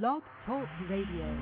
Blog 0.00 0.22
Talk 0.46 0.66
Radio. 0.88 1.36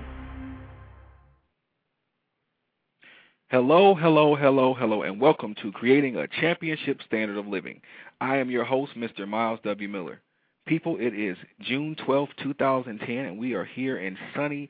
Hello, 3.49 3.95
hello, 3.95 4.35
hello, 4.35 4.75
hello, 4.75 5.03
and 5.03 5.21
welcome 5.21 5.55
to 5.63 5.71
Creating 5.71 6.17
a 6.17 6.27
Championship 6.27 6.99
Standard 7.07 7.37
of 7.39 7.47
Living. 7.47 7.81
I 8.21 8.39
am 8.39 8.51
your 8.51 8.65
host, 8.65 8.95
Mr. 8.97 9.29
Myles 9.29 9.61
W. 9.63 9.89
Miller. 9.89 10.21
People, 10.67 10.97
it 10.99 11.15
is 11.15 11.37
June 11.61 11.95
12, 12.05 12.29
2010, 12.43 13.17
and 13.19 13.39
we 13.39 13.55
are 13.55 13.65
here 13.65 13.99
in 13.99 14.19
sunny 14.35 14.69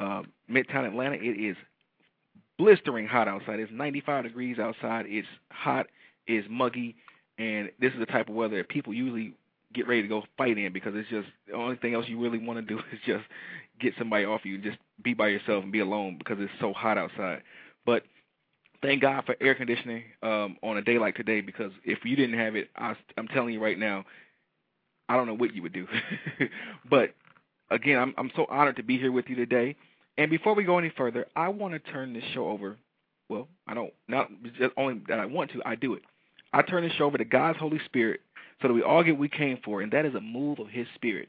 uh, 0.00 0.22
Midtown 0.50 0.88
Atlanta. 0.88 1.14
It 1.14 1.40
is 1.40 1.56
blistering 2.58 3.06
hot 3.06 3.28
outside. 3.28 3.60
It's 3.60 3.70
95 3.72 4.24
degrees 4.24 4.58
outside. 4.58 5.06
It's 5.08 5.28
hot. 5.52 5.86
It's 6.26 6.48
muggy, 6.50 6.96
and 7.38 7.70
this 7.78 7.92
is 7.92 8.00
the 8.00 8.06
type 8.06 8.28
of 8.28 8.34
weather 8.34 8.56
that 8.56 8.68
people 8.68 8.92
usually 8.92 9.34
get 9.74 9.86
ready 9.86 10.02
to 10.02 10.08
go 10.08 10.22
fight 10.36 10.58
in 10.58 10.72
because 10.72 10.92
it's 10.94 11.08
just 11.08 11.28
the 11.46 11.54
only 11.54 11.76
thing 11.76 11.94
else 11.94 12.06
you 12.08 12.20
really 12.20 12.38
want 12.38 12.58
to 12.58 12.62
do 12.62 12.78
is 12.92 12.98
just 13.06 13.24
get 13.80 13.94
somebody 13.98 14.24
off 14.24 14.44
you, 14.44 14.58
just 14.58 14.78
be 15.02 15.14
by 15.14 15.28
yourself 15.28 15.62
and 15.62 15.72
be 15.72 15.80
alone 15.80 16.16
because 16.18 16.38
it's 16.40 16.52
so 16.60 16.72
hot 16.72 16.98
outside. 16.98 17.42
But 17.86 18.02
thank 18.82 19.02
God 19.02 19.24
for 19.24 19.36
air 19.40 19.54
conditioning 19.54 20.04
um, 20.22 20.56
on 20.62 20.76
a 20.76 20.82
day 20.82 20.98
like 20.98 21.16
today 21.16 21.40
because 21.40 21.72
if 21.84 22.04
you 22.04 22.16
didn't 22.16 22.38
have 22.38 22.56
it, 22.56 22.68
I, 22.76 22.94
I'm 23.16 23.28
telling 23.28 23.54
you 23.54 23.62
right 23.62 23.78
now, 23.78 24.04
I 25.08 25.16
don't 25.16 25.26
know 25.26 25.34
what 25.34 25.54
you 25.54 25.62
would 25.62 25.72
do. 25.72 25.86
but 26.90 27.14
again, 27.70 27.98
I'm, 27.98 28.14
I'm 28.16 28.30
so 28.36 28.46
honored 28.48 28.76
to 28.76 28.82
be 28.82 28.98
here 28.98 29.12
with 29.12 29.26
you 29.28 29.36
today. 29.36 29.76
And 30.18 30.30
before 30.30 30.54
we 30.54 30.64
go 30.64 30.78
any 30.78 30.92
further, 30.96 31.26
I 31.34 31.48
want 31.48 31.72
to 31.72 31.92
turn 31.92 32.12
this 32.12 32.24
show 32.34 32.48
over. 32.48 32.76
Well, 33.28 33.48
I 33.66 33.74
don't 33.74 33.92
not 34.08 34.28
just 34.58 34.72
only 34.76 35.00
that 35.08 35.20
I 35.20 35.26
want 35.26 35.52
to, 35.52 35.62
I 35.64 35.76
do 35.76 35.94
it. 35.94 36.02
I 36.52 36.62
turn 36.62 36.82
this 36.82 36.92
show 36.94 37.04
over 37.04 37.16
to 37.16 37.24
God's 37.24 37.58
Holy 37.58 37.80
Spirit 37.84 38.20
so 38.60 38.68
that 38.68 38.74
we 38.74 38.82
all 38.82 39.02
get 39.02 39.12
what 39.12 39.20
we 39.20 39.28
came 39.28 39.58
for, 39.64 39.80
and 39.80 39.92
that 39.92 40.04
is 40.04 40.14
a 40.14 40.20
move 40.20 40.58
of 40.58 40.68
His 40.68 40.86
Spirit. 40.94 41.28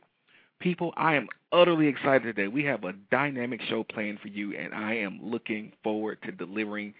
People, 0.59 0.93
I 0.95 1.15
am 1.15 1.27
utterly 1.51 1.87
excited 1.87 2.23
today. 2.23 2.47
We 2.47 2.63
have 2.65 2.83
a 2.83 2.93
dynamic 3.09 3.61
show 3.63 3.83
planned 3.83 4.19
for 4.19 4.27
you, 4.27 4.55
and 4.55 4.73
I 4.73 4.95
am 4.95 5.19
looking 5.21 5.71
forward 5.83 6.19
to 6.23 6.31
delivering 6.31 6.93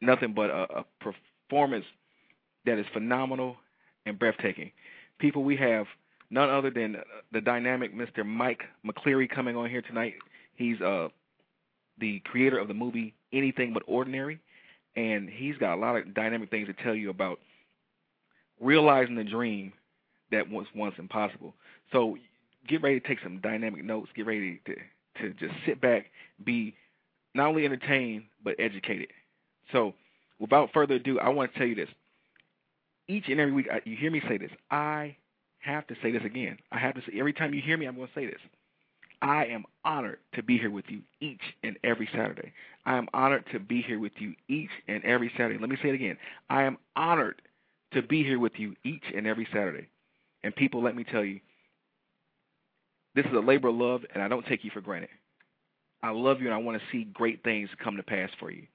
nothing 0.00 0.32
but 0.34 0.50
a, 0.50 0.80
a 0.80 0.84
performance 1.48 1.84
that 2.66 2.78
is 2.78 2.86
phenomenal 2.92 3.56
and 4.06 4.18
breathtaking. 4.18 4.72
People, 5.18 5.44
we 5.44 5.56
have 5.56 5.86
none 6.30 6.50
other 6.50 6.70
than 6.70 6.96
the 7.32 7.40
dynamic 7.40 7.94
Mr. 7.94 8.24
Mike 8.24 8.62
McCleary 8.84 9.28
coming 9.28 9.56
on 9.56 9.68
here 9.68 9.82
tonight. 9.82 10.14
He's 10.54 10.80
uh, 10.80 11.08
the 11.98 12.20
creator 12.20 12.58
of 12.58 12.68
the 12.68 12.74
movie 12.74 13.14
Anything 13.32 13.72
But 13.72 13.82
Ordinary, 13.86 14.40
and 14.96 15.28
he's 15.28 15.56
got 15.58 15.74
a 15.74 15.80
lot 15.80 15.96
of 15.96 16.14
dynamic 16.14 16.50
things 16.50 16.66
to 16.68 16.74
tell 16.82 16.94
you 16.94 17.10
about 17.10 17.38
realizing 18.60 19.16
the 19.16 19.24
dream 19.24 19.72
that 20.30 20.48
was 20.50 20.66
once 20.74 20.94
impossible. 20.98 21.54
So 21.92 22.16
get 22.68 22.82
ready 22.82 23.00
to 23.00 23.06
take 23.06 23.18
some 23.22 23.40
dynamic 23.40 23.84
notes. 23.84 24.10
Get 24.14 24.26
ready 24.26 24.60
to 24.66 24.76
to 25.20 25.34
just 25.34 25.54
sit 25.66 25.80
back, 25.80 26.06
be 26.44 26.74
not 27.34 27.48
only 27.48 27.64
entertained 27.64 28.24
but 28.42 28.54
educated. 28.58 29.08
So 29.72 29.94
without 30.38 30.72
further 30.72 30.94
ado, 30.94 31.18
I 31.18 31.28
want 31.30 31.52
to 31.52 31.58
tell 31.58 31.66
you 31.66 31.74
this. 31.74 31.88
Each 33.08 33.24
and 33.28 33.40
every 33.40 33.52
week, 33.52 33.66
you 33.84 33.96
hear 33.96 34.10
me 34.10 34.22
say 34.28 34.38
this. 34.38 34.52
I 34.70 35.16
have 35.58 35.86
to 35.88 35.96
say 36.02 36.12
this 36.12 36.22
again. 36.24 36.58
I 36.70 36.78
have 36.78 36.94
to 36.94 37.00
say 37.00 37.18
every 37.18 37.32
time 37.32 37.54
you 37.54 37.60
hear 37.60 37.76
me, 37.76 37.86
I'm 37.86 37.96
going 37.96 38.06
to 38.06 38.14
say 38.14 38.26
this. 38.26 38.40
I 39.22 39.46
am 39.46 39.64
honored 39.84 40.18
to 40.34 40.42
be 40.42 40.56
here 40.58 40.70
with 40.70 40.86
you 40.88 41.02
each 41.20 41.42
and 41.62 41.76
every 41.84 42.08
Saturday. 42.12 42.52
I 42.86 42.96
am 42.96 43.08
honored 43.12 43.44
to 43.52 43.58
be 43.58 43.82
here 43.82 43.98
with 43.98 44.12
you 44.18 44.34
each 44.48 44.70
and 44.88 45.04
every 45.04 45.30
Saturday. 45.36 45.58
Let 45.58 45.68
me 45.68 45.76
say 45.82 45.90
it 45.90 45.94
again. 45.94 46.16
I 46.48 46.62
am 46.62 46.78
honored 46.96 47.42
to 47.92 48.02
be 48.02 48.22
here 48.22 48.38
with 48.38 48.52
you 48.56 48.74
each 48.84 49.04
and 49.14 49.26
every 49.26 49.46
Saturday. 49.52 49.88
And 50.42 50.54
people, 50.54 50.82
let 50.82 50.96
me 50.96 51.04
tell 51.04 51.24
you, 51.24 51.40
this 53.14 53.26
is 53.26 53.32
a 53.32 53.40
labor 53.40 53.68
of 53.68 53.74
love, 53.74 54.02
and 54.14 54.22
I 54.22 54.28
don't 54.28 54.46
take 54.46 54.64
you 54.64 54.70
for 54.70 54.80
granted. 54.80 55.10
I 56.02 56.10
love 56.10 56.40
you, 56.40 56.46
and 56.46 56.54
I 56.54 56.58
want 56.58 56.80
to 56.80 56.86
see 56.92 57.04
great 57.04 57.42
things 57.42 57.68
come 57.82 57.96
to 57.96 58.02
pass 58.02 58.30
for 58.38 58.50
you. 58.50 58.66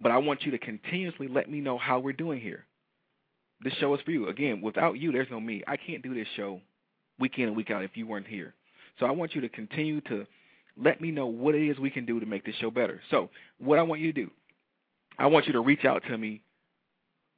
But 0.00 0.12
I 0.12 0.18
want 0.18 0.42
you 0.42 0.50
to 0.52 0.58
continuously 0.58 1.28
let 1.28 1.50
me 1.50 1.60
know 1.60 1.78
how 1.78 1.98
we're 1.98 2.12
doing 2.12 2.40
here. 2.40 2.64
This 3.62 3.74
show 3.74 3.94
is 3.94 4.00
for 4.02 4.10
you. 4.10 4.28
Again, 4.28 4.60
without 4.60 4.98
you, 4.98 5.12
there's 5.12 5.30
no 5.30 5.40
me. 5.40 5.62
I 5.66 5.76
can't 5.76 6.02
do 6.02 6.14
this 6.14 6.26
show 6.36 6.60
week 7.18 7.38
in 7.38 7.44
and 7.44 7.56
week 7.56 7.70
out 7.70 7.84
if 7.84 7.96
you 7.96 8.06
weren't 8.06 8.26
here. 8.26 8.54
So 8.98 9.06
I 9.06 9.10
want 9.10 9.34
you 9.34 9.40
to 9.42 9.48
continue 9.48 10.00
to 10.02 10.26
let 10.76 11.00
me 11.00 11.10
know 11.10 11.26
what 11.26 11.54
it 11.54 11.66
is 11.66 11.78
we 11.78 11.90
can 11.90 12.04
do 12.04 12.20
to 12.20 12.26
make 12.26 12.44
this 12.44 12.54
show 12.56 12.70
better. 12.70 13.00
So 13.10 13.30
what 13.58 13.78
I 13.78 13.82
want 13.82 14.00
you 14.00 14.12
to 14.12 14.24
do, 14.24 14.30
I 15.18 15.26
want 15.26 15.46
you 15.46 15.54
to 15.54 15.60
reach 15.60 15.84
out 15.84 16.02
to 16.08 16.18
me 16.18 16.42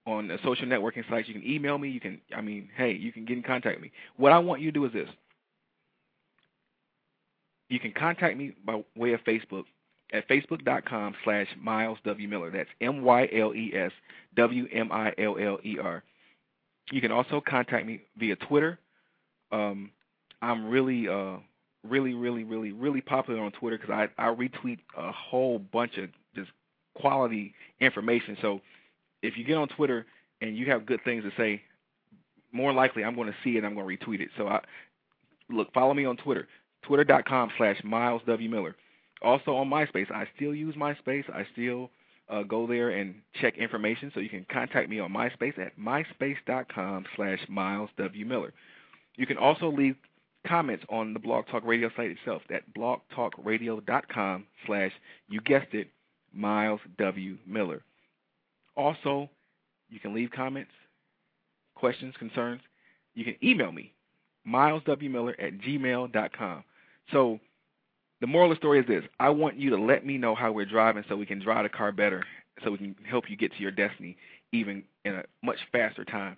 on 0.08 0.30
social 0.44 0.66
networking 0.66 1.08
sites. 1.08 1.28
You 1.28 1.34
can 1.34 1.46
email 1.46 1.78
me. 1.78 1.88
You 1.88 2.00
can, 2.00 2.20
I 2.36 2.40
mean, 2.40 2.68
hey, 2.76 2.92
you 2.92 3.12
can 3.12 3.24
get 3.24 3.36
in 3.36 3.42
contact 3.42 3.76
with 3.76 3.82
me. 3.82 3.92
What 4.16 4.32
I 4.32 4.38
want 4.38 4.60
you 4.60 4.72
to 4.72 4.78
do 4.78 4.84
is 4.84 4.92
this. 4.92 5.08
You 7.68 7.78
can 7.78 7.92
contact 7.92 8.36
me 8.36 8.54
by 8.64 8.82
way 8.96 9.12
of 9.12 9.20
Facebook 9.24 9.64
at 10.12 10.26
facebook.com 10.28 11.14
slash 11.24 11.46
Myles 11.60 11.98
W. 12.04 12.28
Miller. 12.28 12.50
That's 12.50 12.70
M-Y-L-E-S 12.80 13.92
W-M-I-L-L-E-R. 14.36 16.02
You 16.90 17.00
can 17.00 17.12
also 17.12 17.42
contact 17.46 17.86
me 17.86 18.00
via 18.16 18.36
Twitter. 18.36 18.78
Um, 19.52 19.90
I'm 20.40 20.68
really, 20.70 21.08
uh, 21.08 21.36
really, 21.86 22.14
really, 22.14 22.44
really, 22.44 22.72
really 22.72 23.00
popular 23.02 23.42
on 23.42 23.52
Twitter 23.52 23.76
because 23.78 24.08
I, 24.18 24.22
I 24.22 24.34
retweet 24.34 24.78
a 24.96 25.12
whole 25.12 25.58
bunch 25.58 25.98
of 25.98 26.08
just 26.34 26.50
quality 26.94 27.54
information. 27.80 28.36
So 28.40 28.60
if 29.22 29.36
you 29.36 29.44
get 29.44 29.56
on 29.56 29.68
Twitter 29.68 30.06
and 30.40 30.56
you 30.56 30.70
have 30.70 30.86
good 30.86 31.00
things 31.04 31.24
to 31.24 31.30
say, 31.36 31.62
more 32.52 32.72
likely 32.72 33.04
I'm 33.04 33.14
going 33.14 33.28
to 33.28 33.36
see 33.44 33.54
it 33.54 33.58
and 33.58 33.66
I'm 33.66 33.74
going 33.74 33.98
to 33.98 34.06
retweet 34.06 34.20
it. 34.20 34.28
So 34.36 34.48
I 34.48 34.60
look, 35.50 35.72
follow 35.72 35.94
me 35.94 36.04
on 36.04 36.16
Twitter, 36.16 36.48
twitter.com 36.82 37.50
slash 37.56 37.80
Myles 37.84 38.22
W. 38.26 38.48
Miller. 38.48 38.76
Also 39.22 39.56
on 39.56 39.68
MySpace, 39.68 40.10
I 40.12 40.26
still 40.36 40.54
use 40.54 40.74
MySpace. 40.76 41.24
I 41.32 41.46
still 41.52 41.90
uh, 42.28 42.42
go 42.42 42.66
there 42.66 42.90
and 42.90 43.16
check 43.40 43.58
information. 43.58 44.10
So 44.14 44.20
you 44.20 44.28
can 44.28 44.46
contact 44.50 44.88
me 44.88 45.00
on 45.00 45.12
MySpace 45.12 45.58
at 45.58 45.78
myspace.com 45.78 47.04
slash 47.16 47.40
Myles 47.48 47.90
W. 47.96 48.24
Miller. 48.24 48.52
You 49.16 49.26
can 49.26 49.38
also 49.38 49.70
leave 49.70 49.96
comments 50.46 50.84
on 50.88 51.12
the 51.12 51.18
Blog 51.18 51.46
Talk 51.48 51.64
Radio 51.64 51.90
site 51.96 52.10
itself 52.12 52.42
at 52.50 52.62
blogtalkradio.com 52.74 54.46
slash, 54.66 54.92
you 55.28 55.40
guessed 55.40 55.74
it, 55.74 55.88
Myles 56.32 56.80
W. 56.98 57.38
Miller. 57.46 57.82
Also, 58.78 59.28
you 59.90 59.98
can 59.98 60.14
leave 60.14 60.30
comments, 60.30 60.70
questions, 61.74 62.14
concerns. 62.18 62.62
You 63.14 63.24
can 63.24 63.34
email 63.42 63.72
me, 63.72 63.92
myleswmiller 64.46 65.34
at 65.42 65.58
gmail.com. 65.58 66.64
So 67.12 67.40
the 68.20 68.26
moral 68.28 68.52
of 68.52 68.56
the 68.56 68.60
story 68.60 68.78
is 68.78 68.86
this. 68.86 69.02
I 69.18 69.30
want 69.30 69.58
you 69.58 69.70
to 69.70 69.76
let 69.76 70.06
me 70.06 70.16
know 70.16 70.34
how 70.34 70.52
we're 70.52 70.64
driving 70.64 71.04
so 71.08 71.16
we 71.16 71.26
can 71.26 71.40
drive 71.40 71.64
the 71.64 71.68
car 71.68 71.90
better, 71.90 72.22
so 72.64 72.70
we 72.70 72.78
can 72.78 72.96
help 73.08 73.28
you 73.28 73.36
get 73.36 73.52
to 73.52 73.60
your 73.60 73.72
destiny 73.72 74.16
even 74.52 74.84
in 75.04 75.14
a 75.16 75.22
much 75.42 75.58
faster 75.72 76.04
time. 76.04 76.36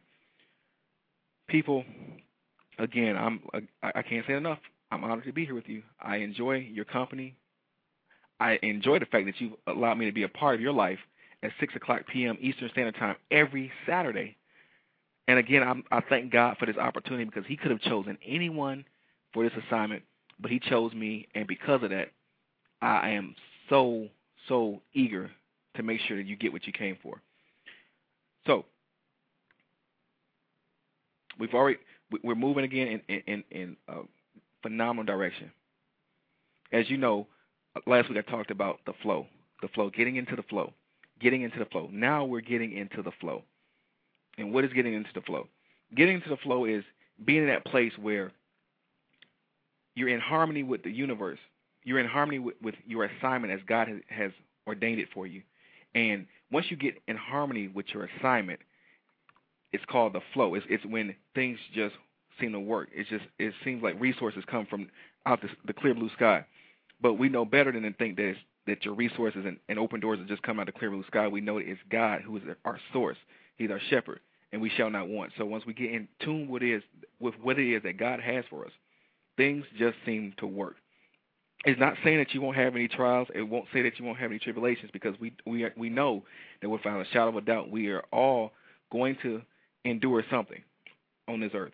People, 1.48 1.84
again, 2.78 3.16
I'm 3.16 3.40
I 3.82 4.02
can't 4.02 4.26
say 4.26 4.34
enough. 4.34 4.58
I'm 4.90 5.04
honored 5.04 5.24
to 5.24 5.32
be 5.32 5.44
here 5.44 5.54
with 5.54 5.68
you. 5.68 5.82
I 6.00 6.16
enjoy 6.16 6.56
your 6.72 6.84
company. 6.86 7.36
I 8.40 8.58
enjoy 8.62 8.98
the 8.98 9.06
fact 9.06 9.26
that 9.26 9.40
you've 9.40 9.52
allowed 9.66 9.96
me 9.96 10.06
to 10.06 10.12
be 10.12 10.22
a 10.22 10.28
part 10.28 10.54
of 10.54 10.60
your 10.60 10.72
life 10.72 10.98
at 11.42 11.52
6 11.58 11.74
o'clock 11.76 12.02
p.m. 12.06 12.36
Eastern 12.40 12.68
Standard 12.70 12.96
Time 12.96 13.16
every 13.30 13.70
Saturday. 13.86 14.36
And 15.28 15.38
again, 15.38 15.62
I'm, 15.62 15.84
I 15.90 16.00
thank 16.00 16.32
God 16.32 16.56
for 16.58 16.66
this 16.66 16.76
opportunity 16.76 17.24
because 17.24 17.44
He 17.46 17.56
could 17.56 17.70
have 17.70 17.80
chosen 17.80 18.18
anyone 18.26 18.84
for 19.32 19.44
this 19.44 19.52
assignment, 19.66 20.02
but 20.40 20.50
He 20.50 20.58
chose 20.58 20.92
me, 20.92 21.28
and 21.34 21.46
because 21.46 21.82
of 21.82 21.90
that, 21.90 22.08
I 22.82 23.10
am 23.10 23.34
so 23.68 24.08
so 24.48 24.80
eager 24.94 25.30
to 25.76 25.82
make 25.82 26.00
sure 26.00 26.16
that 26.16 26.26
you 26.26 26.34
get 26.36 26.52
what 26.52 26.66
you 26.66 26.72
came 26.72 26.96
for. 27.02 27.20
So 28.46 28.64
we've 31.38 31.54
already 31.54 31.78
we're 32.24 32.34
moving 32.34 32.64
again 32.64 33.00
in 33.08 33.20
in, 33.26 33.44
in 33.50 33.76
a 33.88 34.00
phenomenal 34.62 35.04
direction. 35.04 35.52
As 36.72 36.88
you 36.88 36.96
know, 36.96 37.26
last 37.86 38.08
week 38.08 38.18
I 38.18 38.30
talked 38.30 38.50
about 38.50 38.80
the 38.86 38.92
flow, 39.02 39.26
the 39.62 39.68
flow, 39.68 39.90
getting 39.90 40.16
into 40.16 40.36
the 40.36 40.42
flow 40.44 40.72
getting 41.20 41.42
into 41.42 41.58
the 41.58 41.66
flow. 41.66 41.88
Now 41.92 42.24
we're 42.24 42.40
getting 42.40 42.76
into 42.76 43.02
the 43.02 43.12
flow. 43.20 43.42
And 44.38 44.52
what 44.52 44.64
is 44.64 44.72
getting 44.72 44.94
into 44.94 45.10
the 45.14 45.20
flow? 45.20 45.46
Getting 45.94 46.16
into 46.16 46.28
the 46.28 46.36
flow 46.36 46.64
is 46.64 46.84
being 47.24 47.42
in 47.42 47.48
that 47.48 47.64
place 47.64 47.92
where 48.00 48.32
you're 49.94 50.08
in 50.08 50.20
harmony 50.20 50.62
with 50.62 50.82
the 50.82 50.90
universe. 50.90 51.38
You're 51.84 51.98
in 51.98 52.06
harmony 52.06 52.38
with, 52.38 52.54
with 52.62 52.74
your 52.86 53.04
assignment 53.04 53.52
as 53.52 53.60
God 53.66 53.88
has, 53.88 53.98
has 54.08 54.32
ordained 54.66 55.00
it 55.00 55.08
for 55.12 55.26
you. 55.26 55.42
And 55.94 56.26
once 56.50 56.66
you 56.70 56.76
get 56.76 56.94
in 57.08 57.16
harmony 57.16 57.68
with 57.68 57.86
your 57.92 58.08
assignment, 58.18 58.60
it's 59.72 59.84
called 59.86 60.14
the 60.14 60.20
flow. 60.32 60.54
It's, 60.54 60.66
it's 60.68 60.84
when 60.84 61.14
things 61.34 61.58
just 61.74 61.94
seem 62.40 62.52
to 62.52 62.60
work. 62.60 62.88
It's 62.92 63.08
just 63.08 63.24
it 63.38 63.52
seems 63.64 63.82
like 63.82 64.00
resources 64.00 64.44
come 64.46 64.66
from 64.66 64.88
out 65.26 65.42
the, 65.42 65.48
the 65.66 65.72
clear 65.72 65.94
blue 65.94 66.10
sky. 66.10 66.44
But 67.00 67.14
we 67.14 67.28
know 67.28 67.44
better 67.44 67.72
than 67.72 67.82
to 67.82 67.92
think 67.92 68.16
that 68.16 68.30
it's 68.30 68.38
that 68.66 68.84
your 68.84 68.94
resources 68.94 69.44
and, 69.46 69.58
and 69.68 69.78
open 69.78 70.00
doors 70.00 70.20
are 70.20 70.24
just 70.24 70.42
come 70.42 70.60
out 70.60 70.68
of 70.68 70.74
clear 70.74 70.90
blue 70.90 71.04
sky. 71.06 71.26
We 71.28 71.40
know 71.40 71.58
it's 71.58 71.80
God 71.90 72.22
who 72.22 72.36
is 72.36 72.42
our 72.64 72.78
source. 72.92 73.16
He's 73.56 73.70
our 73.70 73.80
shepherd, 73.90 74.20
and 74.52 74.60
we 74.60 74.70
shall 74.70 74.90
not 74.90 75.08
want. 75.08 75.32
So 75.36 75.44
once 75.44 75.66
we 75.66 75.74
get 75.74 75.92
in 75.92 76.08
tune 76.22 76.48
with, 76.48 76.62
is, 76.62 76.82
with 77.18 77.34
what 77.42 77.58
it 77.58 77.74
is 77.74 77.82
that 77.82 77.98
God 77.98 78.20
has 78.20 78.44
for 78.48 78.64
us, 78.64 78.72
things 79.36 79.64
just 79.78 79.96
seem 80.04 80.34
to 80.38 80.46
work. 80.46 80.76
It's 81.64 81.78
not 81.78 81.94
saying 82.02 82.18
that 82.18 82.32
you 82.32 82.40
won't 82.40 82.56
have 82.56 82.74
any 82.74 82.88
trials. 82.88 83.28
It 83.34 83.42
won't 83.42 83.66
say 83.72 83.82
that 83.82 83.98
you 83.98 84.04
won't 84.04 84.18
have 84.18 84.30
any 84.30 84.38
tribulations 84.38 84.90
because 84.92 85.14
we 85.20 85.34
we 85.44 85.64
are, 85.64 85.74
we 85.76 85.90
know 85.90 86.24
that 86.62 86.70
without 86.70 87.00
a 87.00 87.04
shadow 87.12 87.28
of 87.28 87.36
a 87.36 87.42
doubt 87.42 87.70
we 87.70 87.88
are 87.88 88.02
all 88.12 88.52
going 88.90 89.16
to 89.22 89.42
endure 89.84 90.24
something 90.30 90.62
on 91.28 91.40
this 91.40 91.50
earth. 91.52 91.72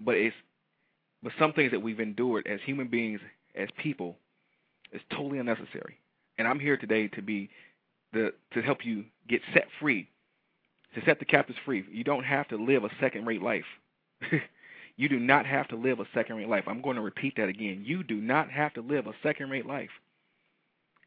But 0.00 0.16
it's 0.16 0.34
but 1.22 1.32
some 1.38 1.52
things 1.52 1.70
that 1.70 1.80
we've 1.80 2.00
endured 2.00 2.48
as 2.48 2.58
human 2.64 2.88
beings, 2.88 3.20
as 3.54 3.68
people, 3.80 4.16
is 4.92 5.00
totally 5.10 5.38
unnecessary. 5.38 5.98
And 6.38 6.46
I'm 6.46 6.60
here 6.60 6.76
today 6.76 7.08
to 7.08 7.22
be 7.22 7.50
the 8.12 8.32
to 8.52 8.62
help 8.62 8.84
you 8.84 9.04
get 9.28 9.40
set 9.54 9.66
free, 9.80 10.08
to 10.94 11.04
set 11.04 11.18
the 11.18 11.24
captives 11.24 11.58
free. 11.64 11.84
You 11.90 12.04
don't 12.04 12.24
have 12.24 12.48
to 12.48 12.56
live 12.56 12.84
a 12.84 12.90
second-rate 13.00 13.42
life. 13.42 13.64
you 14.96 15.08
do 15.08 15.18
not 15.18 15.46
have 15.46 15.68
to 15.68 15.76
live 15.76 16.00
a 16.00 16.06
second-rate 16.14 16.48
life. 16.48 16.64
I'm 16.66 16.82
going 16.82 16.96
to 16.96 17.02
repeat 17.02 17.36
that 17.36 17.48
again. 17.48 17.82
You 17.84 18.02
do 18.02 18.16
not 18.16 18.50
have 18.50 18.74
to 18.74 18.80
live 18.80 19.06
a 19.06 19.14
second-rate 19.22 19.66
life. 19.66 19.90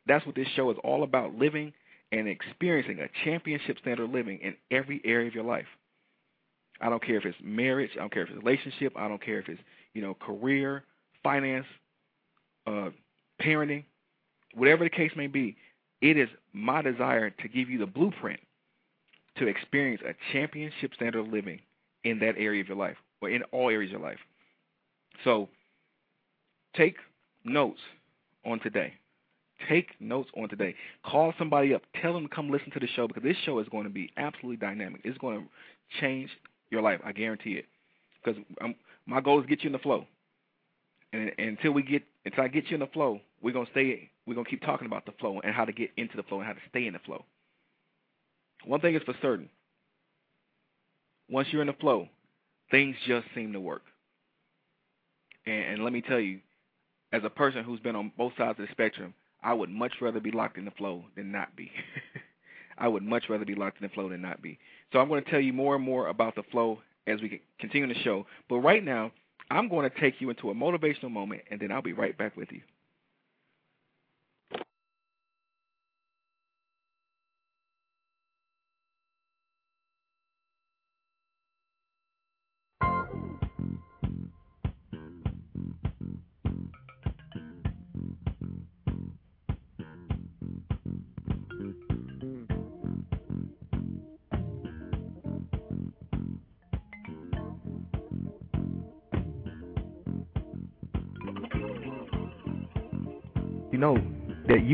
That's 0.07 0.25
what 0.25 0.35
this 0.35 0.47
show 0.55 0.69
is 0.71 0.77
all 0.83 1.03
about: 1.03 1.35
living 1.35 1.73
and 2.11 2.27
experiencing 2.27 2.99
a 2.99 3.09
championship 3.23 3.77
standard 3.79 4.09
living 4.11 4.39
in 4.39 4.55
every 4.71 5.01
area 5.03 5.27
of 5.27 5.35
your 5.35 5.43
life. 5.43 5.65
I 6.81 6.89
don't 6.89 7.03
care 7.03 7.17
if 7.17 7.25
it's 7.25 7.37
marriage, 7.41 7.91
I 7.95 7.99
don't 7.99 8.13
care 8.13 8.23
if 8.23 8.29
it's 8.29 8.43
relationship, 8.43 8.93
I 8.95 9.07
don't 9.07 9.23
care 9.23 9.39
if 9.39 9.49
it's 9.49 9.61
you 9.93 10.01
know 10.01 10.13
career, 10.13 10.83
finance, 11.23 11.65
uh, 12.67 12.89
parenting, 13.45 13.83
whatever 14.53 14.83
the 14.83 14.89
case 14.89 15.11
may 15.15 15.27
be. 15.27 15.55
It 16.01 16.17
is 16.17 16.29
my 16.53 16.81
desire 16.81 17.29
to 17.29 17.47
give 17.47 17.69
you 17.69 17.79
the 17.79 17.85
blueprint 17.85 18.39
to 19.37 19.47
experience 19.47 20.01
a 20.07 20.13
championship 20.31 20.93
standard 20.93 21.19
of 21.19 21.27
living 21.27 21.59
in 22.03 22.19
that 22.19 22.35
area 22.37 22.61
of 22.61 22.67
your 22.67 22.77
life 22.77 22.97
or 23.21 23.29
in 23.29 23.43
all 23.51 23.69
areas 23.69 23.93
of 23.93 23.99
your 23.99 24.09
life. 24.09 24.19
So 25.23 25.49
take 26.75 26.95
notes 27.43 27.79
on 28.45 28.59
today. 28.59 28.93
Take 29.69 29.89
notes 29.99 30.29
on 30.37 30.49
today. 30.49 30.75
Call 31.05 31.33
somebody 31.39 31.73
up. 31.73 31.81
Tell 32.01 32.13
them 32.13 32.27
to 32.27 32.35
come 32.35 32.49
listen 32.49 32.71
to 32.71 32.79
the 32.79 32.87
show 32.87 33.07
because 33.07 33.23
this 33.23 33.37
show 33.45 33.59
is 33.59 33.67
going 33.69 33.85
to 33.85 33.89
be 33.89 34.11
absolutely 34.17 34.57
dynamic. 34.57 35.01
It's 35.03 35.17
going 35.17 35.39
to 35.39 35.99
change 35.99 36.29
your 36.69 36.81
life. 36.81 36.99
I 37.03 37.13
guarantee 37.13 37.53
it. 37.53 37.65
Because 38.23 38.41
um, 38.61 38.75
my 39.05 39.21
goal 39.21 39.39
is 39.39 39.45
to 39.45 39.49
get 39.49 39.63
you 39.63 39.69
in 39.69 39.73
the 39.73 39.79
flow. 39.79 40.05
And, 41.13 41.31
and 41.37 41.49
until 41.49 41.71
we 41.71 41.83
get 41.83 42.03
until 42.25 42.43
I 42.43 42.47
get 42.47 42.69
you 42.69 42.73
in 42.75 42.81
the 42.81 42.87
flow, 42.87 43.21
we're 43.45 43.53
gonna 43.53 43.69
stay. 43.69 44.09
We're 44.25 44.33
gonna 44.33 44.49
keep 44.49 44.63
talking 44.63 44.87
about 44.87 45.05
the 45.05 45.11
flow 45.19 45.39
and 45.39 45.53
how 45.53 45.65
to 45.65 45.71
get 45.71 45.91
into 45.97 46.17
the 46.17 46.23
flow 46.23 46.39
and 46.39 46.47
how 46.47 46.53
to 46.53 46.59
stay 46.67 46.87
in 46.87 46.93
the 46.93 46.99
flow. 46.99 47.23
One 48.65 48.81
thing 48.81 48.95
is 48.95 49.03
for 49.03 49.13
certain. 49.21 49.49
Once 51.29 51.49
you're 51.51 51.61
in 51.61 51.67
the 51.67 51.73
flow, 51.73 52.09
things 52.71 52.95
just 53.05 53.27
seem 53.35 53.53
to 53.53 53.59
work. 53.59 53.83
And, 55.45 55.63
and 55.63 55.83
let 55.83 55.93
me 55.93 56.01
tell 56.01 56.19
you, 56.19 56.39
as 57.13 57.21
a 57.23 57.29
person 57.29 57.63
who's 57.63 57.79
been 57.79 57.95
on 57.95 58.11
both 58.17 58.33
sides 58.35 58.59
of 58.59 58.65
the 58.65 58.71
spectrum, 58.71 59.13
I 59.43 59.53
would 59.53 59.69
much 59.69 59.93
rather 60.01 60.19
be 60.19 60.31
locked 60.31 60.57
in 60.57 60.65
the 60.65 60.71
flow 60.71 61.05
than 61.15 61.31
not 61.31 61.55
be. 61.55 61.71
I 62.79 62.87
would 62.87 63.03
much 63.03 63.25
rather 63.29 63.45
be 63.45 63.53
locked 63.53 63.79
in 63.79 63.87
the 63.87 63.93
flow 63.93 64.09
than 64.09 64.23
not 64.23 64.41
be. 64.41 64.57
So 64.91 64.97
I'm 64.97 65.07
going 65.07 65.23
to 65.23 65.29
tell 65.29 65.39
you 65.39 65.53
more 65.53 65.75
and 65.75 65.83
more 65.83 66.07
about 66.07 66.33
the 66.33 66.43
flow 66.51 66.79
as 67.05 67.21
we 67.21 67.41
continue 67.59 67.93
the 67.93 67.99
show. 68.01 68.25
But 68.49 68.57
right 68.57 68.83
now, 68.83 69.11
I'm 69.51 69.69
going 69.69 69.87
to 69.87 69.99
take 69.99 70.19
you 70.19 70.31
into 70.31 70.49
a 70.49 70.55
motivational 70.55 71.11
moment, 71.11 71.43
and 71.51 71.59
then 71.59 71.71
I'll 71.71 71.83
be 71.83 71.93
right 71.93 72.17
back 72.17 72.35
with 72.35 72.51
you. 72.51 72.57
you 72.57 72.74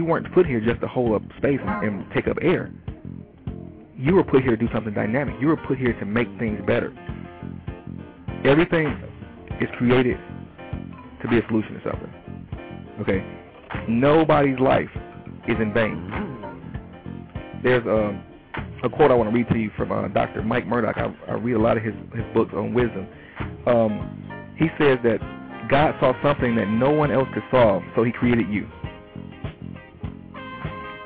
you 0.01 0.06
weren't 0.06 0.33
put 0.33 0.48
here 0.48 0.59
just 0.59 0.81
to 0.81 0.88
hold 0.88 1.13
up 1.13 1.21
space 1.38 1.59
and, 1.63 1.86
and 1.86 2.12
take 2.12 2.27
up 2.27 2.36
air. 2.42 2.71
You 3.95 4.15
were 4.15 4.24
put 4.24 4.42
here 4.42 4.56
to 4.56 4.57
do 4.57 4.68
something 4.74 4.95
dynamic. 4.95 5.36
You 5.39 5.45
were 5.45 5.57
put 5.57 5.77
here 5.77 5.94
to 5.94 6.06
make 6.06 6.27
things 6.39 6.59
better. 6.65 6.92
Everything 8.44 8.88
is 9.62 9.69
created 9.77 10.18
to 11.21 11.27
be 11.27 11.38
a 11.38 11.48
solution 11.48 11.75
to 11.75 11.81
something. 11.83 12.13
Okay? 13.00 13.24
Nobody's 13.88 14.57
life 14.57 14.89
is 15.48 15.57
in 15.62 15.71
vain. 15.71 16.09
There's 17.62 17.86
a, 17.86 18.19
a 18.83 18.89
quote 18.89 19.12
I 19.12 19.13
want 19.13 19.30
to 19.30 19.36
read 19.36 19.50
to 19.50 19.59
you 19.59 19.69
from 19.77 19.92
uh, 19.92 20.07
Dr. 20.07 20.42
Mike 20.42 20.65
Murdock. 20.65 20.98
I, 20.98 21.15
I 21.30 21.33
read 21.36 21.53
a 21.53 21.59
lot 21.59 21.77
of 21.77 21.83
his, 21.83 21.94
his 22.15 22.25
books 22.33 22.53
on 22.56 22.74
wisdom. 22.74 23.07
Um, 23.68 24.56
he 24.57 24.65
says 24.80 24.98
that 25.03 25.19
God 25.69 25.94
saw 26.00 26.13
something 26.24 26.56
that 26.56 26.69
no 26.69 26.89
one 26.89 27.12
else 27.12 27.27
could 27.36 27.44
solve, 27.51 27.83
so 27.95 28.03
he 28.03 28.12
created 28.12 28.50
you. 28.50 28.68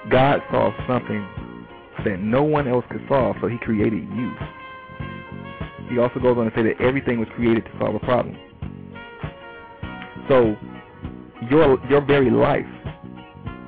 God 0.10 0.42
saw 0.52 0.72
something 0.88 1.28
that 2.04 2.20
no 2.20 2.44
one 2.44 2.68
else 2.68 2.86
could 2.90 3.04
solve, 3.10 3.36
so 3.42 3.48
he 3.48 3.58
created 3.58 4.04
you. 4.16 4.32
He 5.90 5.98
also 5.98 6.20
goes 6.20 6.38
on 6.38 6.46
to 6.46 6.52
say 6.56 6.64
that 6.64 6.82
everything 6.82 7.20
was 7.20 7.28
created 7.36 7.66
to 7.66 7.72
solve 7.80 7.96
a 7.96 8.00
problem. 8.00 8.38
So 10.28 10.56
your 11.50 11.80
your 11.90 12.02
very 12.02 12.30
life 12.30 12.66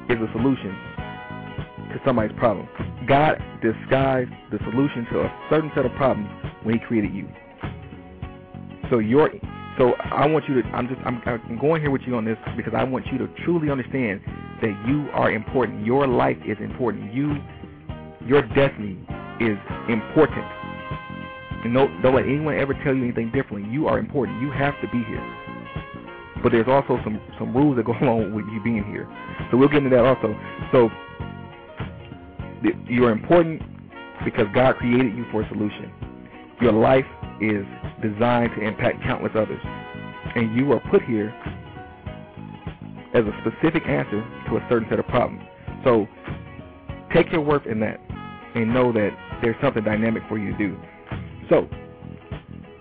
is 0.10 0.18
a 0.18 0.32
solution 0.34 0.76
to 1.92 2.02
somebody's 2.06 2.38
problem. 2.38 2.68
God 3.08 3.42
disguised 3.62 4.32
the 4.52 4.60
solution 4.70 5.06
to 5.14 5.22
a 5.22 5.48
certain 5.50 5.72
set 5.76 5.86
of 5.86 5.94
problems 5.94 6.30
when 6.64 6.76
he 6.78 6.86
created 6.86 7.14
you. 7.14 7.28
So 8.90 9.00
your 9.00 9.30
so 9.78 9.94
I 9.94 10.26
want 10.26 10.48
you 10.50 10.62
to 10.62 10.68
I'm 10.70 10.88
just 10.88 11.00
I'm, 11.06 11.22
I'm 11.26 11.60
going 11.60 11.82
here 11.82 11.92
with 11.92 12.02
you 12.08 12.16
on 12.16 12.26
this 12.26 12.38
because 12.56 12.74
I 12.76 12.84
want 12.84 13.06
you 13.08 13.18
to 13.20 13.28
truly 13.46 13.70
understand 13.70 14.22
that 14.62 14.76
you 14.88 15.10
are 15.14 15.32
important. 15.32 15.86
Your 15.86 16.08
life 16.08 16.38
is 16.46 16.58
important. 16.60 17.14
You, 17.14 17.36
your 18.26 18.42
destiny 18.42 18.98
is 19.40 19.58
important. 19.90 20.46
And 21.64 21.74
don't, 21.74 22.02
don't 22.02 22.16
let 22.16 22.26
anyone 22.26 22.58
ever 22.58 22.74
tell 22.84 22.94
you 22.94 23.04
anything 23.04 23.32
differently. 23.32 23.70
You 23.70 23.88
are 23.88 24.00
important. 24.00 24.42
You 24.42 24.52
have 24.52 24.74
to 24.82 24.88
be 24.90 25.04
here. 25.04 25.24
But 26.44 26.52
there's 26.52 26.68
also 26.68 27.00
some 27.04 27.20
some 27.40 27.56
rules 27.56 27.78
that 27.78 27.86
go 27.86 27.94
along 28.02 28.34
with 28.34 28.46
you 28.54 28.62
being 28.64 28.84
here. 28.86 29.08
So 29.50 29.58
we'll 29.58 29.70
get 29.70 29.84
into 29.84 29.90
that 29.90 30.06
also. 30.06 30.36
So 30.72 30.90
you 32.88 33.06
are 33.06 33.12
important 33.12 33.62
because 34.24 34.48
God 34.54 34.78
created 34.78 35.16
you 35.16 35.26
for 35.32 35.42
a 35.42 35.50
solution. 35.50 35.92
Your 36.62 36.74
life 36.74 37.06
is 37.42 37.66
designed 38.02 38.52
to 38.56 38.62
impact 38.62 39.04
countless 39.04 39.32
others. 39.36 39.62
And 40.36 40.56
you 40.56 40.72
are 40.74 40.82
put 40.92 41.02
here 41.04 41.34
as 43.18 43.26
a 43.26 43.34
specific 43.42 43.88
answer 43.88 44.22
to 44.48 44.58
a 44.58 44.68
certain 44.70 44.88
set 44.90 45.00
of 45.00 45.08
problems. 45.08 45.44
So 45.84 46.08
take 47.14 47.32
your 47.32 47.42
worth 47.42 47.66
in 47.66 47.80
that 47.80 48.00
and 48.54 48.72
know 48.72 48.92
that 48.94 49.10
there's 49.42 49.56
something 49.62 49.84
dynamic 49.84 50.22
for 50.30 50.38
you 50.38 50.52
to 50.52 50.58
do. 50.58 50.78
So 51.50 51.68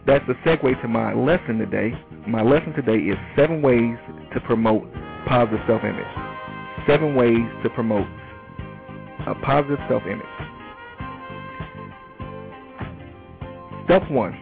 that's 0.07 0.25
the 0.27 0.35
segue 0.45 0.81
to 0.83 0.89
my 0.89 1.15
lesson 1.15 1.59
today. 1.59 1.93
My 2.29 2.43
lesson 2.43 2.75
today 2.75 2.99
is 2.99 3.17
seven 3.35 3.63
ways 3.63 3.97
to 4.35 4.41
promote 4.41 4.85
positive 5.27 5.61
self-image. 5.67 6.05
Seven 6.87 7.15
ways 7.15 7.47
to 7.63 7.71
promote 7.71 8.07
a 9.27 9.35
positive 9.43 9.79
self-image. 9.89 10.27
Step 13.87 14.11
one, 14.11 14.33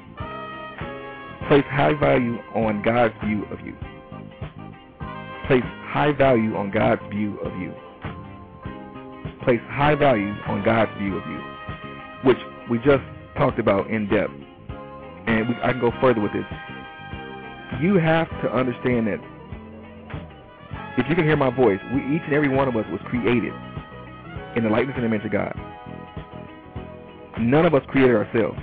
place 1.48 1.64
high 1.68 1.94
value 2.00 2.38
on 2.54 2.82
God's 2.82 3.14
view 3.24 3.44
of 3.52 3.60
you 3.60 3.76
place 5.46 5.62
high 5.86 6.12
value 6.12 6.56
on 6.56 6.70
God's 6.70 7.02
view 7.10 7.38
of 7.40 7.52
you. 7.60 7.72
Place 9.44 9.60
high 9.68 9.94
value 9.94 10.32
on 10.46 10.64
God's 10.64 10.90
view 10.98 11.16
of 11.16 11.26
you, 11.28 11.40
which 12.24 12.38
we 12.70 12.78
just 12.78 13.02
talked 13.36 13.58
about 13.58 13.90
in 13.90 14.08
depth. 14.08 14.32
And 15.26 15.48
we, 15.48 15.54
I 15.62 15.72
can 15.72 15.80
go 15.80 15.92
further 16.00 16.20
with 16.20 16.32
this. 16.32 16.44
You 17.80 17.96
have 17.96 18.28
to 18.42 18.52
understand 18.54 19.06
that 19.06 19.20
if 20.96 21.08
you 21.08 21.14
can 21.14 21.24
hear 21.24 21.36
my 21.36 21.50
voice, 21.50 21.80
we, 21.92 22.00
each 22.14 22.22
and 22.24 22.32
every 22.32 22.48
one 22.48 22.68
of 22.68 22.76
us 22.76 22.86
was 22.90 23.00
created 23.06 23.52
in 24.56 24.64
the 24.64 24.70
likeness 24.70 24.94
and 24.96 25.04
image 25.04 25.24
of 25.24 25.32
God. 25.32 25.54
None 27.38 27.66
of 27.66 27.74
us 27.74 27.82
created 27.88 28.14
ourselves. 28.16 28.58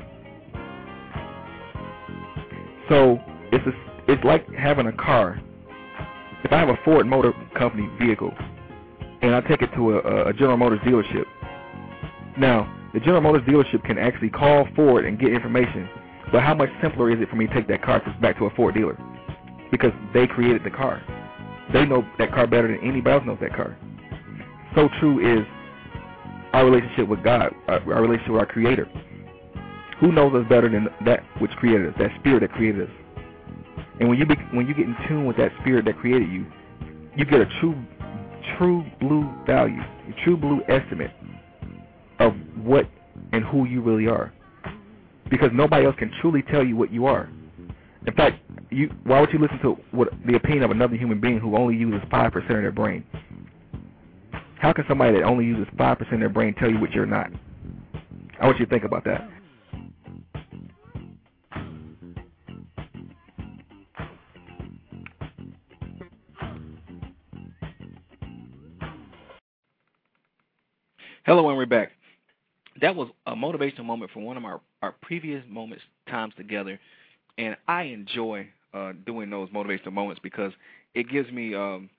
So 2.89 3.19
it's 3.51 3.65
a, 3.67 4.11
it's 4.11 4.23
like 4.23 4.47
having 4.53 4.87
a 4.87 4.93
car 4.93 5.39
if 6.43 6.51
I 6.51 6.57
have 6.57 6.69
a 6.69 6.77
Ford 6.83 7.07
Motor 7.07 7.33
Company 7.57 7.89
vehicle 7.99 8.33
and 9.21 9.35
I 9.35 9.41
take 9.41 9.61
it 9.61 9.69
to 9.75 9.97
a, 9.97 10.29
a 10.29 10.33
General 10.33 10.57
Motors 10.57 10.79
dealership, 10.79 11.25
now 12.37 12.71
the 12.93 12.99
General 12.99 13.21
Motors 13.21 13.43
dealership 13.47 13.83
can 13.85 13.97
actually 13.97 14.29
call 14.29 14.67
Ford 14.75 15.05
and 15.05 15.19
get 15.19 15.31
information. 15.31 15.87
But 16.31 16.43
how 16.43 16.53
much 16.53 16.69
simpler 16.81 17.11
is 17.11 17.21
it 17.21 17.29
for 17.29 17.35
me 17.35 17.47
to 17.47 17.53
take 17.53 17.67
that 17.67 17.83
car 17.83 18.01
back 18.21 18.37
to 18.37 18.45
a 18.45 18.49
Ford 18.51 18.75
dealer? 18.75 18.97
because 19.71 19.91
they 20.13 20.27
created 20.27 20.63
the 20.63 20.69
car. 20.69 21.01
They 21.73 21.85
know 21.85 22.05
that 22.19 22.31
car 22.31 22.45
better 22.45 22.67
than 22.67 22.85
anybody 22.87 23.15
else 23.15 23.23
knows 23.25 23.39
that 23.41 23.55
car. 23.55 23.77
So 24.75 24.89
true 24.99 25.19
is 25.19 25.47
our 26.53 26.65
relationship 26.65 27.07
with 27.07 27.23
God, 27.23 27.55
our, 27.67 27.79
our 27.93 28.01
relationship 28.01 28.33
with 28.33 28.41
our 28.41 28.45
Creator. 28.45 28.87
Who 30.01 30.11
knows 30.11 30.33
us 30.35 30.47
better 30.49 30.69
than 30.69 30.89
that 31.05 31.23
which 31.39 31.51
created 31.51 31.87
us, 31.87 31.95
that 31.99 32.09
Spirit 32.19 32.41
that 32.41 32.51
created 32.51 32.89
us? 32.89 32.95
And 34.01 34.09
when 34.09 34.17
you 34.17 34.25
be, 34.25 34.33
when 34.51 34.67
you 34.67 34.73
get 34.73 34.87
in 34.87 34.95
tune 35.07 35.27
with 35.27 35.37
that 35.37 35.51
Spirit 35.61 35.85
that 35.85 35.95
created 35.99 36.27
you, 36.27 36.47
you 37.15 37.23
get 37.23 37.39
a 37.39 37.45
true 37.59 37.75
true 38.57 38.83
blue 38.99 39.31
value, 39.45 39.79
a 39.79 40.23
true 40.23 40.35
blue 40.35 40.61
estimate 40.67 41.11
of 42.19 42.33
what 42.63 42.89
and 43.31 43.45
who 43.45 43.65
you 43.65 43.79
really 43.79 44.07
are. 44.07 44.33
Because 45.29 45.51
nobody 45.53 45.85
else 45.85 45.95
can 45.99 46.11
truly 46.19 46.41
tell 46.41 46.65
you 46.65 46.75
what 46.75 46.91
you 46.91 47.05
are. 47.05 47.29
In 48.07 48.13
fact, 48.15 48.39
you 48.71 48.89
why 49.03 49.21
would 49.21 49.31
you 49.31 49.37
listen 49.37 49.59
to 49.59 49.77
what 49.91 50.09
the 50.25 50.35
opinion 50.35 50.63
of 50.63 50.71
another 50.71 50.95
human 50.95 51.21
being 51.21 51.37
who 51.39 51.55
only 51.55 51.75
uses 51.75 52.01
five 52.09 52.31
percent 52.31 52.53
of 52.53 52.63
their 52.63 52.71
brain? 52.71 53.05
How 54.55 54.73
can 54.73 54.83
somebody 54.87 55.15
that 55.19 55.23
only 55.25 55.45
uses 55.45 55.67
five 55.77 55.99
percent 55.99 56.15
of 56.15 56.19
their 56.21 56.29
brain 56.29 56.55
tell 56.55 56.71
you 56.71 56.79
what 56.79 56.91
you're 56.91 57.05
not? 57.05 57.29
I 58.39 58.47
want 58.47 58.57
you 58.57 58.65
to 58.65 58.71
think 58.71 58.83
about 58.83 59.03
that. 59.05 59.29
Hello, 71.23 71.47
and 71.49 71.55
we're 71.55 71.67
back. 71.67 71.91
That 72.81 72.95
was 72.95 73.07
a 73.27 73.35
motivational 73.35 73.85
moment 73.85 74.09
from 74.11 74.23
one 74.23 74.37
of 74.37 74.43
our, 74.43 74.59
our 74.81 74.95
previous 75.03 75.43
moments, 75.47 75.83
times 76.09 76.33
together, 76.35 76.79
and 77.37 77.55
I 77.67 77.83
enjoy 77.83 78.47
uh, 78.73 78.93
doing 79.05 79.29
those 79.29 79.47
motivational 79.49 79.93
moments 79.93 80.19
because 80.23 80.51
it 80.95 81.07
gives 81.11 81.31
me. 81.31 81.53
Um, 81.53 81.91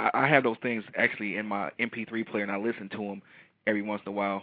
I, 0.00 0.10
I 0.12 0.26
have 0.26 0.42
those 0.42 0.56
things 0.60 0.82
actually 0.96 1.36
in 1.36 1.46
my 1.46 1.70
MP3 1.78 2.26
player, 2.26 2.42
and 2.42 2.50
I 2.50 2.56
listen 2.56 2.88
to 2.88 2.96
them 2.96 3.22
every 3.68 3.82
once 3.82 4.02
in 4.04 4.12
a 4.12 4.16
while. 4.16 4.42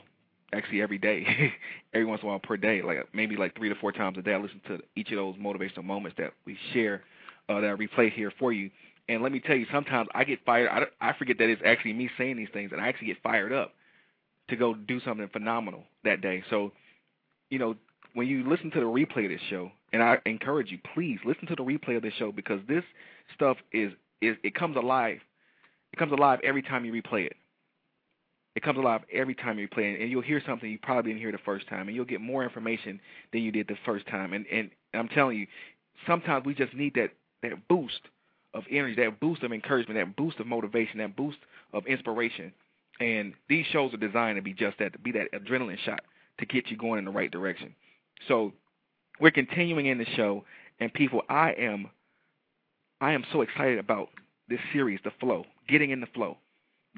Actually, 0.54 0.82
every 0.82 0.98
day, 0.98 1.52
every 1.94 2.06
once 2.06 2.22
in 2.22 2.30
a 2.30 2.32
while 2.32 2.40
per 2.40 2.56
day, 2.56 2.82
like 2.82 3.00
maybe 3.14 3.36
like 3.36 3.54
three 3.58 3.68
to 3.68 3.76
four 3.76 3.92
times 3.92 4.18
a 4.18 4.22
day. 4.22 4.34
I 4.34 4.38
listen 4.38 4.62
to 4.70 4.80
each 4.96 5.12
of 5.12 5.18
those 5.18 5.36
motivational 5.36 5.84
moments 5.84 6.16
that 6.20 6.32
we 6.46 6.58
share, 6.72 7.02
uh, 7.50 7.60
that 7.60 7.70
I 7.70 7.76
replay 7.76 8.14
here 8.14 8.32
for 8.40 8.54
you. 8.54 8.72
And 9.10 9.22
let 9.22 9.34
me 9.34 9.42
tell 9.42 9.58
you, 9.58 9.66
sometimes 9.74 10.08
I 10.16 10.24
get 10.24 10.40
fired. 10.46 10.70
I, 10.70 11.10
I 11.10 11.18
forget 11.18 11.38
that 11.40 11.50
it's 11.50 11.62
actually 11.66 11.92
me 11.92 12.10
saying 12.18 12.38
these 12.38 12.48
things, 12.54 12.72
and 12.72 12.80
I 12.80 12.88
actually 12.88 13.08
get 13.08 13.22
fired 13.22 13.52
up 13.52 13.74
to 14.50 14.56
go 14.56 14.74
do 14.74 15.00
something 15.02 15.28
phenomenal 15.30 15.84
that 16.04 16.22
day. 16.22 16.44
So, 16.50 16.72
you 17.50 17.60
know, 17.60 17.76
when 18.14 18.28
you 18.28 18.48
listen 18.48 18.72
to 18.72 18.80
the 18.80 18.86
replay 18.86 19.26
of 19.26 19.32
this 19.32 19.42
show, 19.50 19.72
and 19.92 20.02
I 20.02 20.18
encourage 20.26 20.72
you, 20.72 20.80
please 20.94 21.20
listen 21.26 21.48
to 21.48 21.56
the 21.56 21.64
replay 21.64 21.98
of 21.98 22.04
this 22.04 22.14
show 22.18 22.32
because 22.32 22.62
this 22.68 22.84
stuff 23.34 23.58
is 23.72 23.92
is 24.22 24.38
it 24.44 24.56
comes 24.56 24.78
alive. 24.78 25.20
It 25.94 25.98
comes 25.98 26.12
alive 26.12 26.40
every 26.44 26.62
time 26.62 26.86
you 26.86 26.94
replay 26.94 27.26
it. 27.26 27.36
It 28.56 28.64
comes 28.64 28.78
alive 28.78 29.02
every 29.12 29.36
time 29.36 29.60
you 29.60 29.68
play 29.68 29.92
it, 29.92 30.02
and 30.02 30.10
you'll 30.10 30.22
hear 30.22 30.42
something 30.46 30.70
you 30.70 30.80
probably 30.82 31.12
didn't 31.12 31.22
hear 31.22 31.32
the 31.32 31.38
first 31.40 31.68
time, 31.68 31.88
and 31.88 31.96
you'll 31.96 32.06
get 32.06 32.22
more 32.22 32.44
information 32.44 33.02
than 33.34 33.42
you 33.42 33.52
did 33.52 33.68
the 33.68 33.78
first 33.86 34.08
time. 34.08 34.34
And 34.34 34.46
and 34.52 34.72
I'm 34.94 35.10
telling 35.10 35.38
you, 35.38 35.48
sometimes 36.08 36.46
we 36.46 36.54
just 36.54 36.74
need 36.74 36.94
that 36.96 37.12
that 37.44 37.68
boost 37.68 38.00
of 38.54 38.64
energy, 38.72 38.96
that 39.04 39.20
boost 39.20 39.44
of 39.44 39.52
encouragement, 39.52 40.00
that 40.00 40.16
boost 40.16 40.40
of 40.40 40.48
motivation, 40.48 41.00
that 41.00 41.18
boost 41.18 41.38
of 41.74 41.86
inspiration 41.86 42.54
and 43.00 43.34
these 43.50 43.66
shows 43.68 43.94
are 43.94 43.98
designed 43.98 44.38
to 44.38 44.42
be 44.42 44.54
just 44.54 44.80
that, 44.80 44.94
to 44.94 45.00
be 45.00 45.12
that 45.14 45.32
adrenaline 45.34 45.80
shot 45.80 46.02
to 46.40 46.46
get 46.46 46.70
you 46.70 46.78
going 46.78 47.00
in 47.00 47.06
the 47.06 47.12
right 47.12 47.32
direction. 47.32 47.76
So 48.28 48.54
we're 49.20 49.32
continuing 49.32 49.86
in 49.88 49.98
the 49.98 50.06
show, 50.16 50.44
and 50.80 50.94
people, 50.94 51.22
I 51.30 51.52
am, 51.54 51.90
I 53.02 53.14
am 53.14 53.24
so 53.32 53.42
excited 53.42 53.80
about 53.80 54.10
this 54.50 54.60
series, 54.74 55.00
the 55.04 55.12
flow, 55.20 55.46
getting 55.68 55.92
in 55.92 56.02
the 56.02 56.08
flow, 56.08 56.38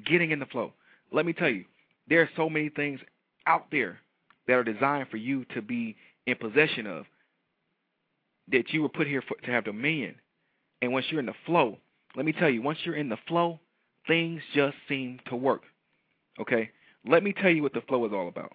getting 0.05 0.31
in 0.31 0.39
the 0.39 0.45
flow. 0.45 0.73
Let 1.11 1.25
me 1.25 1.33
tell 1.33 1.49
you, 1.49 1.65
there 2.07 2.21
are 2.21 2.29
so 2.35 2.49
many 2.49 2.69
things 2.69 2.99
out 3.45 3.67
there 3.71 3.99
that 4.47 4.53
are 4.53 4.63
designed 4.63 5.09
for 5.09 5.17
you 5.17 5.45
to 5.53 5.61
be 5.61 5.95
in 6.25 6.35
possession 6.35 6.87
of 6.87 7.05
that 8.51 8.71
you 8.71 8.81
were 8.81 8.89
put 8.89 9.07
here 9.07 9.21
for, 9.21 9.35
to 9.45 9.51
have 9.51 9.65
dominion. 9.65 10.15
And 10.81 10.93
once 10.93 11.05
you're 11.09 11.19
in 11.19 11.25
the 11.25 11.33
flow, 11.45 11.77
let 12.15 12.25
me 12.25 12.31
tell 12.33 12.49
you, 12.49 12.61
once 12.61 12.79
you're 12.83 12.95
in 12.95 13.09
the 13.09 13.17
flow, 13.27 13.59
things 14.07 14.41
just 14.53 14.75
seem 14.87 15.19
to 15.27 15.35
work. 15.35 15.63
Okay? 16.39 16.71
Let 17.05 17.23
me 17.23 17.33
tell 17.33 17.49
you 17.49 17.63
what 17.63 17.73
the 17.73 17.81
flow 17.81 18.05
is 18.05 18.13
all 18.13 18.27
about. 18.27 18.53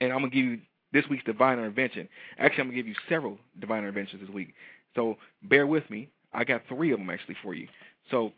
And 0.00 0.12
I'm 0.12 0.20
going 0.20 0.30
to 0.30 0.36
give 0.36 0.44
you 0.44 0.60
this 0.92 1.04
week's 1.08 1.24
divine 1.24 1.58
intervention. 1.58 2.08
Actually, 2.38 2.62
I'm 2.62 2.66
going 2.68 2.76
to 2.76 2.82
give 2.82 2.88
you 2.88 2.94
several 3.08 3.38
divine 3.60 3.78
interventions 3.80 4.20
this 4.20 4.30
week. 4.30 4.54
So 4.94 5.16
bear 5.42 5.66
with 5.66 5.88
me. 5.90 6.08
I 6.32 6.44
got 6.44 6.62
three 6.68 6.92
of 6.92 6.98
them 6.98 7.10
actually 7.10 7.36
for 7.42 7.54
you. 7.54 7.68
So 8.10 8.32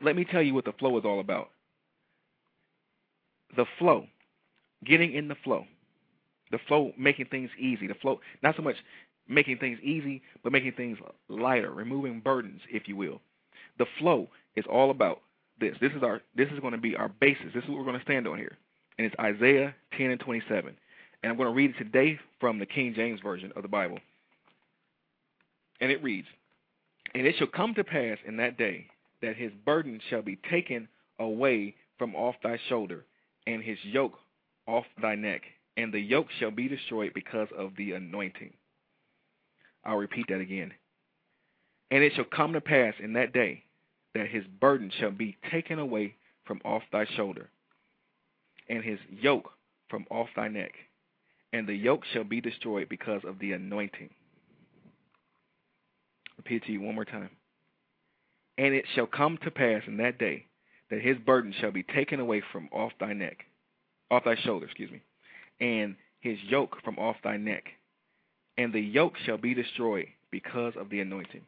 let 0.00 0.16
me 0.16 0.24
tell 0.24 0.42
you 0.42 0.54
what 0.54 0.64
the 0.64 0.72
flow 0.72 0.98
is 0.98 1.04
all 1.04 1.20
about. 1.20 1.50
The 3.56 3.66
flow, 3.78 4.06
getting 4.84 5.14
in 5.14 5.28
the 5.28 5.36
flow. 5.42 5.64
The 6.50 6.58
flow, 6.66 6.92
making 6.98 7.26
things 7.26 7.50
easy. 7.58 7.86
The 7.86 7.94
flow, 7.94 8.20
not 8.42 8.56
so 8.56 8.62
much 8.62 8.76
making 9.28 9.58
things 9.58 9.78
easy, 9.82 10.22
but 10.42 10.52
making 10.52 10.72
things 10.72 10.98
lighter, 11.28 11.70
removing 11.70 12.20
burdens, 12.20 12.62
if 12.70 12.88
you 12.88 12.96
will. 12.96 13.20
The 13.78 13.86
flow 13.98 14.28
is 14.56 14.64
all 14.70 14.90
about 14.90 15.20
this. 15.60 15.76
This 15.80 15.92
is 15.92 16.02
our 16.02 16.20
this 16.34 16.48
is 16.52 16.60
going 16.60 16.72
to 16.72 16.78
be 16.78 16.96
our 16.96 17.08
basis. 17.08 17.46
This 17.54 17.64
is 17.64 17.68
what 17.68 17.78
we're 17.78 17.84
going 17.84 17.98
to 17.98 18.04
stand 18.04 18.26
on 18.26 18.38
here. 18.38 18.56
And 18.98 19.06
it's 19.06 19.16
Isaiah 19.18 19.74
10 19.96 20.10
and 20.10 20.20
27. 20.20 20.76
And 21.22 21.30
I'm 21.30 21.36
going 21.36 21.48
to 21.48 21.54
read 21.54 21.70
it 21.70 21.78
today 21.78 22.18
from 22.40 22.58
the 22.58 22.66
King 22.66 22.94
James 22.94 23.20
Version 23.20 23.52
of 23.56 23.62
the 23.62 23.68
Bible. 23.68 23.98
And 25.80 25.90
it 25.90 26.02
reads, 26.02 26.26
And 27.14 27.26
it 27.26 27.36
shall 27.38 27.46
come 27.46 27.74
to 27.74 27.84
pass 27.84 28.18
in 28.26 28.36
that 28.38 28.58
day 28.58 28.86
that 29.22 29.36
his 29.36 29.52
burden 29.64 30.00
shall 30.10 30.22
be 30.22 30.38
taken 30.50 30.88
away 31.18 31.74
from 31.98 32.14
off 32.14 32.36
thy 32.42 32.58
shoulder, 32.68 33.04
and 33.46 33.62
his 33.62 33.78
yoke 33.82 34.14
off 34.66 34.84
thy 35.00 35.16
neck, 35.16 35.42
and 35.76 35.92
the 35.92 36.00
yoke 36.00 36.28
shall 36.38 36.52
be 36.52 36.68
destroyed 36.68 37.12
because 37.14 37.48
of 37.56 37.72
the 37.76 37.92
anointing. 37.92 38.52
I'll 39.84 39.96
repeat 39.96 40.26
that 40.28 40.40
again. 40.40 40.72
And 41.90 42.04
it 42.04 42.12
shall 42.14 42.24
come 42.24 42.52
to 42.52 42.60
pass 42.60 42.94
in 43.02 43.14
that 43.14 43.32
day 43.32 43.64
that 44.14 44.28
his 44.28 44.44
burden 44.60 44.90
shall 44.98 45.10
be 45.10 45.36
taken 45.50 45.78
away 45.78 46.14
from 46.44 46.60
off 46.64 46.82
thy 46.92 47.04
shoulder, 47.16 47.50
and 48.68 48.82
his 48.82 48.98
yoke 49.10 49.50
from 49.88 50.06
off 50.10 50.28
thy 50.34 50.48
neck, 50.48 50.72
and 51.52 51.66
the 51.66 51.74
yoke 51.74 52.04
shall 52.12 52.24
be 52.24 52.40
destroyed 52.40 52.88
because 52.88 53.22
of 53.24 53.38
the 53.38 53.52
anointing. 53.52 54.10
Repeat 56.36 56.64
to 56.64 56.72
you 56.72 56.80
one 56.80 56.94
more 56.94 57.04
time. 57.04 57.30
And 58.56 58.74
it 58.74 58.84
shall 58.94 59.06
come 59.06 59.38
to 59.44 59.50
pass 59.50 59.82
in 59.86 59.98
that 59.98 60.18
day 60.18 60.46
that 60.90 61.02
his 61.02 61.18
burden 61.18 61.54
shall 61.60 61.70
be 61.70 61.82
taken 61.82 62.20
away 62.20 62.42
from 62.52 62.68
off 62.72 62.92
thy 62.98 63.12
neck, 63.12 63.44
off 64.10 64.24
thy 64.24 64.36
shoulder, 64.36 64.66
excuse 64.66 64.90
me, 64.90 65.02
and 65.60 65.96
his 66.20 66.38
yoke 66.48 66.76
from 66.82 66.98
off 66.98 67.16
thy 67.22 67.36
neck, 67.36 67.64
and 68.56 68.72
the 68.72 68.80
yoke 68.80 69.14
shall 69.24 69.38
be 69.38 69.54
destroyed 69.54 70.06
because 70.30 70.74
of 70.76 70.90
the 70.90 71.00
anointing. 71.00 71.42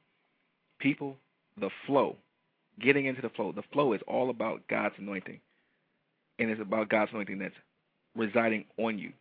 People, 0.79 1.17
the 1.59 1.71
flow 1.87 2.17
getting 2.81 3.07
into 3.07 3.23
the 3.23 3.31
flow. 3.31 3.53
The 3.53 3.63
flow 3.73 3.93
is 3.93 4.01
all 4.07 4.31
about 4.31 4.63
God's 4.69 4.95
anointing, 4.99 5.41
and 6.39 6.51
it's 6.51 6.61
about 6.61 6.89
God's 6.89 7.11
anointing 7.13 7.39
that's 7.39 7.55
residing 8.15 8.65
on 8.79 8.99
you. 8.99 9.13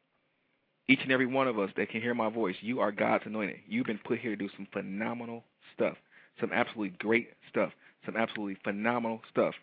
Each 0.88 1.00
and 1.04 1.12
every 1.12 1.28
one 1.28 1.48
of 1.48 1.60
us 1.60 1.70
that 1.78 1.90
can 1.90 2.02
hear 2.02 2.16
my 2.16 2.30
voice, 2.30 2.56
you 2.62 2.80
are 2.80 2.92
God's 2.92 3.26
anointed. 3.26 3.58
You've 3.68 3.86
been 3.86 4.00
put 4.04 4.20
here 4.20 4.32
to 4.32 4.36
do 4.36 4.50
some 4.56 4.68
phenomenal 4.74 5.44
stuff, 5.76 5.96
some 6.42 6.52
absolutely 6.52 6.96
great 6.98 7.30
stuff, 7.48 7.72
some 8.06 8.18
absolutely 8.18 8.58
phenomenal 8.64 9.22
stuff. 9.32 9.54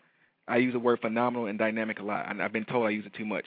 I 0.47 0.57
use 0.57 0.73
the 0.73 0.79
word 0.79 0.99
phenomenal 1.01 1.47
and 1.47 1.59
dynamic 1.59 1.99
a 1.99 2.03
lot. 2.03 2.25
I've 2.39 2.53
been 2.53 2.65
told 2.65 2.87
I 2.87 2.91
use 2.91 3.05
it 3.05 3.13
too 3.13 3.25
much, 3.25 3.43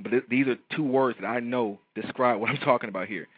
but 0.00 0.10
th- 0.10 0.24
these 0.30 0.46
are 0.46 0.56
two 0.74 0.82
words 0.84 1.18
that 1.20 1.26
I 1.26 1.40
know 1.40 1.78
describe 1.94 2.40
what 2.40 2.50
I'm 2.50 2.56
talking 2.58 2.88
about 2.88 3.08
here. 3.08 3.28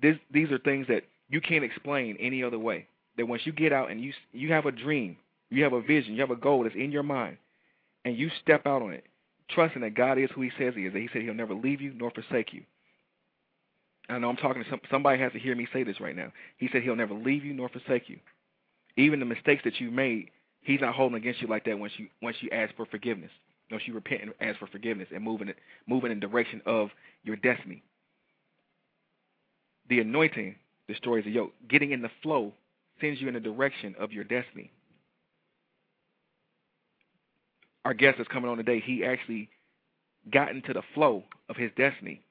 This, 0.00 0.16
these 0.32 0.50
are 0.50 0.58
things 0.58 0.86
that 0.88 1.04
you 1.28 1.40
can't 1.40 1.64
explain 1.64 2.16
any 2.20 2.44
other 2.44 2.58
way. 2.58 2.86
That 3.16 3.26
once 3.26 3.42
you 3.44 3.52
get 3.52 3.72
out 3.72 3.90
and 3.90 4.00
you 4.00 4.12
you 4.32 4.52
have 4.52 4.64
a 4.64 4.72
dream, 4.72 5.16
you 5.52 5.64
have 5.64 5.72
a 5.72 5.82
vision, 5.82 6.14
you 6.14 6.20
have 6.20 6.30
a 6.30 6.36
goal 6.36 6.62
that's 6.62 6.74
in 6.74 6.90
your 6.92 7.02
mind, 7.02 7.36
and 8.04 8.16
you 8.16 8.30
step 8.42 8.66
out 8.66 8.82
on 8.82 8.92
it, 8.92 9.04
trusting 9.50 9.82
that 9.82 9.94
God 9.94 10.18
is 10.18 10.30
who 10.34 10.42
He 10.42 10.50
says 10.58 10.74
He 10.74 10.86
is. 10.86 10.92
That 10.92 11.00
He 11.00 11.08
said 11.12 11.22
He'll 11.22 11.34
never 11.34 11.54
leave 11.54 11.80
you 11.80 11.92
nor 11.94 12.10
forsake 12.10 12.52
you. 12.52 12.62
I 14.08 14.18
know 14.18 14.28
I'm 14.28 14.36
talking 14.36 14.64
to 14.64 14.70
some, 14.70 14.80
somebody 14.90 15.20
has 15.20 15.32
to 15.32 15.38
hear 15.38 15.54
me 15.54 15.68
say 15.72 15.84
this 15.84 16.00
right 16.00 16.16
now. 16.16 16.32
He 16.56 16.68
said 16.72 16.82
He'll 16.82 16.96
never 16.96 17.14
leave 17.14 17.44
you 17.44 17.52
nor 17.52 17.68
forsake 17.68 18.08
you. 18.08 18.18
Even 18.96 19.20
the 19.20 19.26
mistakes 19.26 19.62
that 19.64 19.80
you 19.80 19.90
made, 19.90 20.30
He's 20.62 20.80
not 20.80 20.94
holding 20.94 21.16
against 21.16 21.42
you 21.42 21.48
like 21.48 21.64
that 21.64 21.78
once 21.78 21.92
you 21.96 22.08
once 22.22 22.36
you 22.40 22.50
ask 22.50 22.74
for 22.76 22.86
forgiveness. 22.86 23.30
Once 23.70 23.84
you 23.86 23.94
repent 23.94 24.22
and 24.22 24.32
ask 24.40 24.58
for 24.58 24.66
forgiveness 24.66 25.08
and 25.14 25.24
moving 25.24 25.48
it 25.48 25.56
moving 25.86 26.12
in 26.12 26.20
direction 26.20 26.62
of 26.66 26.90
your 27.24 27.36
destiny. 27.36 27.82
The 29.88 30.00
anointing 30.00 30.56
destroys 30.88 31.24
the 31.24 31.30
yoke. 31.30 31.52
Getting 31.68 31.90
in 31.90 32.02
the 32.02 32.10
flow 32.22 32.52
sends 33.00 33.20
you 33.20 33.28
in 33.28 33.34
the 33.34 33.40
direction 33.40 33.94
of 33.98 34.12
your 34.12 34.24
destiny 34.24 34.70
our 37.84 37.94
guest 37.94 38.18
that's 38.18 38.28
coming 38.30 38.50
on 38.50 38.56
today, 38.56 38.80
he 38.80 39.04
actually 39.04 39.48
got 40.32 40.50
into 40.50 40.72
the 40.72 40.82
flow 40.94 41.24
of 41.48 41.56
his 41.56 41.70
destiny 41.76 42.22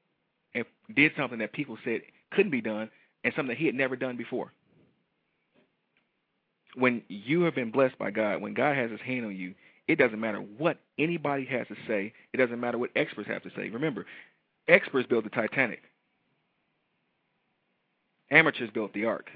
and 0.56 0.66
did 0.96 1.12
something 1.18 1.40
that 1.40 1.54
people 1.54 1.78
said 1.84 2.02
couldn't 2.32 2.52
be 2.52 2.62
done 2.62 2.90
and 3.24 3.34
something 3.36 3.50
that 3.50 3.58
he 3.58 3.66
had 3.66 3.76
never 3.76 3.96
done 3.96 4.18
before. 4.18 4.52
when 6.76 7.04
you 7.08 7.42
have 7.44 7.56
been 7.56 7.72
blessed 7.72 7.98
by 7.98 8.12
God, 8.12 8.42
when 8.42 8.54
God 8.54 8.76
has 8.76 8.92
His 8.92 9.02
hand 9.02 9.26
on 9.26 9.36
you, 9.36 9.54
it 9.88 9.98
doesn't 9.98 10.20
matter 10.20 10.40
what 10.40 10.80
anybody 10.98 11.46
has 11.46 11.68
to 11.68 11.76
say. 11.88 12.14
It 12.34 12.38
doesn't 12.38 12.60
matter 12.60 12.78
what 12.78 12.92
experts 12.96 13.30
have 13.30 13.44
to 13.44 13.50
say. 13.56 13.70
Remember, 13.70 14.06
experts 14.68 15.08
built 15.10 15.24
the 15.24 15.30
Titanic. 15.30 15.82
Amateurs 18.30 18.70
built 18.74 18.94
the 18.94 19.06
ark. 19.06 19.30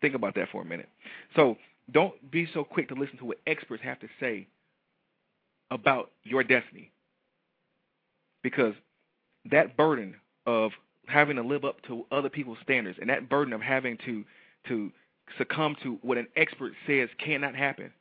Think 0.00 0.14
about 0.14 0.34
that 0.34 0.48
for 0.50 0.62
a 0.62 0.64
minute. 0.64 0.88
So 1.36 1.56
don't 1.92 2.30
be 2.30 2.48
so 2.52 2.64
quick 2.64 2.88
to 2.88 2.94
listen 2.94 3.18
to 3.18 3.24
what 3.24 3.38
experts 3.46 3.82
have 3.84 4.00
to 4.00 4.08
say 4.18 4.48
about 5.70 6.10
your 6.24 6.42
destiny. 6.42 6.90
Because 8.42 8.74
that 9.50 9.76
burden 9.76 10.14
of 10.46 10.72
having 11.06 11.36
to 11.36 11.42
live 11.42 11.64
up 11.64 11.80
to 11.82 12.04
other 12.10 12.28
people's 12.28 12.58
standards 12.62 12.98
and 13.00 13.10
that 13.10 13.28
burden 13.28 13.52
of 13.52 13.60
having 13.60 13.98
to 14.04 14.24
to 14.68 14.90
succumb 15.36 15.76
to 15.82 15.98
what 16.02 16.18
an 16.18 16.26
expert 16.36 16.72
says 16.86 17.08
cannot 17.18 17.54
happen 17.54 17.92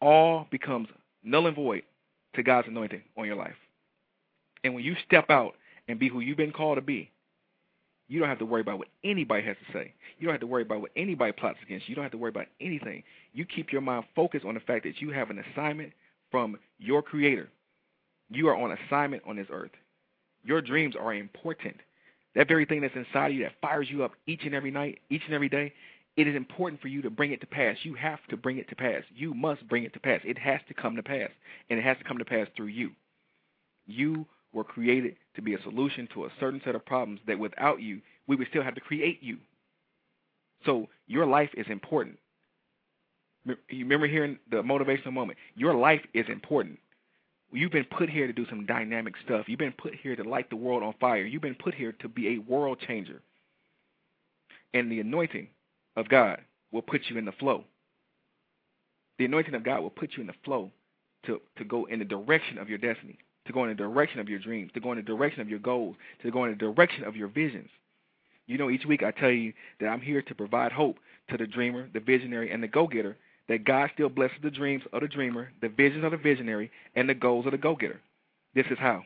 all 0.00 0.46
becomes 0.50 0.88
null 1.22 1.46
and 1.46 1.56
void 1.56 1.82
to 2.34 2.42
God's 2.42 2.68
anointing 2.68 3.02
on 3.16 3.26
your 3.26 3.36
life. 3.36 3.56
And 4.64 4.74
when 4.74 4.84
you 4.84 4.96
step 5.06 5.30
out 5.30 5.54
and 5.88 5.98
be 5.98 6.08
who 6.08 6.20
you've 6.20 6.36
been 6.36 6.52
called 6.52 6.76
to 6.76 6.82
be, 6.82 7.10
you 8.08 8.18
don't 8.18 8.28
have 8.28 8.38
to 8.40 8.46
worry 8.46 8.60
about 8.60 8.78
what 8.78 8.88
anybody 9.04 9.46
has 9.46 9.56
to 9.66 9.72
say. 9.72 9.94
You 10.18 10.26
don't 10.26 10.34
have 10.34 10.40
to 10.40 10.46
worry 10.46 10.62
about 10.62 10.80
what 10.80 10.90
anybody 10.96 11.32
plots 11.32 11.58
against 11.62 11.88
you. 11.88 11.92
You 11.92 11.96
don't 11.96 12.04
have 12.04 12.12
to 12.12 12.18
worry 12.18 12.30
about 12.30 12.46
anything. 12.60 13.02
You 13.32 13.44
keep 13.44 13.72
your 13.72 13.82
mind 13.82 14.04
focused 14.16 14.44
on 14.44 14.54
the 14.54 14.60
fact 14.60 14.84
that 14.84 15.00
you 15.00 15.10
have 15.10 15.30
an 15.30 15.42
assignment 15.52 15.92
from 16.30 16.58
your 16.78 17.02
Creator. 17.02 17.48
You 18.30 18.48
are 18.48 18.56
on 18.56 18.76
assignment 18.86 19.22
on 19.26 19.36
this 19.36 19.48
earth. 19.50 19.72
Your 20.44 20.62
dreams 20.62 20.94
are 20.98 21.14
important. 21.14 21.76
That 22.34 22.48
very 22.48 22.64
thing 22.64 22.80
that's 22.80 22.94
inside 22.94 23.28
of 23.28 23.36
you 23.36 23.42
that 23.42 23.60
fires 23.60 23.88
you 23.90 24.04
up 24.04 24.12
each 24.26 24.44
and 24.44 24.54
every 24.54 24.70
night, 24.70 25.00
each 25.10 25.22
and 25.26 25.34
every 25.34 25.48
day, 25.48 25.72
it 26.16 26.28
is 26.28 26.36
important 26.36 26.80
for 26.80 26.88
you 26.88 27.02
to 27.02 27.10
bring 27.10 27.32
it 27.32 27.40
to 27.40 27.46
pass. 27.46 27.76
You 27.82 27.94
have 27.94 28.20
to 28.28 28.36
bring 28.36 28.58
it 28.58 28.68
to 28.68 28.76
pass. 28.76 29.02
You 29.14 29.34
must 29.34 29.66
bring 29.68 29.84
it 29.84 29.92
to 29.94 30.00
pass. 30.00 30.20
It 30.24 30.38
has 30.38 30.60
to 30.68 30.74
come 30.74 30.96
to 30.96 31.02
pass. 31.02 31.30
And 31.68 31.78
it 31.78 31.82
has 31.82 31.98
to 31.98 32.04
come 32.04 32.18
to 32.18 32.24
pass 32.24 32.46
through 32.56 32.66
you. 32.66 32.90
You 33.86 34.26
were 34.52 34.64
created 34.64 35.16
to 35.36 35.42
be 35.42 35.54
a 35.54 35.62
solution 35.62 36.08
to 36.14 36.24
a 36.24 36.32
certain 36.38 36.60
set 36.64 36.74
of 36.74 36.84
problems 36.84 37.20
that 37.26 37.38
without 37.38 37.80
you, 37.80 38.00
we 38.26 38.36
would 38.36 38.48
still 38.48 38.62
have 38.62 38.74
to 38.74 38.80
create 38.80 39.22
you. 39.22 39.38
So 40.64 40.88
your 41.06 41.26
life 41.26 41.50
is 41.54 41.66
important. 41.68 42.18
You 43.46 43.56
remember 43.70 44.06
hearing 44.06 44.38
the 44.50 44.62
motivational 44.62 45.12
moment? 45.12 45.38
Your 45.54 45.74
life 45.74 46.02
is 46.12 46.26
important. 46.28 46.78
You've 47.52 47.72
been 47.72 47.86
put 47.86 48.08
here 48.08 48.26
to 48.26 48.32
do 48.32 48.46
some 48.48 48.66
dynamic 48.66 49.14
stuff. 49.24 49.48
You've 49.48 49.58
been 49.58 49.72
put 49.72 49.94
here 49.94 50.14
to 50.14 50.22
light 50.22 50.50
the 50.50 50.56
world 50.56 50.82
on 50.82 50.94
fire. 51.00 51.24
You've 51.24 51.42
been 51.42 51.56
put 51.56 51.74
here 51.74 51.92
to 52.00 52.08
be 52.08 52.28
a 52.28 52.38
world 52.38 52.78
changer. 52.86 53.22
And 54.72 54.90
the 54.90 55.00
anointing 55.00 55.48
of 55.96 56.08
God 56.08 56.40
will 56.70 56.82
put 56.82 57.02
you 57.08 57.18
in 57.18 57.24
the 57.24 57.32
flow. 57.32 57.64
The 59.18 59.24
anointing 59.24 59.54
of 59.54 59.64
God 59.64 59.82
will 59.82 59.90
put 59.90 60.12
you 60.16 60.20
in 60.20 60.28
the 60.28 60.34
flow 60.44 60.70
to, 61.26 61.40
to 61.56 61.64
go 61.64 61.86
in 61.86 61.98
the 61.98 62.04
direction 62.04 62.58
of 62.58 62.68
your 62.68 62.78
destiny, 62.78 63.18
to 63.46 63.52
go 63.52 63.64
in 63.64 63.70
the 63.70 63.74
direction 63.74 64.20
of 64.20 64.28
your 64.28 64.38
dreams, 64.38 64.70
to 64.74 64.80
go 64.80 64.92
in 64.92 64.98
the 64.98 65.02
direction 65.02 65.40
of 65.40 65.48
your 65.48 65.58
goals, 65.58 65.96
to 66.22 66.30
go 66.30 66.44
in 66.44 66.50
the 66.50 66.56
direction 66.56 67.04
of 67.04 67.16
your 67.16 67.28
visions. 67.28 67.68
You 68.46 68.58
know, 68.58 68.70
each 68.70 68.86
week 68.86 69.02
I 69.02 69.10
tell 69.10 69.30
you 69.30 69.52
that 69.80 69.88
I'm 69.88 70.00
here 70.00 70.22
to 70.22 70.34
provide 70.34 70.72
hope 70.72 70.98
to 71.30 71.36
the 71.36 71.46
dreamer, 71.46 71.88
the 71.92 72.00
visionary, 72.00 72.50
and 72.50 72.62
the 72.62 72.68
go 72.68 72.86
getter, 72.86 73.16
that 73.50 73.64
God 73.64 73.90
still 73.92 74.08
blesses 74.08 74.36
the 74.44 74.50
dreams 74.50 74.84
of 74.92 75.00
the 75.00 75.08
dreamer, 75.08 75.50
the 75.60 75.68
visions 75.68 76.04
of 76.04 76.12
the 76.12 76.16
visionary, 76.16 76.70
and 76.94 77.08
the 77.08 77.14
goals 77.14 77.46
of 77.46 77.52
the 77.52 77.58
go 77.58 77.74
getter. 77.74 78.00
This 78.54 78.66
is 78.70 78.78
how 78.78 79.02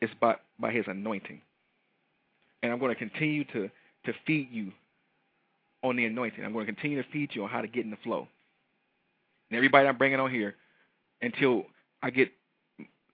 it's 0.00 0.14
by, 0.20 0.36
by 0.60 0.70
His 0.70 0.84
anointing. 0.86 1.40
And 2.62 2.70
I'm 2.70 2.78
going 2.78 2.94
to 2.94 2.98
continue 2.98 3.42
to, 3.46 3.68
to 4.06 4.12
feed 4.24 4.48
you 4.52 4.70
on 5.82 5.96
the 5.96 6.04
anointing. 6.04 6.44
I'm 6.44 6.52
going 6.52 6.66
to 6.66 6.72
continue 6.72 7.02
to 7.02 7.08
feed 7.10 7.30
you 7.32 7.42
on 7.42 7.50
how 7.50 7.62
to 7.62 7.66
get 7.66 7.84
in 7.84 7.90
the 7.90 7.96
flow. 8.04 8.28
And 9.50 9.56
everybody 9.56 9.88
I'm 9.88 9.98
bringing 9.98 10.20
on 10.20 10.30
here, 10.30 10.54
until 11.20 11.64
I 12.00 12.10
get 12.10 12.30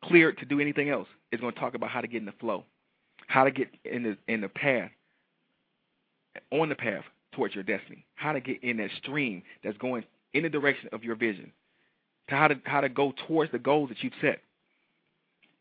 cleared 0.05 0.37
to 0.39 0.45
do 0.45 0.61
anything 0.61 0.91
else, 0.91 1.09
is 1.33 1.41
going 1.41 1.55
to 1.55 1.59
talk 1.59 1.75
about 1.75 1.89
how 1.89 2.03
to 2.03 2.07
get 2.07 2.19
in 2.19 2.27
the 2.27 2.33
flow, 2.33 2.65
how 3.29 3.45
to 3.45 3.51
get 3.51 3.69
in 3.87 4.03
the 4.03 4.19
in 4.29 4.43
the 4.43 4.49
path, 4.51 4.91
on 6.53 6.69
the 6.69 6.75
path 6.75 7.05
towards 7.33 7.55
your 7.55 7.65
destiny, 7.65 8.05
how 8.17 8.35
to 8.35 8.41
get 8.41 8.63
in 8.63 8.77
that 8.77 8.91
stream 8.99 9.43
that's 9.65 9.79
going 9.79 10.05
in 10.35 10.43
the 10.43 10.49
direction 10.49 10.89
of 10.93 11.05
your 11.05 11.17
vision, 11.17 11.53
to 12.29 12.35
how 12.35 12.49
to 12.49 12.61
how 12.65 12.81
to 12.81 12.89
go 12.89 13.13
towards 13.27 13.53
the 13.53 13.59
goals 13.59 13.89
that 13.89 14.03
you've 14.03 14.13
set. 14.21 14.41